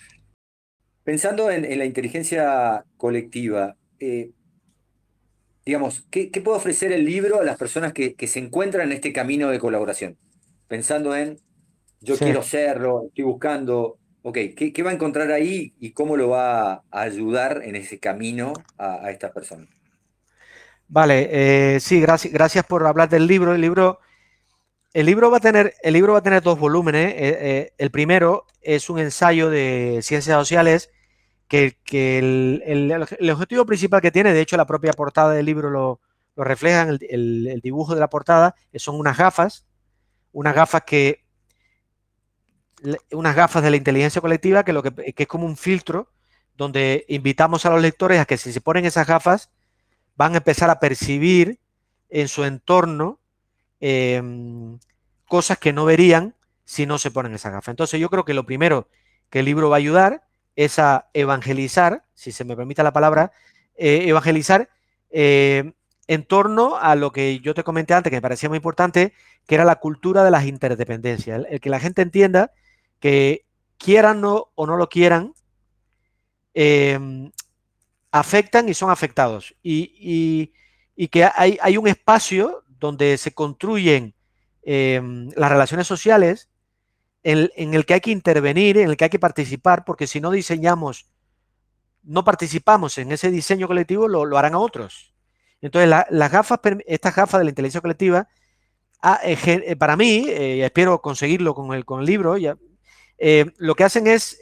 Pensando 1.06 1.52
en, 1.52 1.78
la 1.78 1.84
inteligencia 1.84 2.84
colectiva, 2.96 3.76
eh, 4.00 4.32
digamos, 5.64 6.04
¿qué, 6.10 6.28
puede 6.44 6.56
ofrecer 6.56 6.90
el 6.90 7.04
libro 7.04 7.40
a 7.40 7.44
las 7.44 7.56
personas 7.56 7.92
que, 7.92 8.16
se 8.26 8.40
encuentran 8.40 8.88
en 8.88 8.96
este 8.96 9.12
camino 9.12 9.48
de 9.48 9.60
colaboración? 9.60 10.18
Pensando 10.66 11.14
en, 11.14 11.38
yo 12.00 12.18
quiero 12.18 12.42
serlo, 12.42 13.04
estoy 13.06 13.22
buscando, 13.22 13.98
ok, 14.22 14.36
¿qué, 14.56 14.82
va 14.82 14.90
a 14.90 14.94
encontrar 14.94 15.30
ahí 15.30 15.74
y 15.78 15.92
cómo 15.92 16.16
lo 16.16 16.30
va 16.30 16.72
a 16.72 16.82
ayudar 16.90 17.62
en 17.62 17.76
ese 17.76 18.00
camino 18.00 18.52
a, 18.76 19.08
estas 19.12 19.30
personas? 19.30 19.68
Vale, 20.88 21.28
eh, 21.30 21.78
sí, 21.78 22.00
gracias, 22.00 22.32
gracias 22.32 22.66
por 22.66 22.84
hablar 22.84 23.08
del 23.08 23.28
libro. 23.28 23.54
El 23.54 23.60
libro, 23.60 24.00
el 24.92 25.06
libro, 25.06 25.30
va, 25.30 25.36
a 25.36 25.40
tener, 25.40 25.72
el 25.84 25.92
libro 25.92 26.14
va 26.14 26.18
a 26.18 26.22
tener 26.24 26.42
dos 26.42 26.58
volúmenes. 26.58 27.12
Eh, 27.12 27.38
eh, 27.40 27.72
el 27.78 27.92
primero 27.92 28.44
es 28.60 28.90
un 28.90 28.98
ensayo 28.98 29.50
de 29.50 30.00
ciencias 30.02 30.36
sociales 30.36 30.90
que, 31.48 31.76
el, 32.18 33.30
objetivo 33.30 33.66
principal 33.66 34.00
que 34.00 34.10
tiene, 34.10 34.32
de 34.32 34.40
hecho 34.40 34.56
la 34.56 34.66
propia 34.66 34.92
portada 34.92 35.32
del 35.32 35.46
libro 35.46 35.70
lo, 35.70 36.00
lo 36.34 36.44
refleja, 36.44 36.82
el, 36.82 37.46
el 37.46 37.60
dibujo 37.60 37.94
de 37.94 38.00
la 38.00 38.10
portada, 38.10 38.54
son 38.74 38.98
unas 38.98 39.16
gafas, 39.16 39.66
unas 40.32 40.54
gafas 40.54 40.82
que 40.86 41.26
unas 43.12 43.34
gafas 43.34 43.62
de 43.62 43.70
la 43.70 43.76
inteligencia 43.76 44.20
colectiva 44.20 44.64
que, 44.64 44.72
lo 44.72 44.82
que, 44.82 45.14
es 45.16 45.26
como 45.26 45.46
un 45.46 45.56
filtro 45.56 46.10
donde 46.56 47.04
invitamos 47.08 47.66
a 47.66 47.70
los 47.70 47.80
lectores 47.80 48.20
a 48.20 48.24
que 48.24 48.36
si 48.36 48.52
se 48.52 48.60
ponen 48.60 48.84
esas 48.84 49.06
gafas 49.06 49.50
van 50.16 50.34
a 50.34 50.38
empezar 50.38 50.70
a 50.70 50.80
percibir 50.80 51.58
en 52.08 52.28
su 52.28 52.44
entorno 52.44 53.18
em, 53.80 54.78
cosas 55.26 55.58
que 55.58 55.72
no 55.72 55.84
verían 55.84 56.34
si 56.64 56.86
no 56.86 56.98
se 56.98 57.10
ponen 57.10 57.34
esas 57.34 57.52
gafas. 57.52 57.72
Entonces 57.72 58.00
yo 58.00 58.10
creo 58.10 58.24
que 58.24 58.34
lo 58.34 58.46
primero 58.46 58.88
que 59.30 59.40
el 59.40 59.44
libro 59.44 59.68
va 59.68 59.76
a 59.76 59.78
ayudar 59.78 60.25
es 60.56 60.78
a 60.78 61.08
evangelizar, 61.12 62.04
si 62.14 62.32
se 62.32 62.44
me 62.44 62.56
permite 62.56 62.82
la 62.82 62.92
palabra, 62.92 63.32
eh, 63.76 64.04
evangelizar 64.08 64.70
eh, 65.10 65.72
en 66.08 66.24
torno 66.24 66.76
a 66.76 66.94
lo 66.94 67.12
que 67.12 67.40
yo 67.40 67.54
te 67.54 67.62
comenté 67.62 67.94
antes, 67.94 68.10
que 68.10 68.16
me 68.16 68.22
parecía 68.22 68.48
muy 68.48 68.56
importante, 68.56 69.12
que 69.46 69.54
era 69.54 69.64
la 69.64 69.76
cultura 69.76 70.24
de 70.24 70.30
las 70.30 70.46
interdependencias. 70.46 71.44
el 71.48 71.60
que 71.60 71.70
la 71.70 71.80
gente 71.80 72.02
entienda 72.02 72.52
que 73.00 73.44
quieran 73.78 74.22
o 74.24 74.66
no 74.66 74.76
lo 74.76 74.88
quieran, 74.88 75.34
em, 76.54 77.30
afectan 78.10 78.68
y 78.68 78.74
son 78.74 78.90
afectados. 78.90 79.54
Y, 79.62 80.52
que 81.10 81.24
hay, 81.24 81.76
un 81.76 81.88
espacio 81.88 82.64
donde 82.66 83.18
se 83.18 83.32
construyen 83.32 84.14
em, 84.62 85.30
las 85.36 85.50
relaciones 85.50 85.86
sociales 85.86 86.48
en, 87.26 87.74
el 87.74 87.84
que 87.84 87.94
hay 87.94 88.00
que 88.00 88.12
intervenir, 88.12 88.78
en 88.78 88.88
el 88.88 88.96
que 88.96 89.04
hay 89.04 89.10
que 89.10 89.18
participar, 89.18 89.84
porque 89.84 90.06
si 90.06 90.20
no 90.20 90.30
diseñamos, 90.30 91.06
no 92.04 92.22
participamos 92.22 92.98
en 92.98 93.10
ese 93.10 93.32
diseño 93.32 93.66
colectivo, 93.66 94.06
lo, 94.06 94.38
harán 94.38 94.54
a 94.54 94.58
otros. 94.58 95.12
Entonces, 95.60 95.90
las 96.10 96.30
gafas, 96.30 96.60
estas 96.86 97.16
gafas 97.16 97.40
de 97.40 97.44
la 97.44 97.50
inteligencia 97.50 97.80
colectiva, 97.80 98.28
ah, 99.02 99.18
eh, 99.24 99.36
eh, 99.44 99.74
para 99.74 99.96
mí, 99.96 100.26
eh, 100.28 100.64
espero 100.64 101.02
conseguirlo 101.02 101.52
con 101.52 101.74
el, 101.74 101.84
con 101.84 101.98
el 101.98 102.06
libro, 102.06 102.36
ya, 102.36 102.56
eh, 103.18 103.46
lo 103.56 103.74
que 103.74 103.82
hacen 103.82 104.06
es 104.06 104.38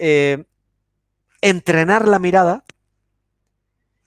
entrenar 1.41 2.07
la 2.07 2.19
mirada, 2.19 2.65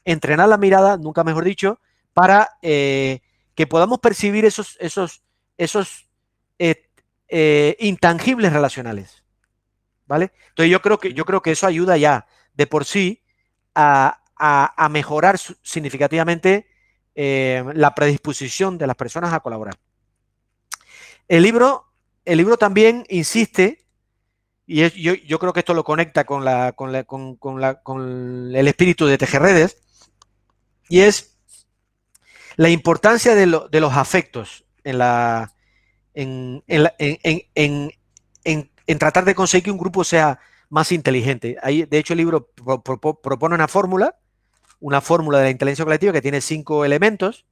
entrenar 0.05 0.49
la 0.49 0.57
mirada, 0.57 0.97
nunca 0.97 1.23
mejor 1.23 1.45
dicho, 1.45 1.79
para 2.13 2.51
que 2.61 3.67
podamos 3.67 3.99
percibir 3.99 4.45
esos, 4.45 4.77
esos, 4.79 5.23
esos 5.57 6.06
intangibles 7.29 8.53
relacionales. 8.53 9.23
¿Vale? 10.05 10.31
Entonces 10.49 10.71
yo 10.71 10.81
creo 10.81 10.99
que, 10.99 11.13
yo 11.13 11.25
creo 11.25 11.41
que 11.41 11.51
eso 11.51 11.67
ayuda 11.67 11.97
ya 11.97 12.27
de 12.53 12.65
por 12.67 12.85
sí 12.85 13.23
a, 13.75 14.21
a 14.37 14.89
mejorar 14.89 15.37
significativamente 15.61 16.67
la 17.15 17.93
predisposición 17.95 18.77
de 18.77 18.87
las 18.87 18.95
personas 18.95 19.33
a 19.33 19.39
colaborar. 19.39 19.75
El 21.27 21.43
libro, 21.43 21.91
el 22.23 22.37
libro 22.37 22.57
también 22.57 23.05
insiste, 23.09 23.85
y 24.65 24.89
yo, 25.01 25.39
creo 25.39 25.53
que 25.53 25.59
esto 25.59 25.73
lo 25.73 25.83
conecta 25.83 26.25
con, 26.25 26.45
la, 26.45 26.73
con, 26.73 28.55
el 28.55 28.67
espíritu 28.67 29.05
de 29.07 29.17
Tejerredes, 29.17 29.77
y 30.89 31.01
es 31.01 31.37
la 32.55 32.69
importancia 32.69 33.35
de, 33.35 33.45
los 33.45 33.93
afectos 33.93 34.63
en, 34.83 34.99
la, 34.99 35.53
en, 36.17 37.93
tratar 38.97 39.25
de 39.25 39.35
conseguir 39.35 39.65
que 39.65 39.71
un 39.71 39.77
grupo 39.77 40.03
sea 40.03 40.39
más 40.69 40.91
inteligente. 40.91 41.57
de 41.63 41.97
hecho, 41.97 42.13
el 42.13 42.17
libro 42.17 42.49
propone 43.21 43.55
una 43.55 43.67
fórmula, 43.67 44.17
una 44.79 45.01
fórmula 45.01 45.37
de 45.39 45.45
la 45.45 45.49
inteligencia 45.51 45.85
colectiva 45.85 46.13
que 46.13 46.21
tiene 46.21 46.41
cinco 46.41 46.85
elementos 46.85 47.45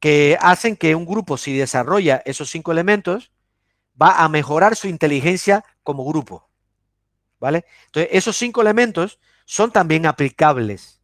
que 0.00 0.36
hacen 0.40 0.76
que 0.76 0.94
un 0.94 1.06
grupo, 1.06 1.36
si 1.36 1.56
desarrolla 1.56 2.22
esos 2.24 2.50
cinco 2.50 2.70
elementos, 2.70 3.32
va 4.00 4.22
a 4.22 4.28
mejorar 4.28 4.76
su 4.76 4.86
inteligencia 4.86 5.64
como 5.82 6.04
grupo. 6.04 6.48
¿Vale? 7.40 7.64
Entonces, 7.86 8.10
esos 8.12 8.36
cinco 8.36 8.60
elementos 8.60 9.18
son 9.44 9.72
también 9.72 10.06
aplicables 10.06 11.00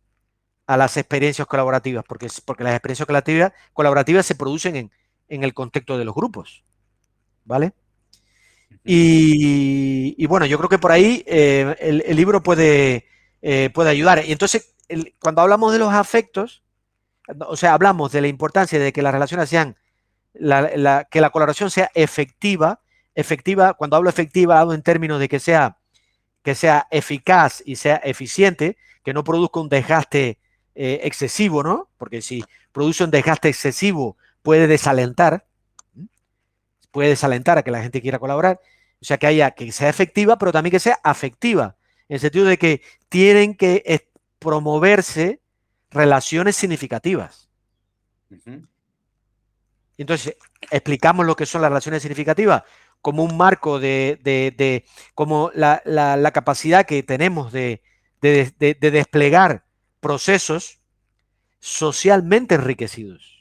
a 0.67 0.77
las 0.77 0.97
experiencias 0.97 1.47
colaborativas, 1.47 2.05
porque, 2.07 2.29
porque 2.45 2.65
las 2.65 2.75
experiencias 2.75 3.07
colaborativas, 3.07 3.53
colaborativas 3.73 4.27
se 4.27 4.35
producen 4.35 4.77
en, 4.77 4.93
el 5.29 5.55
contexto 5.55 5.99
de 5.99 6.05
los 6.05 6.15
grupos. 6.15 6.65
¿Vale? 7.45 7.73
Y, 8.85 10.27
bueno, 10.27 10.47
yo 10.47 10.59
creo 10.59 10.69
que 10.69 10.79
por 10.79 10.93
ahí 10.93 11.25
eh, 11.27 11.77
el, 11.81 12.17
libro 12.17 12.43
puede, 12.43 13.07
eh, 13.41 13.71
puede 13.73 13.91
ayudar. 13.91 14.25
Y 14.27 14.33
entonces, 14.33 14.75
cuando 15.21 15.41
hablamos 15.43 15.73
de 15.73 15.79
los 15.79 15.93
afectos, 15.93 16.63
o 17.49 17.57
sea, 17.57 17.73
hablamos 17.73 18.13
de 18.13 18.21
la 18.21 18.29
importancia 18.29 18.79
de 18.79 18.93
que 18.93 19.03
las 19.03 19.13
relaciones 19.13 19.49
sean, 19.49 19.77
que 20.35 21.21
la 21.21 21.31
colaboración 21.31 21.71
sea 21.71 21.91
efectiva, 21.95 22.81
efectiva, 23.15 23.75
cuando 23.75 23.97
hablo 23.97 24.11
efectiva, 24.11 24.61
hablo 24.61 24.75
en 24.75 24.83
términos 24.83 25.21
de 25.21 25.29
que 25.29 25.41
sea, 25.41 25.79
que 26.43 26.55
sea 26.55 26.87
eficaz 26.91 27.63
y 27.65 27.77
sea 27.77 27.97
eficiente, 27.97 28.77
que 29.03 29.15
no 29.15 29.25
produzca 29.25 29.61
un 29.61 29.69
desgaste 29.69 30.39
eh, 30.75 31.01
excesivo, 31.05 31.63
¿no? 31.63 31.89
Porque 31.97 32.21
si 32.23 32.45
produce 32.73 33.05
un 33.05 33.11
desgaste 33.11 33.49
excesivo, 33.49 34.17
puede 34.45 34.69
desalentar, 34.69 35.49
puede 36.93 37.09
desalentar 37.09 37.59
a 37.59 37.65
que 37.65 37.73
la 37.73 37.83
gente 37.83 38.01
quiera 38.01 38.21
colaborar. 38.21 38.61
O 39.01 39.05
sea, 39.05 39.19
que 39.19 39.27
haya, 39.27 39.51
que 39.51 39.73
sea 39.73 39.89
efectiva, 39.89 40.39
pero 40.39 40.53
también 40.53 40.71
que 40.71 40.79
sea 40.79 41.01
afectiva, 41.03 41.77
en 42.09 42.15
el 42.15 42.21
sentido 42.21 42.45
de 42.45 42.59
que 42.59 42.83
tienen 43.09 43.57
que 43.57 44.09
promoverse 44.39 45.41
relaciones 45.91 46.55
significativas. 46.57 47.49
Entonces, 49.97 50.37
explicamos 50.71 51.27
lo 51.27 51.35
que 51.35 51.47
son 51.47 51.63
las 51.63 51.71
relaciones 51.71 52.03
significativas 52.03 52.63
como 53.01 53.23
un 53.23 53.37
marco 53.37 53.79
de, 53.81 54.85
como 55.15 55.51
la, 55.55 56.31
capacidad 56.33 56.87
que 56.87 57.03
tenemos 57.03 57.53
de, 57.53 57.83
desplegar 58.21 59.65
procesos 60.01 60.81
socialmente 61.61 62.55
enriquecidos. 62.55 63.34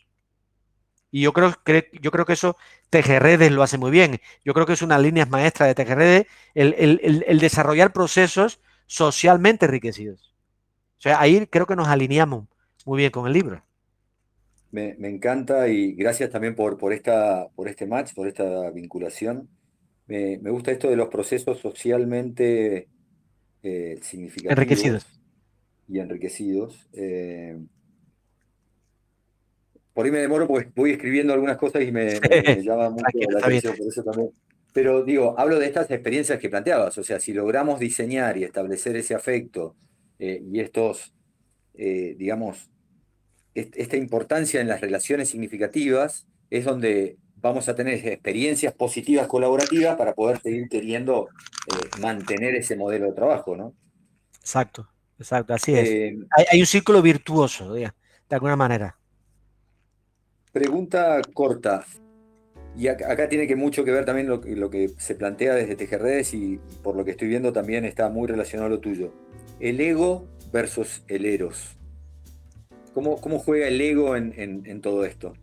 Y 1.13 1.21
yo 1.21 1.31
creo, 1.31 1.53
yo 2.01 2.09
creo 2.09 2.25
que 2.25 2.33
eso 2.33 2.57
Tejerredes 2.89 3.51
lo 3.51 3.61
hace 3.61 3.77
muy 3.77 3.91
bien. 3.91 4.19
Yo 4.43 4.55
creo 4.55 4.65
que 4.65 4.73
es 4.73 4.81
una 4.81 4.97
línea 4.97 5.27
maestra 5.27 5.67
de 5.67 5.75
Tejerredes 5.75 6.25
el, 6.55 7.23
el 7.27 7.39
desarrollar 7.39 7.93
procesos 7.93 8.59
socialmente 8.87 9.67
enriquecidos. 9.67 10.33
O 10.97 11.01
sea, 11.03 11.21
ahí 11.21 11.45
creo 11.45 11.67
que 11.67 11.75
nos 11.75 11.87
alineamos 11.87 12.47
muy 12.83 12.97
bien 12.97 13.11
con 13.11 13.27
el 13.27 13.33
libro. 13.33 13.63
Me, 14.71 14.95
encanta 15.07 15.67
y 15.67 15.93
gracias 15.93 16.31
también 16.31 16.55
por, 16.55 16.79
por, 16.79 16.93
esta, 16.93 17.47
por 17.55 17.67
este 17.67 17.85
match, 17.85 18.15
por 18.15 18.27
esta 18.27 18.71
vinculación. 18.71 19.47
Me, 20.07 20.37
gusta 20.37 20.71
esto 20.71 20.89
de 20.89 20.95
los 20.95 21.09
procesos 21.09 21.59
socialmente 21.59 22.87
eh, 23.61 23.99
significativos. 24.01 24.57
Enriquecidos. 24.57 25.05
Y 25.87 25.99
enriquecidos. 25.99 26.87
Eh, 26.93 27.55
por 29.93 30.05
ahí 30.05 30.11
me 30.11 30.19
demoro 30.19 30.47
porque 30.47 30.71
voy 30.75 30.91
escribiendo 30.91 31.33
algunas 31.33 31.57
cosas 31.57 31.83
y 31.83 31.91
me, 31.91 32.19
llama 32.61 32.89
mucho 32.89 33.05
la 33.29 33.39
atención, 33.39 33.75
por 33.77 33.87
eso 33.87 34.03
también. 34.03 34.31
Pero 34.73 35.03
digo, 35.03 35.35
hablo 35.37 35.59
de 35.59 35.67
estas 35.67 35.89
experiencias 35.91 36.39
que 36.39 36.49
planteabas, 36.49 36.97
o 36.97 37.03
sea, 37.03 37.19
si 37.19 37.31
logramos 37.31 37.79
diseñar 37.79 38.37
y 38.37 38.43
establecer 38.43 38.95
ese 38.95 39.13
afecto 39.13 39.75
eh, 40.17 40.41
y 40.51 40.59
estos, 40.59 41.13
eh, 41.75 42.15
digamos, 42.17 42.69
esta 43.53 43.97
importancia 43.97 44.61
en 44.61 44.67
las 44.67 44.81
relaciones 44.81 45.29
significativas 45.29 46.25
es 46.49 46.65
donde 46.65 47.17
vamos 47.35 47.69
a 47.69 47.75
tener 47.75 47.93
experiencias 48.07 48.73
positivas 48.73 49.27
colaborativas 49.27 49.95
para 49.95 50.15
poder 50.15 50.39
seguir 50.39 50.67
queriendo 50.69 51.29
eh, 51.67 51.99
mantener 52.01 52.55
ese 52.55 52.75
modelo 52.75 53.05
de 53.05 53.13
trabajo, 53.13 53.55
¿no? 53.55 53.75
Exacto, 54.39 54.89
exacto, 55.19 55.53
así 55.53 55.75
es. 55.75 56.15
Hay, 56.51 56.59
un 56.59 56.65
círculo 56.65 57.03
virtuoso, 57.03 57.73
de 57.73 57.91
alguna 58.29 58.55
manera. 58.55 58.97
Pregunta 60.53 61.21
corta. 61.33 61.85
Y 62.77 62.87
acá, 62.87 63.27
tiene 63.27 63.47
que 63.47 63.55
mucho 63.55 63.83
que 63.83 63.91
ver 63.91 64.05
también 64.05 64.27
lo, 64.27 64.41
lo 64.43 64.69
que 64.69 64.89
se 64.97 65.15
plantea 65.15 65.53
desde 65.53 65.75
Tejerredes 65.75 66.33
y 66.33 66.59
por 66.81 66.95
lo 66.95 67.03
que 67.03 67.11
estoy 67.11 67.27
viendo 67.27 67.51
también 67.51 67.83
está 67.83 68.09
muy 68.09 68.27
relacionado 68.27 68.67
a 68.67 68.69
lo 68.69 68.79
tuyo 68.79 69.11
el 69.59 69.79
ego 69.79 70.27
versus 70.51 71.03
el 71.07 71.25
eros. 71.25 71.77
¿Cómo, 72.93 73.19
cómo 73.19 73.39
juega 73.39 73.67
el 73.67 73.79
ego 73.81 74.15
en, 74.15 74.81
todo 74.81 75.05
esto? 75.05 75.33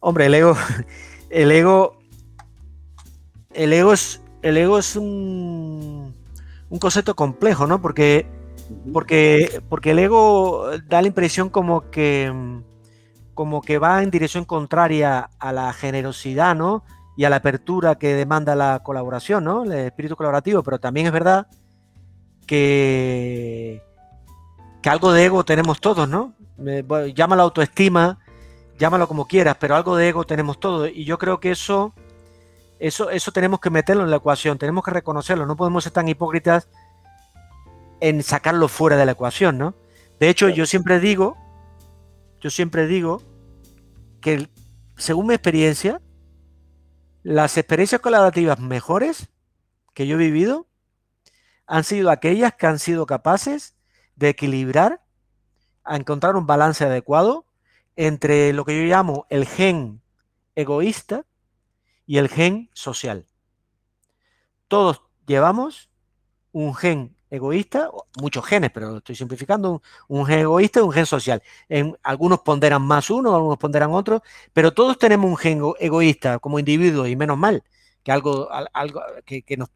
Hombre, 0.00 0.26
el 0.26 0.34
ego, 0.34 0.56
el 1.30 1.52
ego, 1.52 1.98
el 3.52 3.72
ego 3.72 3.92
es, 3.92 4.22
el 4.42 4.56
ego 4.56 4.78
es 4.78 4.96
un, 4.96 6.14
un 6.70 6.78
concepto 6.78 7.14
complejo, 7.14 7.66
¿no? 7.66 7.80
Porque, 7.80 8.26
porque, 8.92 9.62
porque 9.68 9.92
el 9.92 9.98
ego 10.00 10.70
da 10.88 11.02
la 11.02 11.08
impresión 11.08 11.50
como 11.50 11.90
que, 11.90 12.32
como 13.34 13.60
que 13.60 13.78
va 13.78 14.02
en 14.02 14.10
dirección 14.10 14.44
contraria 14.44 15.30
a 15.38 15.52
la 15.52 15.72
generosidad, 15.72 16.54
¿no? 16.54 16.84
Y 17.16 17.24
a 17.24 17.30
la 17.30 17.36
apertura 17.36 17.96
que 17.96 18.14
demanda 18.14 18.54
la 18.54 18.80
colaboración, 18.82 19.44
¿no? 19.44 19.64
El 19.64 19.72
espíritu 19.72 20.16
colaborativo, 20.16 20.62
pero 20.62 20.78
también 20.78 21.06
es 21.06 21.12
verdad 21.12 21.46
que, 22.46 23.82
que 24.82 24.88
algo 24.88 25.12
de 25.12 25.24
ego 25.24 25.44
tenemos 25.44 25.80
todos, 25.80 26.08
¿no? 26.08 26.34
llámalo 27.14 27.42
autoestima, 27.42 28.18
llámalo 28.78 29.08
como 29.08 29.26
quieras, 29.26 29.56
pero 29.58 29.74
algo 29.74 29.96
de 29.96 30.08
ego 30.08 30.24
tenemos 30.24 30.60
todos. 30.60 30.88
Y 30.92 31.04
yo 31.04 31.18
creo 31.18 31.40
que 31.40 31.50
eso, 31.50 31.94
eso, 32.78 33.10
eso 33.10 33.32
tenemos 33.32 33.60
que 33.60 33.70
meterlo 33.70 34.04
en 34.04 34.10
la 34.10 34.16
ecuación, 34.16 34.58
tenemos 34.58 34.84
que 34.84 34.90
reconocerlo, 34.90 35.46
no 35.46 35.56
podemos 35.56 35.84
ser 35.84 35.92
tan 35.92 36.08
hipócritas 36.08 36.68
en 38.00 38.22
sacarlo 38.22 38.68
fuera 38.68 38.96
de 38.96 39.06
la 39.06 39.12
ecuación, 39.12 39.58
¿no? 39.58 39.74
De 40.20 40.28
hecho, 40.28 40.48
yo 40.48 40.66
siempre 40.66 41.00
digo, 41.00 41.36
yo 42.44 42.50
siempre 42.50 42.86
digo 42.86 43.22
que 44.20 44.50
según 44.98 45.28
mi 45.28 45.32
experiencia, 45.32 46.02
las 47.22 47.56
experiencias 47.56 48.02
colaborativas 48.02 48.60
mejores 48.60 49.30
que 49.94 50.06
yo 50.06 50.16
he 50.16 50.18
vivido 50.18 50.68
han 51.66 51.84
sido 51.84 52.10
aquellas 52.10 52.52
que 52.52 52.66
han 52.66 52.78
sido 52.78 53.06
capaces 53.06 53.74
de 54.16 54.28
equilibrar, 54.28 55.02
a 55.84 55.96
encontrar 55.96 56.36
un 56.36 56.46
balance 56.46 56.84
adecuado 56.84 57.46
entre 57.96 58.52
lo 58.52 58.66
que 58.66 58.76
yo 58.76 58.94
llamo 58.94 59.26
el 59.30 59.46
gen 59.46 60.02
egoísta 60.54 61.24
y 62.04 62.18
el 62.18 62.28
gen 62.28 62.68
social. 62.74 63.24
Todos 64.68 65.00
llevamos 65.26 65.88
un 66.52 66.74
gen 66.74 67.16
egoísta, 67.34 67.90
muchos 68.20 68.44
genes, 68.46 68.70
pero 68.72 68.98
estoy 68.98 69.14
simplificando, 69.14 69.82
un, 70.08 70.26
gen 70.26 70.40
egoísta 70.40 70.80
y 70.80 70.82
un 70.82 70.92
gen 70.92 71.06
social. 71.06 71.42
En, 71.68 71.96
algunos 72.02 72.40
ponderan 72.40 72.82
más 72.82 73.10
uno, 73.10 73.34
algunos 73.34 73.58
ponderan 73.58 73.92
otro, 73.92 74.22
pero 74.52 74.72
todos 74.72 74.98
tenemos 74.98 75.30
un 75.30 75.36
gen 75.36 75.62
egoísta 75.78 76.38
como 76.38 76.58
individuos 76.58 77.08
y 77.08 77.16
menos 77.16 77.38
mal, 77.38 77.62
que 78.02 78.12
algo, 78.12 78.48
algo 78.72 79.00
que, 79.24 79.42
que 79.42 79.56
nos, 79.56 79.68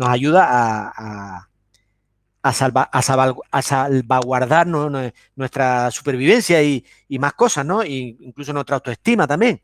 ayuda 0.00 0.46
a, 0.48 1.48
a, 2.42 2.52
salvaguardar 2.52 4.66
nuestra 4.66 5.90
supervivencia 5.90 6.62
y, 6.62 6.84
más 7.18 7.32
cosas, 7.32 7.64
¿no? 7.64 7.84
incluso 7.84 8.52
nuestra 8.52 8.76
autoestima 8.76 9.26
también. 9.26 9.62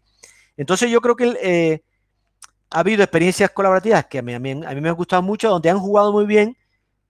Entonces 0.57 0.91
yo 0.91 1.01
creo 1.01 1.17
que 1.17 1.37
eh, 1.43 1.83
ha 2.71 2.81
habido 2.81 3.03
experiencias 3.03 3.51
colaborativas 3.51 4.07
que 4.07 4.19
a 4.19 4.23
mí, 4.23 4.35
a, 4.35 4.39
mí, 4.39 4.55
me 4.55 4.89
han 4.89 4.95
gustado 4.95 5.23
mucho, 5.23 5.49
donde 5.49 5.71
han 5.71 5.79
jugado 5.79 6.13
muy 6.13 6.25
bien 6.25 6.57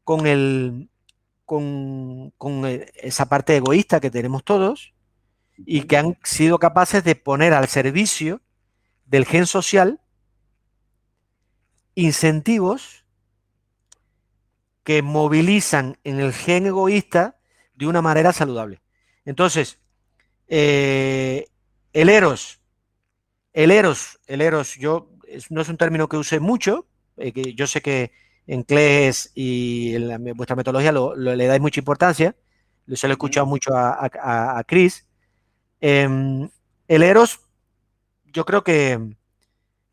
con, 0.05 0.27
el, 0.27 0.91
con, 1.45 2.31
con 2.39 2.67
eh, 2.67 2.91
esa 2.95 3.29
parte 3.29 3.57
egoísta 3.57 4.01
que 4.01 4.11
tenemos 4.11 4.45
todos 4.45 4.95
y 5.59 5.83
que 5.83 5.97
han 5.97 6.19
sido 6.25 6.59
capaces 6.59 7.05
de 7.05 7.17
poner 7.17 7.53
al 7.53 7.69
servicio 7.69 8.41
del 9.07 9.27
gen 9.27 9.47
social 9.47 10.01
incentivos 11.95 13.05
que 14.85 15.03
movilizan 15.03 15.99
en 16.05 16.21
el 16.21 16.33
gen 16.33 16.67
egoísta 16.67 17.39
de 17.75 17.87
una 17.87 18.03
manera 18.03 18.33
saludable. 18.33 18.81
Entonces, 19.25 19.79
eh, 20.49 21.47
el 21.93 22.09
eros 22.09 22.61
El 23.53 23.71
Eros, 23.71 24.21
el 24.27 24.41
Eros, 24.41 24.77
yo 24.77 25.11
no 25.51 25.61
es 25.61 25.69
un 25.69 25.77
término 25.77 26.09
que 26.09 26.17
use 26.17 26.41
mucho, 26.41 26.87
eh, 27.17 27.33
que 27.33 27.55
yo 27.55 27.67
sé 27.67 27.83
que 27.83 28.13
en 28.51 28.65
CLES 28.65 29.31
y 29.37 29.95
en, 29.95 30.37
vuestra 30.37 30.57
metodología 30.57 30.91
le 30.91 31.47
dais 31.47 31.61
mucha 31.61 31.79
importancia, 31.79 32.35
se 32.93 33.07
lo 33.07 33.13
he 33.13 33.15
escuchado 33.15 33.47
mucho 33.47 33.71
a, 33.73 34.65
Chris. 34.67 35.07
Em, 35.81 36.51
el 36.89 37.03
Eros, 37.05 37.43
yo 38.25 38.45
creo 38.45 38.65
que 38.65 39.15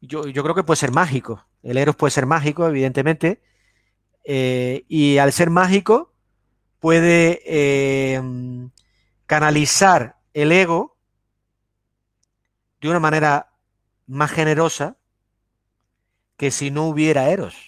yo, 0.01 0.24
creo 0.24 0.55
que 0.55 0.64
puede 0.64 0.78
ser 0.78 0.91
mágico. 0.91 1.45
El 1.62 1.78
Eros 1.78 1.95
puede 1.95 2.10
ser 2.10 2.26
mágico, 2.26 2.66
evidentemente. 2.68 3.43
Eh, 4.24 4.86
y 4.88 5.20
al 5.20 5.32
ser 5.34 5.51
mágico, 5.51 6.12
puede 6.80 7.41
em, 8.16 8.72
canalizar 9.28 10.18
el 10.34 10.51
ego 10.51 10.97
de 12.82 12.89
una 12.89 12.99
manera 12.99 13.51
más 14.08 14.32
generosa 14.32 14.97
que 16.38 16.49
si 16.49 16.72
no 16.72 16.88
hubiera 16.88 17.30
Eros. 17.30 17.66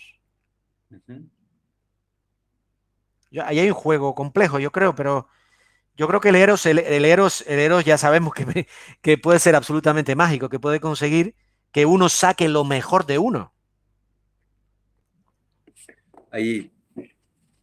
Ahí 3.43 3.59
hay 3.59 3.67
un 3.67 3.73
juego 3.73 4.15
complejo, 4.15 4.59
yo 4.59 4.71
creo, 4.71 4.95
pero 4.95 5.27
yo 5.95 6.07
creo 6.07 6.21
que 6.21 6.29
el 6.29 6.35
Eros, 6.35 6.65
el, 6.65 6.79
Eros, 6.79 7.43
el 7.47 7.59
Eros 7.59 7.85
ya 7.85 7.97
sabemos 7.97 8.33
que, 8.33 8.45
que, 9.01 9.17
puede 9.17 9.39
ser 9.39 9.55
absolutamente 9.55 10.15
mágico, 10.15 10.49
que 10.49 10.59
puede 10.59 10.79
conseguir 10.79 11.35
que 11.71 11.85
uno 11.85 12.09
saque 12.09 12.47
lo 12.47 12.63
mejor 12.63 13.05
de 13.05 13.17
uno. 13.17 13.53
Ahí, 16.31 16.71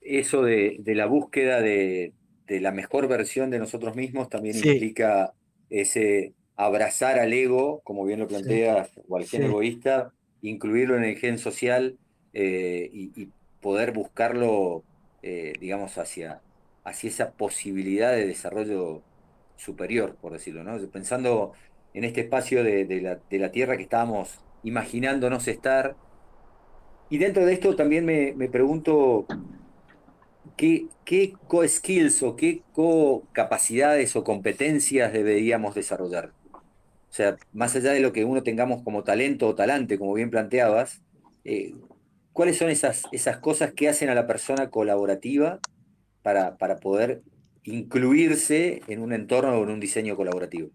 eso 0.01 0.43
de, 0.43 0.81
la 0.85 1.07
búsqueda 1.07 1.61
de, 1.61 2.13
la 2.49 2.73
mejor 2.73 3.09
versión 3.09 3.51
de 3.51 3.59
nosotros 3.59 3.97
mismos 3.97 4.29
también 4.29 4.57
implica 4.57 5.33
ese 5.69 6.35
abrazar 6.55 7.19
al 7.19 7.33
ego, 7.33 7.81
como 7.85 8.05
bien 8.05 8.21
lo 8.21 8.29
planteas, 8.29 8.91
o 9.09 9.17
al 9.17 9.27
gen 9.27 9.43
egoísta, 9.43 10.13
incluirlo 10.43 10.97
en 10.97 11.05
el 11.05 11.19
gen 11.19 11.39
social 11.39 11.99
eh, 12.39 12.91
y, 12.93 13.31
poder 13.63 13.93
buscarlo, 13.93 14.85
eh, 15.23 15.55
digamos, 15.59 15.97
hacia, 15.97 16.43
hacia 16.85 17.09
esa 17.09 17.33
posibilidad 17.33 18.13
de 18.13 18.27
desarrollo 18.27 19.03
superior, 19.57 20.17
por 20.21 20.33
decirlo, 20.33 20.63
¿no? 20.63 20.79
Pensando 20.91 21.55
en 21.95 22.05
este 22.05 22.21
espacio 22.21 22.63
de, 22.63 23.19
la, 23.31 23.51
Tierra 23.51 23.79
que 23.79 23.85
estábamos 23.85 24.39
imaginándonos 24.63 25.49
estar. 25.49 25.97
Y 27.09 27.17
dentro 27.17 27.47
de 27.47 27.55
esto 27.55 27.75
también 27.75 28.05
me, 28.05 28.49
pregunto 28.51 29.27
qué, 30.59 30.89
qué 31.07 31.33
co-skills 31.49 32.23
o 32.23 32.37
qué 32.37 32.63
co-capacidades 32.75 34.15
o 34.15 34.25
competencias 34.25 35.11
deberíamos 35.11 35.75
desarrollar. 35.75 36.33
O 36.53 37.15
sea, 37.17 37.39
más 37.55 37.75
allá 37.75 37.93
de 37.93 38.01
lo 38.01 38.13
que 38.13 38.27
uno 38.27 38.43
tengamos 38.43 38.83
como 38.83 39.05
talento 39.05 39.49
o 39.49 39.55
talante, 39.55 39.99
como 39.99 40.13
bien 40.13 40.31
planteabas, 40.31 41.01
eh, 41.45 41.75
¿cuáles 42.37 42.59
son 42.59 42.69
esas, 42.69 43.05
esas 43.13 43.39
cosas 43.39 43.73
que 43.73 43.89
hacen 43.89 44.11
a 44.11 44.15
la 44.15 44.27
persona 44.27 44.69
colaborativa 44.69 45.59
para, 46.23 46.59
para 46.59 46.77
poder 46.77 47.23
incluirse 47.65 48.83
en 48.89 49.01
un 49.01 49.15
entorno 49.15 49.59
o 49.59 49.63
en 49.63 49.71
un 49.71 49.81
diseño 49.81 50.15
colaborativo? 50.17 50.69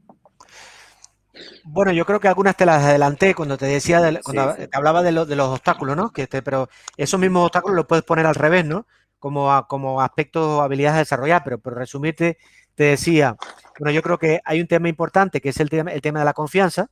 Bueno, 1.63 1.91
yo 1.91 2.03
creo 2.03 2.19
que 2.19 2.27
algunas 2.27 2.57
te 2.57 2.65
las 2.65 2.83
adelanté 2.83 3.35
cuando 3.35 3.59
te 3.59 3.67
decía, 3.67 4.01
cuando 4.23 4.55
te 4.55 4.69
hablaba 4.73 5.03
de, 5.03 5.11
de, 5.11 5.35
los 5.35 5.49
obstáculos, 5.49 5.95
¿no? 5.95 6.11
Que 6.11 6.27
pero 6.27 6.67
esos 6.97 7.19
mismos 7.19 7.45
obstáculos 7.45 7.75
los 7.75 7.85
puedes 7.85 8.03
poner 8.03 8.25
al 8.25 8.35
revés, 8.35 8.65
¿no? 8.65 8.87
Como, 9.19 9.67
como 9.67 10.01
aspectos 10.01 10.43
o 10.43 10.61
habilidades 10.63 10.95
a 10.95 10.99
desarrollar, 10.99 11.43
pero 11.43 11.59
por 11.59 11.75
resumirte, 11.75 12.39
te 12.73 12.85
decía, 12.85 13.37
bueno, 13.77 13.91
yo 13.91 14.01
creo 14.01 14.17
que 14.17 14.41
hay 14.45 14.61
un 14.61 14.67
tema 14.67 14.89
importante 14.89 15.39
que 15.39 15.49
es 15.49 15.59
el 15.59 15.69
tema, 15.69 15.91
el 15.91 16.01
tema 16.01 16.19
de 16.19 16.25
la 16.25 16.33
confianza. 16.33 16.89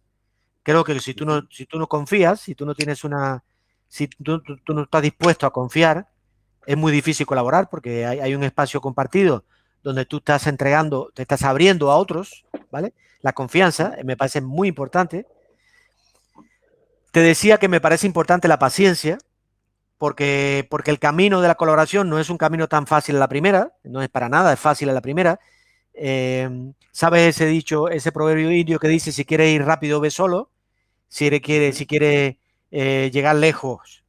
Creo 0.62 0.84
que 0.84 1.00
si 1.00 1.16
tú 1.16 1.26
no, 1.26 1.48
si 1.50 1.66
tú 1.66 1.80
no 1.80 1.88
confías, 1.88 2.40
si 2.40 2.54
tú 2.54 2.68
no 2.68 2.76
tienes 2.76 3.04
una, 3.04 3.44
si 3.90 4.08
tú, 4.08 4.42
no 4.70 4.84
estás 4.84 5.02
dispuesto 5.02 5.46
a 5.46 5.52
confiar, 5.52 6.08
es 6.66 6.78
muy 6.78 6.92
difícil 6.92 7.26
colaborar 7.26 7.70
porque 7.70 8.06
hay, 8.06 8.34
un 8.36 8.44
espacio 8.44 8.80
compartido 8.80 9.44
donde 9.84 10.06
tú 10.06 10.18
estás 10.18 10.48
entregando, 10.48 11.12
te 11.14 11.24
estás 11.24 11.44
abriendo 11.44 11.92
a 11.92 11.98
otros, 11.98 12.46
¿vale? 12.72 12.94
La 13.22 13.34
confianza 13.34 13.96
me 14.06 14.16
parece 14.16 14.40
muy 14.40 14.68
importante. 14.68 15.26
Te 17.12 17.20
decía 17.20 17.58
que 17.58 17.68
me 17.68 17.82
parece 17.82 18.08
importante 18.08 18.48
la 18.48 18.60
paciencia, 18.60 19.18
porque, 19.98 20.66
porque 20.70 20.92
el 20.92 21.00
camino 21.00 21.42
de 21.42 21.50
la 21.50 21.56
colaboración 21.56 22.10
no 22.10 22.20
es 22.20 22.30
un 22.30 22.38
camino 22.38 22.70
tan 22.70 22.88
fácil 22.88 23.18
a 23.18 23.20
la 23.20 23.28
primera, 23.28 23.74
no 23.84 24.02
es 24.02 24.10
para 24.10 24.30
nada, 24.30 24.54
es 24.54 24.60
fácil 24.60 24.90
a 24.90 24.94
la 24.94 25.02
primera, 25.02 25.40
Em, 26.02 26.74
¿Sabes 26.92 27.36
ese 27.36 27.46
dicho, 27.46 27.90
ese 27.90 28.12
proverbio 28.14 28.52
indio 28.52 28.80
que 28.80 28.88
dice, 28.88 29.12
si 29.12 29.26
quiere 29.26 29.52
ir 29.52 29.64
rápido, 29.66 30.00
ve 30.00 30.12
solo? 30.12 30.50
Si 31.10 31.30
quiere, 31.42 31.74
si 31.74 31.86
quiere 31.86 32.39
eh, 32.72 33.10
llegar 33.12 33.36
lejos, 33.36 34.04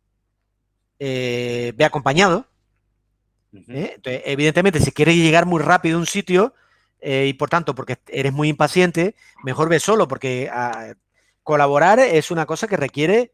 eh, 0.98 1.72
ve 1.76 1.84
acompañado. 1.84 2.46
¿eh? 3.68 3.98
evidentemente, 4.04 4.80
si 4.80 4.92
quieres 4.92 5.16
llegar 5.16 5.46
muy 5.46 5.62
rápido 5.62 5.96
a 5.96 6.00
un 6.00 6.06
sitio, 6.06 6.54
y 7.02 7.32
por 7.32 7.48
tanto, 7.48 7.74
porque 7.74 7.96
eres 8.08 8.32
muy 8.32 8.48
impaciente, 8.48 9.14
mejor 9.42 9.70
ve 9.70 9.80
solo, 9.80 10.06
porque 10.06 10.50
ah, 10.52 10.92
colaborar 11.42 11.98
es 11.98 12.30
una 12.30 12.44
cosa 12.44 12.68
que 12.68 12.76
requiere 12.76 13.32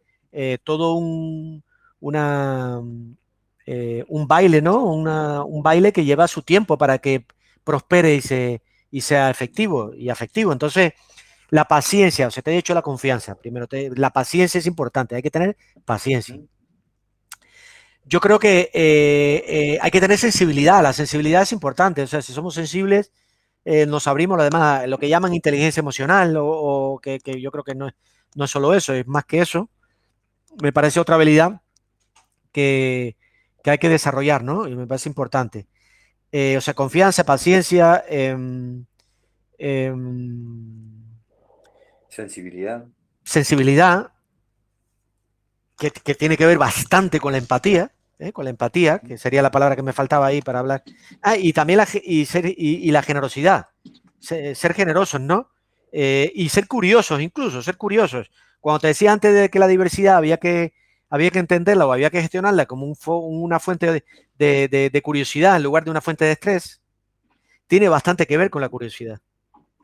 todo 0.63 0.95
un, 0.95 1.65
una, 1.99 2.79
un 2.79 4.29
baile, 4.29 4.63
¿no? 4.63 4.85
un 4.85 5.63
baile 5.65 5.93
que 5.93 6.05
lleva 6.05 6.29
su 6.29 6.43
tiempo 6.43 6.79
para 6.79 6.99
que 6.99 7.27
prospere 7.65 8.15
y, 8.15 8.21
se, 8.21 8.63
y 8.93 9.01
sea 9.01 9.31
efectivo 9.31 9.93
y 9.97 10.11
afectivo. 10.11 10.53
Entonces, 10.53 10.93
la 11.51 11.67
paciencia, 11.67 12.27
o 12.27 12.31
sea, 12.31 12.43
te 12.43 12.53
he 12.53 12.57
dicho 12.57 12.75
la 12.75 12.83
confianza. 12.83 13.35
Primero, 13.37 13.67
la 13.95 14.11
paciencia 14.11 14.59
es 14.59 14.67
importante, 14.67 15.15
hay 15.15 15.23
que 15.23 15.31
tener 15.31 15.57
paciencia. 15.85 16.39
Yo 18.05 18.21
creo 18.21 18.39
que 18.39 18.71
eh, 18.73 19.45
eh, 19.47 19.79
hay 19.81 19.91
que 19.91 20.01
tener 20.01 20.19
sensibilidad, 20.19 20.83
la 20.83 20.93
sensibilidad 20.93 21.43
es 21.43 21.53
importante, 21.53 22.03
o 22.03 22.07
sea, 22.07 22.23
si 22.23 22.33
somos 22.33 22.55
sensibles, 22.55 23.11
eh, 23.65 23.85
nos 23.87 24.07
abrimos 24.07 24.37
lo 24.37 24.45
demás, 24.45 24.87
lo 24.89 24.99
que 24.99 25.09
llaman 25.09 25.35
inteligencia 25.35 25.81
emocional, 25.81 26.37
o, 26.39 27.01
que, 27.03 27.21
yo 27.41 27.51
creo 27.51 27.65
que 27.65 27.75
no 27.75 27.89
es, 27.89 27.95
no 28.37 28.45
es 28.45 28.51
solo 28.51 28.75
eso, 28.75 28.93
es 28.95 29.07
más 29.09 29.25
que 29.25 29.41
eso. 29.41 29.71
Me 30.63 30.73
parece 30.73 31.01
otra 31.01 31.17
habilidad 31.17 31.63
que, 32.53 33.17
que 33.65 33.71
hay 33.73 33.79
que 33.79 33.89
desarrollar, 33.89 34.45
¿no? 34.45 34.69
Y 34.69 34.77
me 34.77 34.87
parece 34.87 35.09
importante. 35.09 35.67
Eh, 36.31 36.57
o 36.57 36.61
sea, 36.61 36.75
confianza, 36.75 37.25
paciencia, 37.25 38.05
em, 38.09 38.85
sensibilidad. 42.17 42.87
Sensibilidad, 43.23 44.13
que, 45.79 45.91
tiene 46.15 46.37
que 46.37 46.47
ver 46.47 46.59
bastante 46.59 47.21
con 47.21 47.33
la 47.33 47.39
empatía, 47.39 47.93
¿eh? 48.19 48.33
con 48.33 48.45
la 48.45 48.51
empatía, 48.51 48.99
que 48.99 49.19
sería 49.19 49.43
la 49.43 49.51
palabra 49.51 49.77
que 49.77 49.83
me 49.83 49.93
faltaba 49.93 50.27
ahí 50.27 50.41
para 50.41 50.61
hablar. 50.61 50.83
Ah, 51.21 51.37
y 51.37 51.53
también 51.53 51.79
la, 51.79 51.87
y 52.03 52.25
ser, 52.25 52.47
y, 52.47 52.91
la 52.91 53.03
generosidad, 53.03 53.67
ser, 54.19 54.75
generosos, 54.75 55.21
¿no? 55.21 55.51
Eh, 55.93 56.33
y 56.35 56.49
ser 56.49 56.67
curiosos, 56.67 57.21
incluso, 57.21 57.63
ser 57.63 57.77
curiosos. 57.77 58.31
Cuando 58.61 58.81
te 58.81 58.89
decía 58.89 59.13
antes 59.13 59.35
de 59.35 59.51
que 59.51 59.59
la 59.59 59.69
diversidad 59.69 60.17
había 60.17 60.39
que 60.39 60.73
había 61.09 61.31
que 61.31 61.39
entenderla 61.39 61.87
o 61.87 61.93
había 61.93 62.11
que 62.11 62.21
gestionarla 62.21 62.67
como 62.67 62.93
una 63.07 63.61
fuente 63.61 64.05
de, 64.39 65.01
curiosidad 65.05 65.57
en 65.57 65.63
lugar 65.63 65.85
de 65.85 65.91
una 65.91 66.01
fuente 66.01 66.25
de 66.25 66.33
estrés, 66.33 66.81
tiene 67.69 67.89
bastante 67.89 68.27
que 68.27 68.37
ver 68.37 68.51
con 68.51 68.61
la 68.61 68.69
curiosidad, 68.69 69.21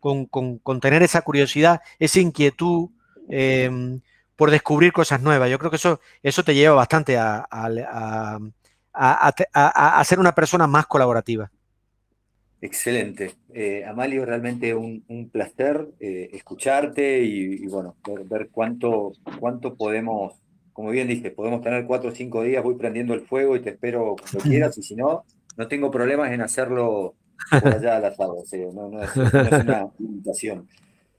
con, 0.03 0.81
tener 0.81 1.03
esa 1.03 1.23
curiosidad, 1.23 1.81
esa 1.99 2.21
inquietud 2.21 2.91
em, 3.29 4.01
por 4.37 4.51
descubrir 4.51 4.93
cosas 4.93 5.23
nuevas. 5.23 5.49
Yo 5.49 5.59
creo 5.59 5.71
que 5.71 5.77
eso, 5.77 6.01
eso 6.23 6.43
te 6.43 6.55
lleva 6.55 6.75
bastante 6.75 7.17
a, 7.17 7.47
a, 8.93 10.05
ser 10.05 10.19
una 10.19 10.35
persona 10.35 10.67
más 10.67 10.87
colaborativa. 10.87 11.51
Excelente. 12.61 13.35
Eh, 13.55 13.85
Amalio, 13.85 14.25
realmente 14.25 14.75
un, 14.75 15.31
placer 15.33 15.89
eh, 16.01 16.31
escucharte 16.33 17.23
y, 17.23 17.67
bueno, 17.69 17.97
ver, 18.07 18.25
ver, 18.25 18.49
cuánto, 18.51 19.13
cuánto 19.39 19.75
podemos 19.75 20.35
como 20.73 20.91
bien 20.91 21.07
dije, 21.07 21.31
podemos 21.31 21.61
tener 21.61 21.85
cuatro 21.87 22.11
o 22.11 22.15
cinco 22.15 22.43
días, 22.43 22.65
voy 22.65 22.77
prendiendo 22.77 23.13
el 23.13 23.21
fuego 23.21 23.57
y 23.57 23.61
te 23.61 23.71
espero 23.71 24.17
cuando 24.19 24.39
quieras, 24.49 24.79
y 24.79 24.83
si 24.83 24.95
no, 24.97 25.25
no 25.57 25.69
tengo 25.69 25.91
problemas 25.91 26.33
en 26.33 26.41
hacerlo 26.41 27.15
allá 27.51 27.97
al 27.97 28.05
asado, 28.05 28.37
no, 28.73 29.03
es, 29.03 29.17
una 29.17 29.89
invitación. 29.99 30.69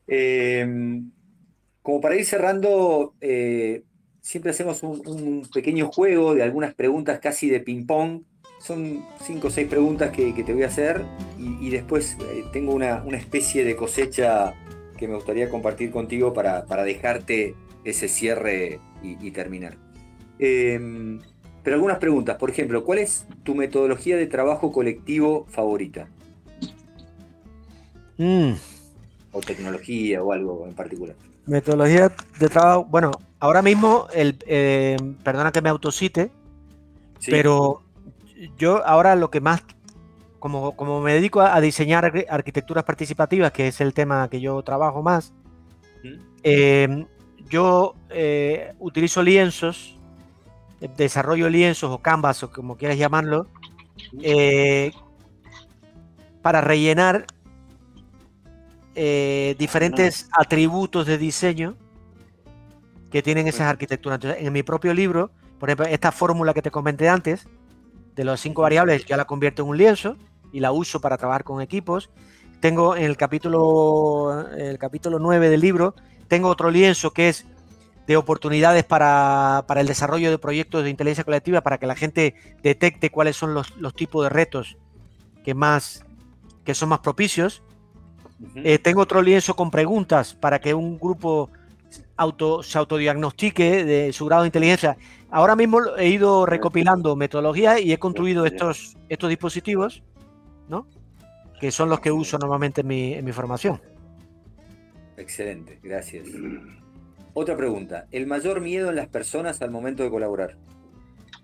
Em, 0.08 1.12
como 1.82 2.02
para 2.02 2.16
ir 2.16 2.26
cerrando, 2.26 3.14
eh, 3.22 3.84
siempre 4.22 4.52
hacemos 4.52 4.84
un, 4.84 5.48
pequeño 5.54 5.92
juego 5.92 6.34
de 6.34 6.44
algunas 6.44 6.74
preguntas 6.74 7.20
casi 7.20 7.50
de 7.50 7.60
ping-pong. 7.60 8.24
Son 8.60 9.06
cinco 9.22 9.50
o 9.50 9.52
seis 9.52 9.68
preguntas 9.68 10.12
que, 10.12 10.32
te 10.32 10.54
voy 10.54 10.64
a 10.64 10.68
hacer 10.68 11.04
y, 11.38 11.70
después 11.70 12.18
eh, 12.32 12.46
tengo 12.54 12.74
una, 12.74 13.04
especie 13.18 13.66
de 13.66 13.76
cosecha 13.76 14.54
que 14.98 15.08
me 15.08 15.16
gustaría 15.16 15.50
compartir 15.50 15.92
contigo 15.92 16.34
para, 16.34 16.66
para 16.66 16.84
dejarte 16.84 17.56
ese 17.84 18.08
cierre 18.08 18.80
y, 19.02 19.32
terminar. 19.32 19.78
Em, 20.40 21.20
pero 21.64 21.76
algunas 21.76 21.98
preguntas, 21.98 22.38
por 22.38 22.50
ejemplo, 22.50 22.84
¿cuál 22.84 23.00
es 23.00 23.26
tu 23.44 23.56
metodología 23.56 24.16
de 24.16 24.28
trabajo 24.28 24.72
colectivo 24.72 25.46
favorita? 25.50 26.10
Mm. 28.18 28.54
o 29.32 29.42
tecnología 29.42 30.22
o 30.22 30.32
algo 30.32 30.66
en 30.68 30.74
particular. 30.74 31.16
Metodología 31.46 32.12
de 32.40 32.50
trabajo, 32.50 32.86
bueno, 32.86 33.12
ahora 33.40 33.62
mismo, 33.62 34.08
el, 34.14 34.38
eh, 34.46 34.98
perdona 35.24 35.52
que 35.52 35.62
me 35.62 35.70
autocite, 35.70 36.32
pero 37.26 37.82
yo 38.58 38.86
ahora 38.86 39.16
lo 39.16 39.30
que 39.30 39.42
más, 39.42 39.64
como, 40.40 40.76
como 40.76 41.02
me 41.02 41.14
dedico 41.14 41.42
a, 41.42 41.60
diseñar 41.60 42.14
arquitecturas 42.30 42.84
participativas, 42.84 43.52
que 43.52 43.68
es 43.68 43.82
el 43.82 43.94
tema 43.94 44.30
que 44.30 44.40
yo 44.40 44.62
trabajo 44.62 45.02
más, 45.02 45.34
eh, 46.44 47.06
yo 47.50 47.96
eh, 48.10 48.74
utilizo 48.80 49.24
lienzos, 49.24 49.98
desarrollo 50.98 51.50
lienzos 51.50 51.92
o 51.92 51.98
canvas 51.98 52.44
o 52.44 52.52
como 52.52 52.78
quieras 52.78 52.98
llamarlo, 52.98 53.48
para 56.42 56.62
rellenar 56.62 57.26
eh, 58.96 59.56
diferentes 59.58 60.30
atributos 60.32 61.06
de 61.06 61.18
diseño 61.18 61.76
que 63.12 63.22
tienen 63.22 63.48
esas 63.48 63.68
arquitecturas. 63.68 64.18
Entonces, 64.18 64.46
en 64.46 64.54
mi 64.54 64.64
propio 64.64 64.94
libro, 64.94 65.32
por 65.60 65.70
ejemplo, 65.70 65.86
esta 65.86 66.12
fórmula 66.12 66.54
que 66.54 66.62
te 66.62 66.72
comenté 66.72 67.10
antes, 67.10 67.48
de 68.16 68.24
las 68.24 68.40
cinco 68.40 68.62
variables, 68.62 69.06
ya 69.06 69.18
la 69.18 69.26
convierto 69.26 69.64
en 69.64 69.70
un 69.70 69.78
lienzo 69.78 70.18
y 70.52 70.60
la 70.60 70.72
uso 70.72 71.02
para 71.02 71.18
trabajar 71.18 71.44
con 71.44 71.62
equipos. 71.62 72.10
Tengo 72.60 72.96
en 72.96 73.04
el 73.04 73.18
capítulo, 73.18 74.48
el 74.56 74.78
capítulo 74.78 75.20
9 75.20 75.50
del 75.50 75.60
libro, 75.60 75.96
tengo 76.28 76.48
otro 76.50 76.72
lienzo 76.72 77.12
que 77.12 77.30
es 77.30 77.46
de 78.08 78.18
oportunidades 78.18 78.84
para, 78.84 79.66
el 79.76 79.88
desarrollo 79.88 80.30
de 80.30 80.38
proyectos 80.38 80.84
de 80.84 80.90
inteligencia 80.90 81.24
colectiva, 81.24 81.62
para 81.62 81.78
que 81.78 81.88
la 81.88 81.96
gente 81.96 82.36
detecte 82.62 83.10
cuáles 83.10 83.36
son 83.36 83.54
los, 83.54 83.76
los 83.78 83.94
tipos 83.94 84.24
de 84.24 84.30
retos 84.30 84.78
que, 85.44 85.54
más, 85.54 86.06
que 86.64 86.74
son 86.74 86.90
más 86.90 87.00
propicios. 87.00 87.64
Eh, 88.56 88.78
tengo 88.80 89.02
otro 89.02 89.22
lienzo 89.22 89.56
con 89.56 89.72
preguntas 89.72 90.34
para 90.34 90.60
que 90.60 90.74
un 90.74 91.00
grupo 91.00 91.50
auto, 92.16 92.64
se 92.64 92.78
autodiagnostique 92.78 93.86
de 93.86 94.14
su 94.14 94.26
grado 94.26 94.44
de 94.44 94.48
inteligencia. 94.48 94.98
Ahora 95.30 95.56
mismo 95.56 95.80
he 95.98 96.10
ido 96.10 96.46
recopilando 96.46 97.16
metodologías 97.16 97.82
y 97.82 97.92
he 97.92 97.98
construido 97.98 98.46
estos, 98.46 98.98
estos 99.10 99.30
dispositivos, 99.30 100.04
¿no? 100.68 100.88
Que 101.60 101.72
son 101.72 101.90
los 101.90 102.00
que 102.00 102.12
uso 102.12 102.38
normalmente 102.38 102.82
en 102.82 102.88
mi, 102.88 103.14
en 103.14 103.26
mi 103.26 103.32
formación. 103.32 103.82
Excelente, 105.18 105.80
gracias. 105.82 106.28
Otra 107.34 107.58
pregunta, 107.58 108.06
¿el 108.12 108.28
mayor 108.28 108.62
miedo 108.62 108.90
en 108.90 108.96
las 108.96 109.08
personas 109.08 109.62
al 109.62 109.72
momento 109.72 110.04
de 110.04 110.10
colaborar? 110.10 110.56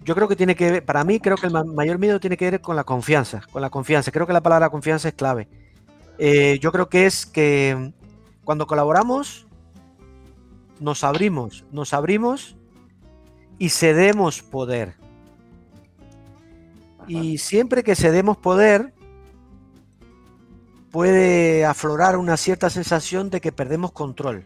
Yo 0.03 0.15
creo 0.15 0.27
que 0.27 0.35
tiene 0.35 0.55
que 0.55 0.71
ver, 0.71 0.85
para 0.85 1.03
mí 1.03 1.19
creo 1.19 1.35
que 1.35 1.47
el 1.47 1.53
mayor 1.53 1.99
miedo 1.99 2.19
tiene 2.19 2.37
que 2.37 2.49
ver 2.49 2.61
con 2.61 2.75
la 2.75 2.83
confianza, 2.83 3.41
con 3.51 3.61
la 3.61 3.69
confianza. 3.69 4.11
Creo 4.11 4.25
que 4.25 4.33
la 4.33 4.41
palabra 4.41 4.69
confianza 4.69 5.09
es 5.09 5.13
clave. 5.13 5.47
Eh, 6.21 6.59
yo 6.59 6.73
creo 6.73 6.89
que 6.89 7.05
es 7.05 7.25
que 7.25 7.93
cuando 8.43 8.67
colaboramos, 8.67 9.47
nos 10.81 11.05
abrimos, 11.05 11.63
nos 11.71 11.93
abrimos 11.93 12.57
y 13.57 13.69
cedemos 13.69 14.41
poder. 14.41 14.95
Y 17.07 17.37
siempre 17.37 17.83
que 17.83 17.95
cedemos 17.95 18.35
poder, 18.37 18.93
puede 20.91 21.65
aflorar 21.65 22.17
una 22.17 22.35
cierta 22.35 22.69
sensación 22.69 23.29
de 23.29 23.39
que 23.39 23.53
perdemos 23.53 23.93
control. 23.93 24.43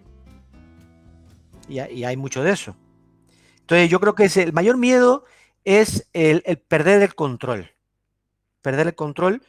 Y, 1.68 1.80
hay 1.80 2.18
mucho 2.18 2.44
de 2.44 2.52
eso. 2.52 2.76
Entonces 3.62 3.90
yo 3.90 4.00
creo 4.00 4.14
que 4.14 4.26
es 4.26 4.38
el 4.38 4.54
mayor 4.54 4.78
miedo 4.78 5.26
es 5.64 6.08
el 6.14 6.42
perder 6.68 7.02
el 7.02 7.16
control. 7.16 7.72
Perder 8.62 8.88
el 8.88 8.96
control 8.96 9.42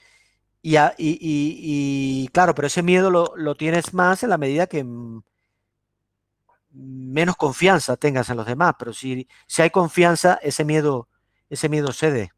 y, 0.65 2.29
claro, 2.33 2.55
pero 2.55 2.67
ese 2.67 2.83
miedo 2.83 3.11
lo, 3.11 3.55
tienes 3.55 3.93
más 3.93 4.23
en 4.23 4.31
la 4.31 4.39
medida 4.39 4.67
que 4.67 4.85
menos 6.71 7.37
confianza 7.37 7.97
tengas 7.97 8.31
en 8.31 8.39
los 8.39 8.47
demás. 8.47 8.75
Pero 8.79 8.93
si, 8.93 9.29
si 9.47 9.63
hay 9.63 9.71
confianza, 9.71 10.39
ese 10.43 10.65
miedo, 10.65 11.09
ese 11.51 11.69
miedo 11.69 11.93
cede. 11.93 12.31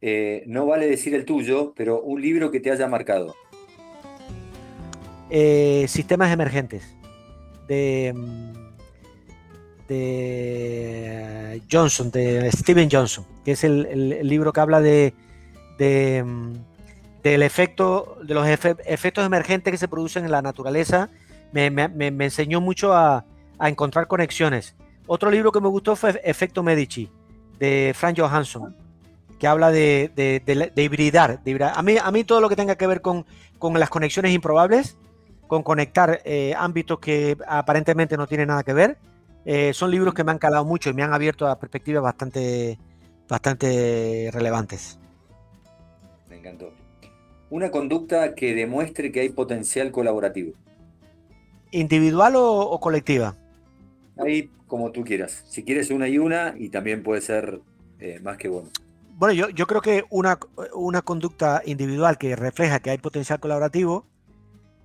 Eh, 0.00 0.44
no 0.46 0.66
vale 0.66 0.86
decir 0.86 1.14
el 1.14 1.24
tuyo, 1.24 1.74
pero 1.76 2.00
un 2.00 2.22
libro 2.22 2.50
que 2.50 2.60
te 2.60 2.70
haya 2.70 2.86
marcado. 2.86 3.34
Eh, 5.30 5.84
sistemas 5.88 6.32
emergentes 6.32 6.96
de, 7.66 8.14
de 9.88 11.62
Johnson, 11.70 12.10
de 12.10 12.50
Steven 12.52 12.88
Johnson, 12.90 13.26
que 13.44 13.52
es 13.52 13.64
el, 13.64 14.26
libro 14.26 14.52
que 14.52 14.60
habla 14.60 14.80
de, 14.80 15.14
del 17.28 17.42
efecto, 17.42 18.18
de 18.22 18.34
los 18.34 18.46
efectos 18.46 19.26
emergentes 19.26 19.70
que 19.70 19.78
se 19.78 19.88
producen 19.88 20.24
en 20.24 20.30
la 20.30 20.40
naturaleza, 20.40 21.10
me, 21.52 21.66
enseñó 22.24 22.60
mucho 22.60 22.94
a, 22.94 23.24
encontrar 23.60 24.06
conexiones. 24.06 24.76
Otro 25.06 25.30
libro 25.30 25.50
que 25.50 25.60
me 25.60 25.68
gustó 25.68 25.96
fue 25.96 26.20
Efecto 26.24 26.62
Medici, 26.62 27.10
de 27.58 27.92
Frank 27.94 28.18
Johansson, 28.18 28.76
que 29.38 29.46
habla 29.46 29.70
de, 29.70 30.72
hibridar, 30.76 31.40
A, 31.74 31.82
mí, 31.82 31.96
a 32.02 32.10
mí 32.10 32.24
todo 32.24 32.40
lo 32.40 32.48
que 32.48 32.56
tenga 32.56 32.76
que 32.76 32.86
ver 32.86 33.00
con, 33.00 33.24
las 33.74 33.90
conexiones 33.90 34.32
improbables, 34.32 34.96
con 35.46 35.62
conectar 35.62 36.20
eh, 36.24 36.54
ámbitos 36.56 36.98
que 36.98 37.36
aparentemente 37.46 38.16
no 38.16 38.26
tienen 38.26 38.48
nada 38.48 38.62
que 38.62 38.72
ver, 38.72 38.98
eh, 39.44 39.72
son 39.74 39.90
libros 39.90 40.14
que 40.14 40.24
me 40.24 40.30
han 40.30 40.38
calado 40.38 40.64
mucho 40.64 40.90
y 40.90 40.94
me 40.94 41.02
han 41.02 41.12
abierto 41.12 41.46
a 41.48 41.58
perspectivas 41.58 42.02
bastante, 42.02 42.78
bastante 43.28 44.30
relevantes. 44.32 44.98
Me 46.28 46.36
encantó 46.36 46.70
una 47.50 47.70
conducta 47.70 48.34
que 48.34 48.54
demuestre 48.54 49.10
que 49.12 49.20
hay 49.20 49.28
potencial 49.30 49.90
colaborativo. 49.90 50.52
¿Individual 51.70 52.34
o, 52.36 52.78
colectiva? 52.80 53.36
Ahí 54.16 54.50
como 54.66 54.90
tú 54.90 55.04
quieras. 55.04 55.44
Si 55.48 55.64
quieres 55.64 55.90
una 55.90 56.08
y 56.08 56.18
una, 56.18 56.54
y 56.56 56.68
también 56.68 57.02
puede 57.02 57.20
ser 57.20 57.60
eh, 57.98 58.20
más 58.22 58.36
que 58.36 58.48
bueno. 58.48 58.68
Bueno, 59.16 59.34
yo, 59.34 59.48
yo 59.48 59.66
creo 59.66 59.80
que 59.80 60.04
una, 60.10 60.38
una, 60.74 61.02
conducta 61.02 61.62
individual 61.64 62.18
que 62.18 62.36
refleja 62.36 62.80
que 62.80 62.90
hay 62.90 62.98
potencial 62.98 63.40
colaborativo 63.40 64.06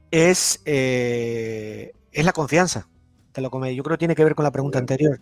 es, 0.10 0.62
eh, 0.66 1.94
es 2.12 2.26
la 2.26 2.32
confianza. 2.32 2.88
Te 3.32 3.42
lo 3.42 3.50
Yo 3.50 3.84
creo 3.84 3.96
que 3.96 4.00
tiene 4.00 4.16
que 4.16 4.24
ver 4.24 4.36
con 4.36 4.44
la 4.44 4.52
pregunta 4.52 4.80
anterior. 4.80 5.20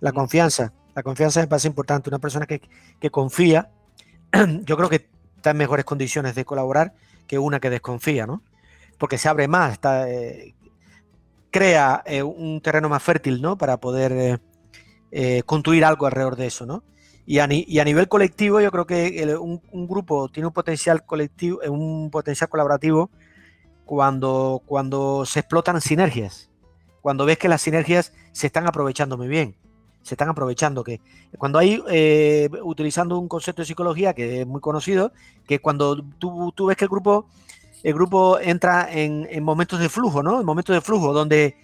La 0.00 0.12
confianza. 0.12 0.72
La 0.94 1.02
confianza 1.02 1.40
me 1.40 1.46
parece 1.46 1.68
importante. 1.68 2.10
Una 2.10 2.18
persona 2.18 2.46
que, 2.46 2.60
que 3.00 3.10
confía, 3.10 3.70
yo 4.64 4.76
creo 4.76 4.88
que 4.88 5.11
está 5.42 5.50
en 5.50 5.56
mejores 5.56 5.84
condiciones 5.84 6.36
de 6.36 6.44
colaborar 6.44 6.94
que 7.26 7.36
una 7.36 7.58
que 7.58 7.68
desconfía, 7.68 8.26
¿no? 8.26 8.42
Porque 8.96 9.18
se 9.18 9.28
abre 9.28 9.48
más, 9.48 9.80
eh, 10.06 10.54
crea 11.50 12.04
eh, 12.06 12.22
un 12.22 12.60
terreno 12.60 12.88
más 12.88 13.02
fértil, 13.02 13.42
¿no? 13.42 13.58
Para 13.58 13.78
poder 13.78 14.40
eh, 15.10 15.42
construir 15.44 15.84
algo 15.84 16.06
alrededor 16.06 16.36
de 16.36 16.46
eso, 16.46 16.64
¿no? 16.64 16.84
Y 17.26 17.38
a, 17.38 17.46
nivel 17.46 18.08
colectivo, 18.08 18.60
yo 18.60 18.70
creo 18.70 18.86
que 18.86 19.36
un, 19.40 19.88
grupo 19.88 20.28
tiene 20.28 20.46
un 20.46 20.52
potencial 20.52 21.04
colectivo, 21.04 21.60
un 21.68 22.10
potencial 22.10 22.48
colaborativo 22.48 23.10
cuando, 23.84 24.62
cuando 24.64 25.24
se 25.24 25.40
explotan 25.40 25.80
sinergias, 25.80 26.50
cuando 27.00 27.24
ves 27.24 27.38
que 27.38 27.48
las 27.48 27.62
sinergias 27.62 28.12
se 28.32 28.48
están 28.48 28.66
aprovechando 28.66 29.16
muy 29.16 29.28
bien 29.28 29.56
se 30.02 30.14
están 30.14 30.28
aprovechando. 30.28 30.84
Que 30.84 31.00
cuando 31.38 31.58
hay, 31.58 31.82
eh, 31.88 32.48
utilizando 32.62 33.18
un 33.18 33.28
concepto 33.28 33.62
de 33.62 33.66
psicología 33.66 34.14
que 34.14 34.42
es 34.42 34.46
muy 34.46 34.60
conocido, 34.60 35.12
que 35.46 35.60
cuando 35.60 36.02
tú, 36.18 36.66
ves 36.66 36.76
que 36.76 36.84
el 36.84 36.90
grupo, 36.90 37.26
el 37.82 37.94
grupo 37.94 38.38
entra 38.38 38.88
en, 38.90 39.42
momentos 39.42 39.80
de 39.80 39.88
flujo, 39.88 40.22
¿no? 40.22 40.40
En 40.40 40.46
momentos 40.46 40.74
de 40.74 40.80
flujo, 40.80 41.12
donde, 41.12 41.56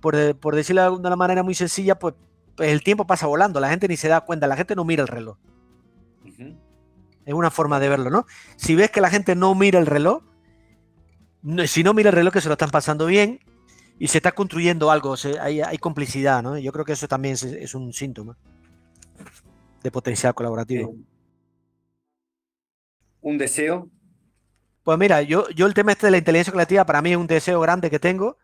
por, 0.00 0.36
por 0.36 0.54
decirlo 0.54 0.82
de 0.82 0.90
una 0.90 1.16
manera 1.16 1.42
muy 1.42 1.54
sencilla, 1.54 1.98
pues, 1.98 2.14
pues, 2.56 2.70
el 2.70 2.82
tiempo 2.82 3.06
pasa 3.06 3.26
volando, 3.26 3.60
la 3.60 3.68
gente 3.68 3.86
ni 3.86 3.96
se 3.96 4.08
da 4.08 4.22
cuenta, 4.22 4.46
la 4.46 4.56
gente 4.56 4.74
no 4.74 4.84
mira 4.84 5.02
el 5.02 5.08
reloj. 5.08 5.36
Es 7.24 7.34
una 7.34 7.50
forma 7.50 7.80
de 7.80 7.88
verlo, 7.88 8.08
¿no? 8.08 8.26
Si 8.56 8.74
ves 8.74 8.90
que 8.90 9.00
la 9.00 9.10
gente 9.10 9.34
no 9.34 9.54
mira 9.54 9.78
el 9.78 9.86
reloj, 9.86 10.22
si 11.66 11.82
no 11.82 11.92
mira 11.92 12.10
el 12.10 12.16
reloj 12.16 12.32
que 12.32 12.40
se 12.40 12.48
lo 12.48 12.54
están 12.54 12.70
pasando 12.70 13.06
bien, 13.06 13.40
y 13.98 14.08
se 14.08 14.18
está 14.18 14.32
construyendo 14.32 14.90
algo, 14.90 15.14
hay, 15.40 15.78
complicidad, 15.78 16.42
¿no? 16.42 16.58
Yo 16.58 16.72
creo 16.72 16.84
que 16.84 16.92
eso 16.92 17.08
también 17.08 17.34
es, 17.34 17.74
un 17.74 17.92
síntoma 17.92 18.36
de 19.82 19.90
potencial 19.90 20.34
colaborativo. 20.34 20.94
¿Un 23.22 23.38
deseo? 23.38 23.88
Pues 24.82 24.98
mira, 24.98 25.22
yo, 25.22 25.48
yo 25.50 25.66
el 25.66 25.74
tema 25.74 25.92
este 25.92 26.06
de 26.06 26.10
la 26.12 26.18
inteligencia 26.18 26.52
colectiva, 26.52 26.84
para 26.84 27.02
mí 27.02 27.12
es 27.12 27.16
un 27.16 27.26
deseo 27.26 27.60
grande 27.60 27.90
que 27.90 27.98
tengo, 27.98 28.36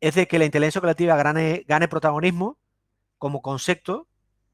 es 0.00 0.14
de 0.14 0.28
que 0.28 0.38
la 0.38 0.44
inteligencia 0.44 0.80
colectiva 0.80 1.16
gane, 1.16 1.64
gane 1.66 1.88
protagonismo 1.88 2.58
como 3.16 3.40
concepto, 3.40 4.06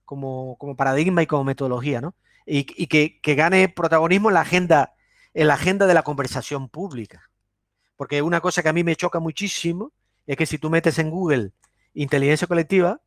como, 0.04 0.56
como, 0.58 0.76
paradigma 0.76 1.22
y 1.22 1.26
como 1.26 1.44
metodología, 1.44 2.00
¿no? 2.00 2.14
Y, 2.46 2.64
que, 2.64 3.20
que, 3.20 3.34
gane 3.34 3.68
protagonismo 3.68 4.28
en 4.30 4.34
la 4.34 4.40
agenda, 4.40 4.94
en 5.34 5.48
la 5.48 5.54
agenda 5.54 5.86
de 5.86 5.94
la 5.94 6.02
conversación 6.02 6.68
pública. 6.68 7.30
Porque 7.96 8.22
una 8.22 8.40
cosa 8.40 8.62
que 8.62 8.68
a 8.70 8.72
mí 8.72 8.82
me 8.82 8.96
choca 8.96 9.20
muchísimo 9.20 9.92
es 10.26 10.36
que 10.36 10.46
si 10.46 10.58
tú 10.58 10.70
metes 10.70 10.98
en 10.98 11.10
Google 11.10 11.52
inteligencia 11.94 12.46
colectiva, 12.46 13.00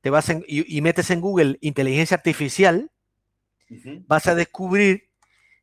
te 0.00 0.10
vas 0.10 0.32
y, 0.46 0.80
metes 0.82 1.10
en 1.10 1.20
Google 1.20 1.58
inteligencia 1.60 2.16
artificial, 2.16 2.90
vas 4.06 4.26
a 4.26 4.34
descubrir 4.34 5.08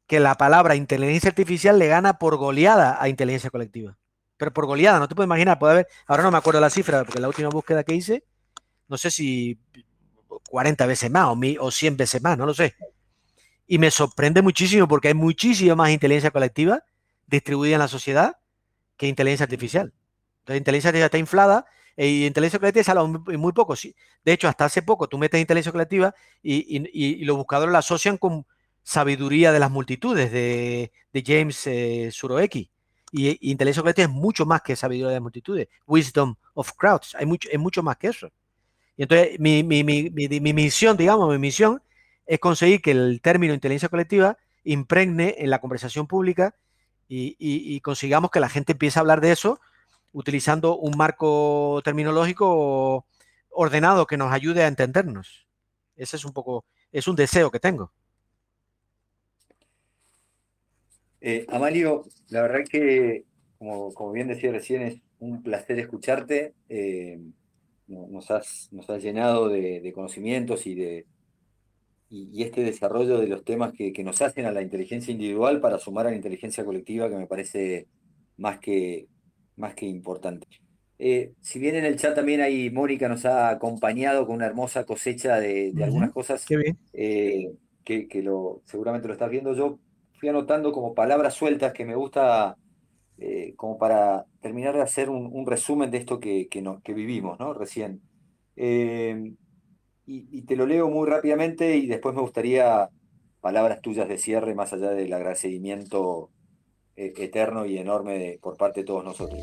que 0.08 0.20
la 0.20 0.36
palabra 0.36 0.76
inteligencia 0.76 1.30
artificial 1.30 1.80
le 1.80 1.88
gana 1.88 2.20
por 2.20 2.38
goleada 2.38 3.02
a 3.02 3.10
inteligencia 3.10 3.50
colectiva. 3.50 3.98
pero 4.38 4.52
por 4.52 4.66
goleada, 4.66 5.00
no 5.00 5.08
te 5.08 5.16
puedes 5.16 5.28
imaginar, 5.28 5.60
puede 5.60 5.74
haber, 5.74 5.88
ahora 6.08 6.24
no 6.24 6.32
me 6.32 6.38
acuerdo 6.38 6.60
la 6.60 6.70
cifra, 6.70 7.06
porque 7.06 7.22
la 7.22 7.30
última 7.30 7.50
búsqueda 7.50 7.84
que 7.84 7.94
hice, 7.94 8.26
no 8.89 8.98
sé 8.98 9.10
si 9.10 9.58
40 10.50 10.86
veces 10.86 11.10
más 11.10 11.28
o, 11.28 11.39
o 11.60 11.72
100 11.72 11.98
veces 11.98 12.22
más, 12.22 12.38
no 12.38 12.46
lo 12.46 12.54
sé. 12.54 12.76
Y 13.66 13.78
me 13.78 13.89
sorprende 13.91 14.41
muchísimo 14.41 14.88
porque 14.88 15.08
hay 15.08 15.14
muchísima 15.14 15.76
más 15.76 15.91
inteligencia 15.91 16.32
colectiva 16.32 16.84
distribuida 17.28 17.76
en 17.76 17.80
la 17.80 17.88
sociedad 17.88 18.38
que 18.98 19.08
inteligencia 19.08 19.46
artificial. 19.46 19.94
Entonces, 20.44 20.60
inteligencia 20.60 20.89
artificial 20.89 21.06
está 21.06 21.18
inflada 21.18 21.66
e, 21.96 22.08
y 22.08 22.26
inteligencia 22.26 22.60
colectiva 22.60 22.84
sale 22.84 23.04
muy, 23.04 23.38
muy 23.38 23.54
poco. 23.54 23.76
De 24.26 24.34
hecho, 24.34 24.48
hasta 24.48 24.66
hace 24.66 24.82
poco 24.82 25.08
tú 25.08 25.18
metes 25.18 25.39
inteligencia 25.39 25.72
colectiva 25.72 26.14
y, 26.41 27.24
los 27.26 27.38
buscadores 27.38 27.72
la 27.72 27.80
asocian 27.80 28.18
con 28.18 28.46
sabiduría 28.84 29.52
de 29.54 29.60
las 29.60 29.72
multitudes 29.72 30.32
de, 30.32 30.91
James 31.26 31.66
eh, 31.68 32.10
Suroeki. 32.12 32.70
Y, 33.12 33.52
inteligencia 33.52 33.82
colectiva 33.82 34.08
es 34.08 34.14
mucho 34.14 34.46
más 34.46 34.62
que 34.62 34.76
sabiduría 34.76 35.10
de 35.10 35.16
las 35.16 35.22
multitudes. 35.22 35.68
Wisdom 35.88 36.36
of 36.56 36.74
crowds. 36.74 37.16
Hay 37.16 37.26
mucho, 37.26 37.48
es 37.50 37.60
mucho 37.60 37.82
más 37.82 37.98
que 37.98 38.08
eso. 38.08 38.30
Y 38.98 39.04
entonces 39.04 39.39
mi, 39.39 39.64
mi, 39.64 39.84
mi, 39.84 40.10
mi, 40.12 40.54
misión, 40.54 40.98
digamos, 40.98 41.30
mi 41.30 41.39
misión 41.39 41.82
es 42.26 42.39
conseguir 42.39 42.82
que 42.82 42.91
el 42.91 43.22
término 43.22 43.54
inteligencia 43.54 43.89
colectiva 43.89 44.38
impregne 44.64 45.36
en 45.39 45.50
la 45.50 45.60
conversación 45.60 46.08
pública 46.08 46.56
y, 47.08 47.80
consigamos 47.82 48.32
que 48.32 48.39
la 48.39 48.50
gente 48.50 48.72
empiece 48.72 48.98
a 48.98 49.02
hablar 49.02 49.22
de 49.22 49.32
eso 49.32 49.60
utilizando 50.14 50.78
un 50.78 50.95
marco 50.95 51.82
terminológico 51.84 53.05
ordenado 53.49 54.07
que 54.07 54.18
nos 54.18 54.32
ayude 54.32 54.64
a 54.64 54.68
entendernos. 54.68 55.47
Ese 55.95 56.16
es 56.16 56.26
un 56.26 56.34
poco, 56.34 56.66
es 56.91 57.07
un 57.07 57.16
deseo 57.16 57.51
que 57.51 57.59
tengo. 57.59 57.91
Eh, 61.22 61.45
Amalio, 61.49 62.05
la 62.30 62.41
verdad 62.41 62.66
que, 62.70 63.26
como, 63.57 63.93
como, 63.93 64.11
bien 64.11 64.28
decía 64.28 64.51
recién, 64.51 64.82
es 64.82 65.01
un 65.20 65.41
placer 65.41 65.80
escucharte. 65.80 66.53
Eh, 66.68 67.20
nos, 67.88 68.30
has, 68.32 68.70
nos 68.72 68.89
has 68.89 69.01
llenado 69.01 69.49
de, 69.49 69.91
conocimientos 69.93 70.66
y 70.68 70.76
de, 70.76 71.05
y, 72.09 72.43
este 72.43 72.61
desarrollo 72.64 73.20
de 73.20 73.28
los 73.28 73.43
temas 73.43 73.74
que, 73.74 73.93
nos 74.03 74.22
hacen 74.22 74.45
a 74.45 74.51
la 74.51 74.61
inteligencia 74.61 75.11
individual 75.11 75.61
para 75.61 75.80
sumar 75.80 76.07
a 76.07 76.09
la 76.09 76.16
inteligencia 76.16 76.66
colectiva 76.66 77.09
que 77.09 77.16
me 77.16 77.28
parece 77.28 77.88
más 78.38 78.59
que, 78.59 79.07
más 79.56 79.76
que 79.76 79.86
importante. 79.86 80.47
Eh, 80.99 81.34
si 81.41 81.60
bien 81.60 81.76
en 81.76 81.86
el 81.86 81.97
chat 81.97 82.16
también 82.16 82.41
hay 82.41 82.70
Mónica 82.70 83.10
nos 83.10 83.26
ha 83.26 83.49
acompañado 83.49 84.26
con 84.26 84.36
una 84.36 84.45
hermosa 84.45 84.86
cosecha 84.86 85.39
de, 85.39 85.74
algunas 85.84 86.12
cosas 86.12 86.45
eh, 86.93 87.51
que, 87.84 88.08
que 88.08 88.22
lo, 88.22 88.62
seguramente 88.66 89.08
lo 89.08 89.14
estás 89.14 89.30
viendo, 89.30 89.54
yo 89.54 89.80
fui 90.20 90.30
anotando 90.30 90.72
como 90.72 90.93
palabras 90.93 91.34
sueltas 91.34 91.74
que 91.74 91.84
me 91.84 91.95
gusta 91.95 92.56
eh, 93.18 93.54
como 93.58 93.78
para 93.78 94.26
terminar 94.39 94.76
de 94.76 94.82
hacer 94.82 95.10
un, 95.10 95.45
resumen 95.45 95.91
de 95.91 95.97
esto 95.97 96.20
que, 96.20 96.47
que, 96.47 96.93
vivimos 96.93 97.39
¿no? 97.39 97.54
recién. 97.54 98.01
Y, 100.06 100.41
te 100.43 100.56
lo 100.56 100.66
leo 100.66 100.89
muy 100.89 101.10
rápidamente 101.10 101.78
y 101.78 101.88
después 101.88 102.14
me 102.14 102.22
gustaría 102.22 102.89
palabras 103.39 103.82
tuyas 103.82 104.08
de 104.08 104.18
cierre, 104.18 104.56
más 104.56 104.74
allá 104.74 104.91
del 104.91 105.14
agradecimiento 105.14 106.30
eterno 106.96 107.66
y 107.66 107.78
enorme 107.78 108.39
por 108.41 108.58
parte 108.58 108.82
de 108.82 108.86
todos 108.86 109.04
nosotros. 109.04 109.41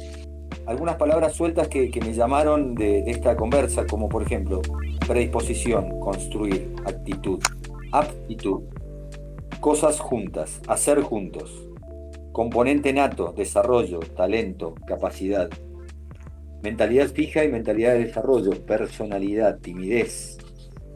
Algunas 0.66 0.96
palabras 0.96 1.34
sueltas 1.34 1.68
que, 1.68 1.90
me 2.05 2.12
llamaron 2.12 2.74
de, 2.74 3.03
de, 3.03 3.11
esta 3.11 3.36
conversa, 3.36 3.86
como 3.86 4.09
por 4.09 4.22
ejemplo 4.22 4.61
predisposición, 5.07 5.98
construir, 5.98 6.72
actitud, 6.84 7.42
aptitud, 7.92 8.62
cosas 9.61 9.98
juntas, 9.98 10.61
hacer 10.68 11.01
juntos, 11.01 11.68
componente 12.32 12.92
nato, 12.92 13.34
desarrollo, 13.36 14.01
talento, 14.01 14.74
capacidad, 14.86 15.51
mentalidad 16.62 17.09
fija 17.09 17.44
y 17.44 17.48
mentalidad 17.48 17.94
de 17.94 18.05
desarrollo, 18.05 18.53
personalidad, 18.64 19.59
timidez, 19.59 20.38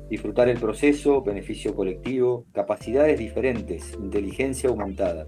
disfrutar 0.09 0.49
el 0.49 0.61
proceso, 0.61 1.23
beneficio 1.23 1.75
colectivo, 1.75 2.45
capacidades 2.53 3.19
diferentes, 3.19 3.95
inteligencia 3.95 4.69
aumentada, 4.71 5.27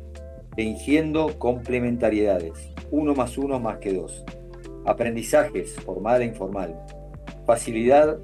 fingiendo 0.56 1.38
complementariedades, 1.38 2.72
uno 2.90 3.14
más 3.14 3.38
uno 3.38 3.60
más 3.60 3.78
que 3.78 3.92
dos, 3.92 4.24
aprendizajes 4.86 5.74
formal 5.74 6.22
e 6.22 6.26
informal, 6.26 6.80
facilidad 7.44 8.18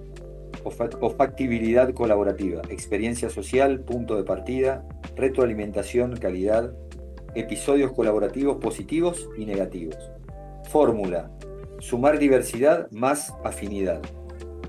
o 1.00 1.10
factibilidad 1.10 1.92
colaborativa, 1.92 2.62
experiencia 2.68 3.28
social, 3.28 3.80
punto 3.80 4.16
de 4.16 4.24
partida, 4.24 4.84
retroalimentación, 5.16 6.16
calidad, 6.16 6.72
episodios 7.34 7.92
colaborativos 7.92 8.58
positivos 8.58 9.28
y 9.36 9.44
negativos. 9.46 9.96
Fórmula, 10.70 11.30
sumar 11.80 12.18
diversidad 12.18 12.90
más 12.90 13.34
afinidad. 13.44 14.00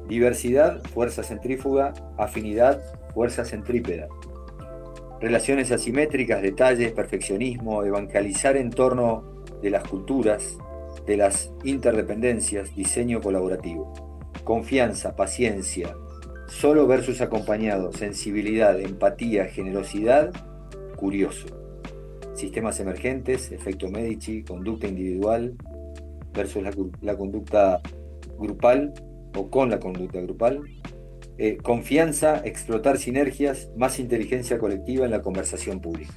Diversidad, 0.07 0.82
fuerza 0.93 1.24
centrífuga, 1.24 1.93
afinidad, 2.18 2.82
fuerza 3.14 3.45
centrípeda. 3.45 4.07
Relaciones 5.24 5.71
asimétricas, 5.71 6.41
detalles, 6.41 6.91
perfeccionismo, 6.91 7.82
evangelizar 7.86 8.57
en 8.57 8.69
torno 8.69 9.24
de 9.61 9.69
las 9.69 9.88
culturas, 9.88 10.57
de 11.05 11.15
las 11.15 11.49
interdependencias, 11.63 12.76
diseño 12.76 13.21
colaborativo. 13.21 13.93
Confianza, 14.43 15.15
paciencia, 15.15 15.95
solo 16.49 16.88
versus 16.88 17.21
acompañado, 17.21 17.93
sensibilidad, 17.93 18.78
empatía, 18.78 19.45
generosidad, 19.45 20.34
curioso. 20.97 21.47
Sistemas 22.34 22.82
emergentes, 22.82 23.49
efecto 23.53 23.88
Medici, 23.88 24.43
conducta 24.43 24.88
individual 24.88 25.53
versus 26.34 26.63
la, 26.63 26.74
la 26.99 27.15
conducta 27.15 27.80
grupal, 28.38 28.93
o 29.38 29.49
con 29.49 29.69
la 29.69 29.80
conducta 29.80 30.19
grupal, 30.19 30.59
eh, 31.38 31.57
confianza, 31.57 32.41
explotar 32.45 32.97
sinergias, 32.97 33.69
más 33.75 33.99
inteligencia 33.99 34.57
colectiva 34.59 35.05
en 35.05 35.11
la 35.11 35.21
conversación 35.21 35.81
pública. 35.81 36.13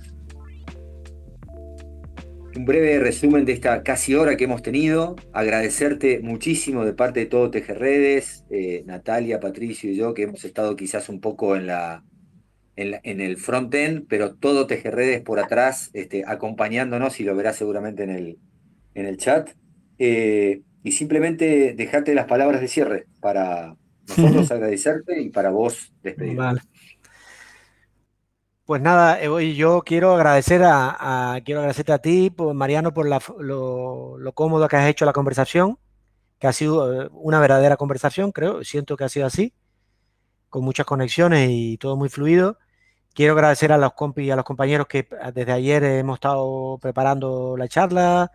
Un 2.56 2.64
breve 2.64 2.98
resumen 2.98 3.44
de 3.44 3.52
esta 3.52 3.82
casi 3.82 4.14
hora 4.14 4.36
que 4.36 4.44
hemos 4.44 4.62
tenido. 4.62 5.16
Agradecerte 5.32 6.20
muchísimo 6.20 6.84
de 6.84 6.94
parte 6.94 7.20
de 7.20 7.26
todo 7.26 7.50
Tejerredes, 7.50 8.44
eh, 8.50 8.82
Natalia, 8.86 9.40
Patricio 9.40 9.90
y 9.90 9.96
yo, 9.96 10.14
que 10.14 10.22
hemos 10.22 10.44
estado 10.44 10.74
quizás 10.74 11.10
un 11.10 11.20
poco 11.20 11.54
en, 11.54 11.66
la, 11.66 12.02
en, 12.76 13.20
el 13.20 13.36
front-end, 13.36 14.06
pero 14.08 14.34
todo 14.34 14.66
Tejerredes 14.66 15.20
por 15.20 15.38
atrás 15.38 15.90
este, 15.92 16.24
acompañándonos 16.26 17.20
y 17.20 17.24
lo 17.24 17.36
verás 17.36 17.56
seguramente 17.56 18.04
en 18.04 18.10
el, 18.10 18.38
en 18.94 19.06
el 19.06 19.18
chat. 19.18 19.50
Eh, 19.98 20.62
y 20.82 20.92
simplemente 20.92 21.74
dejarte 21.74 22.14
las 22.14 22.26
palabras 22.26 22.60
de 22.60 22.68
cierre 22.68 23.06
para 23.20 23.76
nosotros 24.08 24.50
agradecerte 24.50 25.20
y 25.20 25.30
para 25.30 25.50
vos 25.50 25.92
despedirte. 26.02 26.62
Pues 28.64 28.82
nada, 28.82 29.20
eh, 29.22 29.54
yo 29.54 29.82
quiero 29.82 30.14
agradecer 30.14 30.62
a, 30.64 31.40
quiero 31.44 31.60
agradecerte 31.60 31.92
a 31.92 31.98
ti, 31.98 32.34
Mariano, 32.54 32.92
por 32.92 33.06
lo, 33.06 34.32
cómodo 34.34 34.66
que 34.68 34.76
has 34.76 34.88
hecho 34.88 35.04
la 35.04 35.12
conversación, 35.12 35.78
que 36.40 36.48
ha 36.48 36.52
sido 36.52 37.02
eh, 37.02 37.08
una 37.12 37.38
verdadera 37.38 37.76
conversación, 37.76 38.32
creo, 38.32 38.64
siento 38.64 38.96
que 38.96 39.04
ha 39.04 39.08
sido 39.08 39.26
así, 39.26 39.54
con 40.48 40.64
muchas 40.64 40.84
conexiones 40.84 41.48
y 41.50 41.76
todo 41.78 41.96
muy 41.96 42.08
fluido. 42.08 42.58
Quiero 43.14 43.34
agradecer 43.34 43.72
a 43.72 43.78
los 43.78 43.92
compis 43.94 44.26
y 44.26 44.30
a 44.32 44.36
los 44.36 44.44
compañeros 44.44 44.88
que 44.88 45.08
desde 45.32 45.52
ayer 45.52 45.84
hemos 45.84 46.16
estado 46.16 46.78
preparando 46.82 47.56
la 47.56 47.68
charla, 47.68 48.32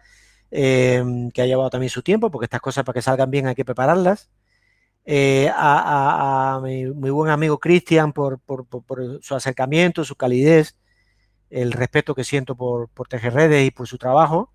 Em, 0.53 1.31
que 1.31 1.41
ha 1.41 1.45
llevado 1.45 1.69
también 1.69 1.89
su 1.89 2.03
tiempo, 2.03 2.29
porque 2.29 2.43
estas 2.45 2.59
cosas 2.59 2.83
para 2.83 2.95
que 2.95 3.01
salgan 3.01 3.31
bien 3.31 3.47
hay 3.47 3.55
que 3.55 3.63
prepararlas. 3.63 4.29
Eh, 5.05 5.49
a, 5.53 6.59
mi, 6.63 6.85
buen 6.85 7.31
amigo 7.31 7.59
Cristian 7.59 8.13
por, 8.13 8.39
su 9.21 9.35
acercamiento, 9.35 10.05
su 10.05 10.15
calidez, 10.15 10.77
el 11.49 11.71
respeto 11.71 12.15
que 12.15 12.23
siento 12.23 12.55
por, 12.55 12.89
por 12.89 13.09
Redes 13.09 13.67
y 13.67 13.71
por 13.71 13.87
su 13.87 13.97
trabajo. 13.97 14.51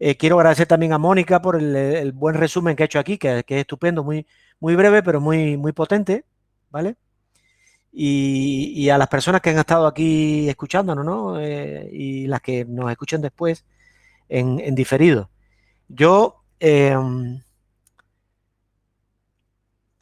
Eh, 0.00 0.16
quiero 0.16 0.36
agradecer 0.38 0.66
también 0.66 0.92
a 0.92 0.98
Mónica 0.98 1.42
por 1.42 1.56
el, 1.56 2.12
buen 2.12 2.36
resumen 2.36 2.76
que 2.76 2.84
ha 2.84 2.86
hecho 2.86 3.00
aquí, 3.00 3.18
que, 3.18 3.38
es 3.38 3.44
estupendo, 3.48 4.04
muy, 4.04 4.26
muy 4.60 4.76
breve, 4.76 5.02
pero 5.02 5.20
muy, 5.20 5.56
muy 5.56 5.72
potente, 5.72 6.24
¿vale? 6.70 6.96
Y, 7.92 8.88
a 8.90 8.98
las 8.98 9.08
personas 9.08 9.40
que 9.40 9.50
han 9.50 9.58
estado 9.58 9.86
aquí 9.86 10.48
escuchándonos, 10.48 11.04
¿no? 11.04 11.40
Eh, 11.40 11.88
y 11.92 12.26
las 12.26 12.40
que 12.40 12.64
nos 12.64 12.90
escuchen 12.90 13.20
después, 13.20 13.64
en, 14.28 14.74
diferido. 14.74 15.30
Yo, 15.88 16.44
em, 16.60 17.40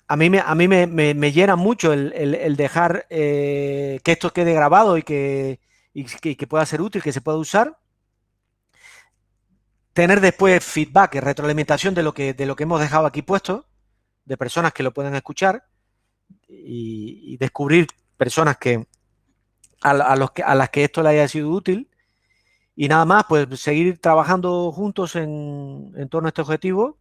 a 0.09 0.17
mí, 0.17 0.31
me, 0.31 0.39
a 0.39 0.55
mí 0.55 0.69
me, 0.69 1.33
llena 1.33 1.57
mucho 1.57 1.93
el, 1.93 2.57
dejar 2.57 3.07
eh, 3.11 4.01
que 4.05 4.13
esto 4.13 4.33
quede 4.33 4.53
grabado 4.55 4.97
y 4.99 5.03
que, 5.03 5.59
que, 6.21 6.47
pueda 6.47 6.65
ser 6.65 6.81
útil, 6.81 7.03
que 7.03 7.13
se 7.13 7.21
pueda 7.21 7.39
usar. 7.39 7.79
Tener 9.93 10.21
después 10.21 10.63
feedback, 10.65 11.17
retroalimentación 11.17 11.95
de 11.95 12.03
lo 12.05 12.15
que, 12.15 12.35
de 12.35 12.47
lo 12.47 12.55
que 12.55 12.65
hemos 12.65 12.81
dejado 12.81 13.07
aquí 13.07 13.23
puesto, 13.23 13.67
de 14.25 14.37
personas 14.37 14.73
que 14.73 14.83
lo 14.83 14.93
puedan 14.93 15.15
escuchar 15.17 15.65
y, 16.49 17.37
descubrir 17.39 17.89
personas 18.17 18.59
que 18.59 18.87
a, 19.83 20.17
los 20.17 20.31
que 20.31 20.43
a 20.43 20.55
las 20.55 20.71
que 20.71 20.85
esto 20.85 21.03
le 21.03 21.11
haya 21.11 21.29
sido 21.29 21.51
útil 21.51 21.89
Y 22.77 22.89
nada 22.89 23.05
más, 23.05 23.25
pues 23.29 23.47
seguir 23.61 23.99
trabajando 24.01 24.71
juntos 24.71 25.17
en, 25.17 25.93
torno 26.11 26.29
a 26.29 26.31
este 26.31 26.43
objetivo. 26.43 26.99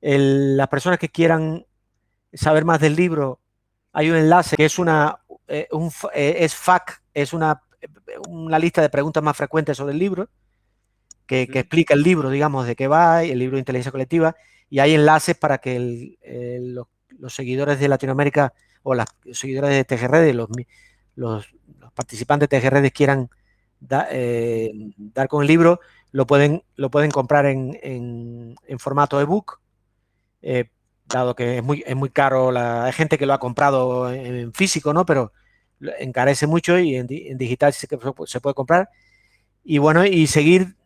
las 0.00 0.68
personas 0.68 0.98
que 0.98 1.10
quieran 1.10 1.66
saber 2.32 2.64
más 2.64 2.80
del 2.80 2.96
libro, 2.96 3.40
hay 3.92 4.10
un 4.10 4.16
enlace 4.16 4.56
que 4.56 4.64
es 4.64 4.78
una 4.78 5.20
eh, 5.48 5.68
eh, 6.14 6.36
es 6.38 6.54
FAQ, 6.54 7.02
es 7.12 7.32
una, 7.32 7.62
una 8.28 8.58
lista 8.58 8.80
de 8.82 8.88
preguntas 8.88 9.22
más 9.22 9.36
frecuentes 9.36 9.76
sobre 9.76 9.92
el 9.92 9.98
libro, 9.98 10.28
que, 11.26 11.42
explica 11.42 11.94
el 11.94 12.02
libro, 12.02 12.30
digamos, 12.30 12.66
de 12.66 12.76
qué 12.76 12.88
va, 12.88 13.22
el 13.22 13.38
libro 13.38 13.56
de 13.56 13.60
inteligencia 13.60 13.92
colectiva, 13.92 14.36
y 14.68 14.78
hay 14.78 14.94
enlaces 14.94 15.36
para 15.36 15.58
que 15.58 16.16
los, 16.60 16.86
seguidores 17.34 17.80
de 17.80 17.88
Latinoamérica 17.88 18.52
o 18.82 18.94
los 18.94 19.06
seguidores 19.32 19.70
de 19.70 19.84
TGRedes, 19.84 20.34
los, 20.34 20.48
los, 21.16 21.46
participantes 21.94 22.48
de 22.48 22.60
TGRedes 22.60 22.92
quieran 22.92 23.28
eh, 24.10 24.72
dar 24.96 25.28
con 25.28 25.42
el 25.42 25.48
libro, 25.48 25.80
lo 26.12 26.26
pueden, 26.26 26.62
lo 26.76 26.90
pueden 26.90 27.10
comprar 27.10 27.46
en, 27.46 27.78
en, 27.82 28.78
formato 28.78 29.20
ebook, 29.20 29.60
eh, 30.42 30.70
dado 31.12 31.34
que 31.34 31.58
es 31.58 31.62
muy, 31.62 31.82
es 31.86 31.96
muy 31.96 32.10
caro. 32.10 32.52
La, 32.52 32.84
hay 32.84 32.92
gente 32.92 33.18
que 33.18 33.26
lo 33.26 33.34
ha 33.34 33.38
comprado 33.38 34.12
en, 34.12 34.52
físico, 34.52 34.92
¿no? 34.92 35.04
Pero 35.06 35.32
encarece 35.98 36.46
mucho 36.46 36.78
y 36.78 36.96
en, 36.96 37.06
digital 37.06 37.72
sí 37.72 37.86
que 37.86 37.98
se 38.26 38.40
puede 38.40 38.54
comprar. 38.54 38.90
Y 39.64 39.78
bueno, 39.78 40.04
y 40.06 40.26
seguir 40.26 40.76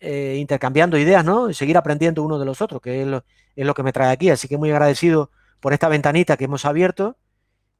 eh, 0.00 0.36
intercambiando 0.38 0.98
ideas, 0.98 1.24
¿no? 1.24 1.50
Y 1.50 1.54
seguir 1.54 1.76
aprendiendo 1.76 2.22
uno 2.22 2.38
de 2.38 2.46
los 2.46 2.60
otros, 2.62 2.80
que 2.80 3.02
es 3.02 3.06
lo, 3.06 3.24
es 3.56 3.66
lo 3.66 3.74
que 3.74 3.82
me 3.82 3.92
trae 3.92 4.12
aquí. 4.12 4.30
Así 4.30 4.48
que 4.48 4.58
muy 4.58 4.70
agradecido 4.70 5.30
por 5.60 5.72
esta 5.72 5.88
ventanita 5.88 6.36
que 6.36 6.44
hemos 6.44 6.64
abierto 6.64 7.16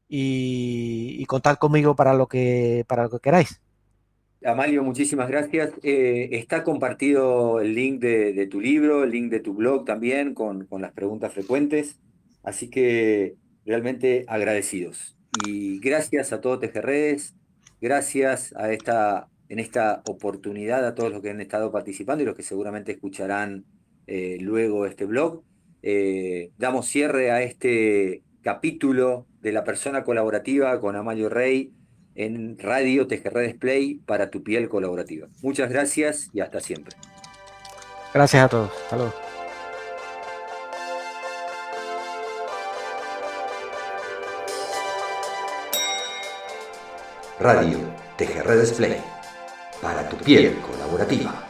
y, 0.08 1.16
y 1.18 1.26
contad 1.26 1.56
conmigo 1.56 1.96
para 1.96 2.14
lo 2.14 2.28
que, 2.28 2.84
para 2.88 3.04
lo 3.04 3.10
que 3.10 3.20
queráis. 3.20 3.60
Amalio, 4.44 4.82
muchísimas 4.82 5.28
gracias. 5.28 5.72
Eh, 5.82 6.28
está 6.32 6.64
compartido 6.64 7.60
el 7.60 7.74
link 7.74 8.00
de, 8.00 8.46
tu 8.46 8.60
libro, 8.60 9.02
el 9.02 9.10
link 9.10 9.30
de 9.30 9.40
tu 9.40 9.54
blog 9.54 9.86
también, 9.86 10.34
con, 10.34 10.68
las 10.70 10.92
preguntas 10.92 11.32
frecuentes. 11.32 11.98
Así 12.42 12.68
que 12.68 13.36
realmente 13.64 14.24
agradecidos. 14.28 15.16
Y 15.46 15.80
gracias 15.80 16.32
a 16.32 16.42
todos 16.42 16.60
Tejerredes, 16.60 17.34
gracias 17.80 18.54
a 18.56 18.70
esta, 18.70 19.28
en 19.48 19.60
esta 19.60 20.02
oportunidad 20.06 20.86
a 20.86 20.94
todos 20.94 21.10
los 21.10 21.22
que 21.22 21.30
han 21.30 21.40
estado 21.40 21.72
participando 21.72 22.22
y 22.22 22.26
los 22.26 22.36
que 22.36 22.42
seguramente 22.42 22.92
escucharán 22.92 23.64
eh, 24.06 24.36
luego 24.40 24.84
este 24.84 25.06
blog. 25.06 25.42
Eh, 25.82 26.50
damos 26.58 26.86
cierre 26.86 27.30
a 27.30 27.42
este 27.42 28.22
capítulo 28.42 29.26
de 29.40 29.52
la 29.52 29.64
persona 29.64 30.04
colaborativa 30.04 30.78
con 30.80 30.96
Amalio 30.96 31.30
Rey 31.30 31.72
en 32.14 32.58
Radio 32.58 33.06
Tejerredes 33.06 33.54
Play 33.54 34.00
para 34.06 34.30
tu 34.30 34.42
piel 34.42 34.68
colaborativa. 34.68 35.28
Muchas 35.42 35.70
gracias 35.70 36.30
y 36.32 36.40
hasta 36.40 36.60
siempre. 36.60 36.96
Gracias 38.12 38.44
a 38.44 38.48
todos. 38.48 38.70
Luego. 38.92 39.12
Radio 47.40 47.78
Tejerredes 48.16 48.72
Play 48.72 49.02
para 49.82 50.08
tu 50.08 50.16
piel 50.16 50.56
colaborativa. 50.60 51.43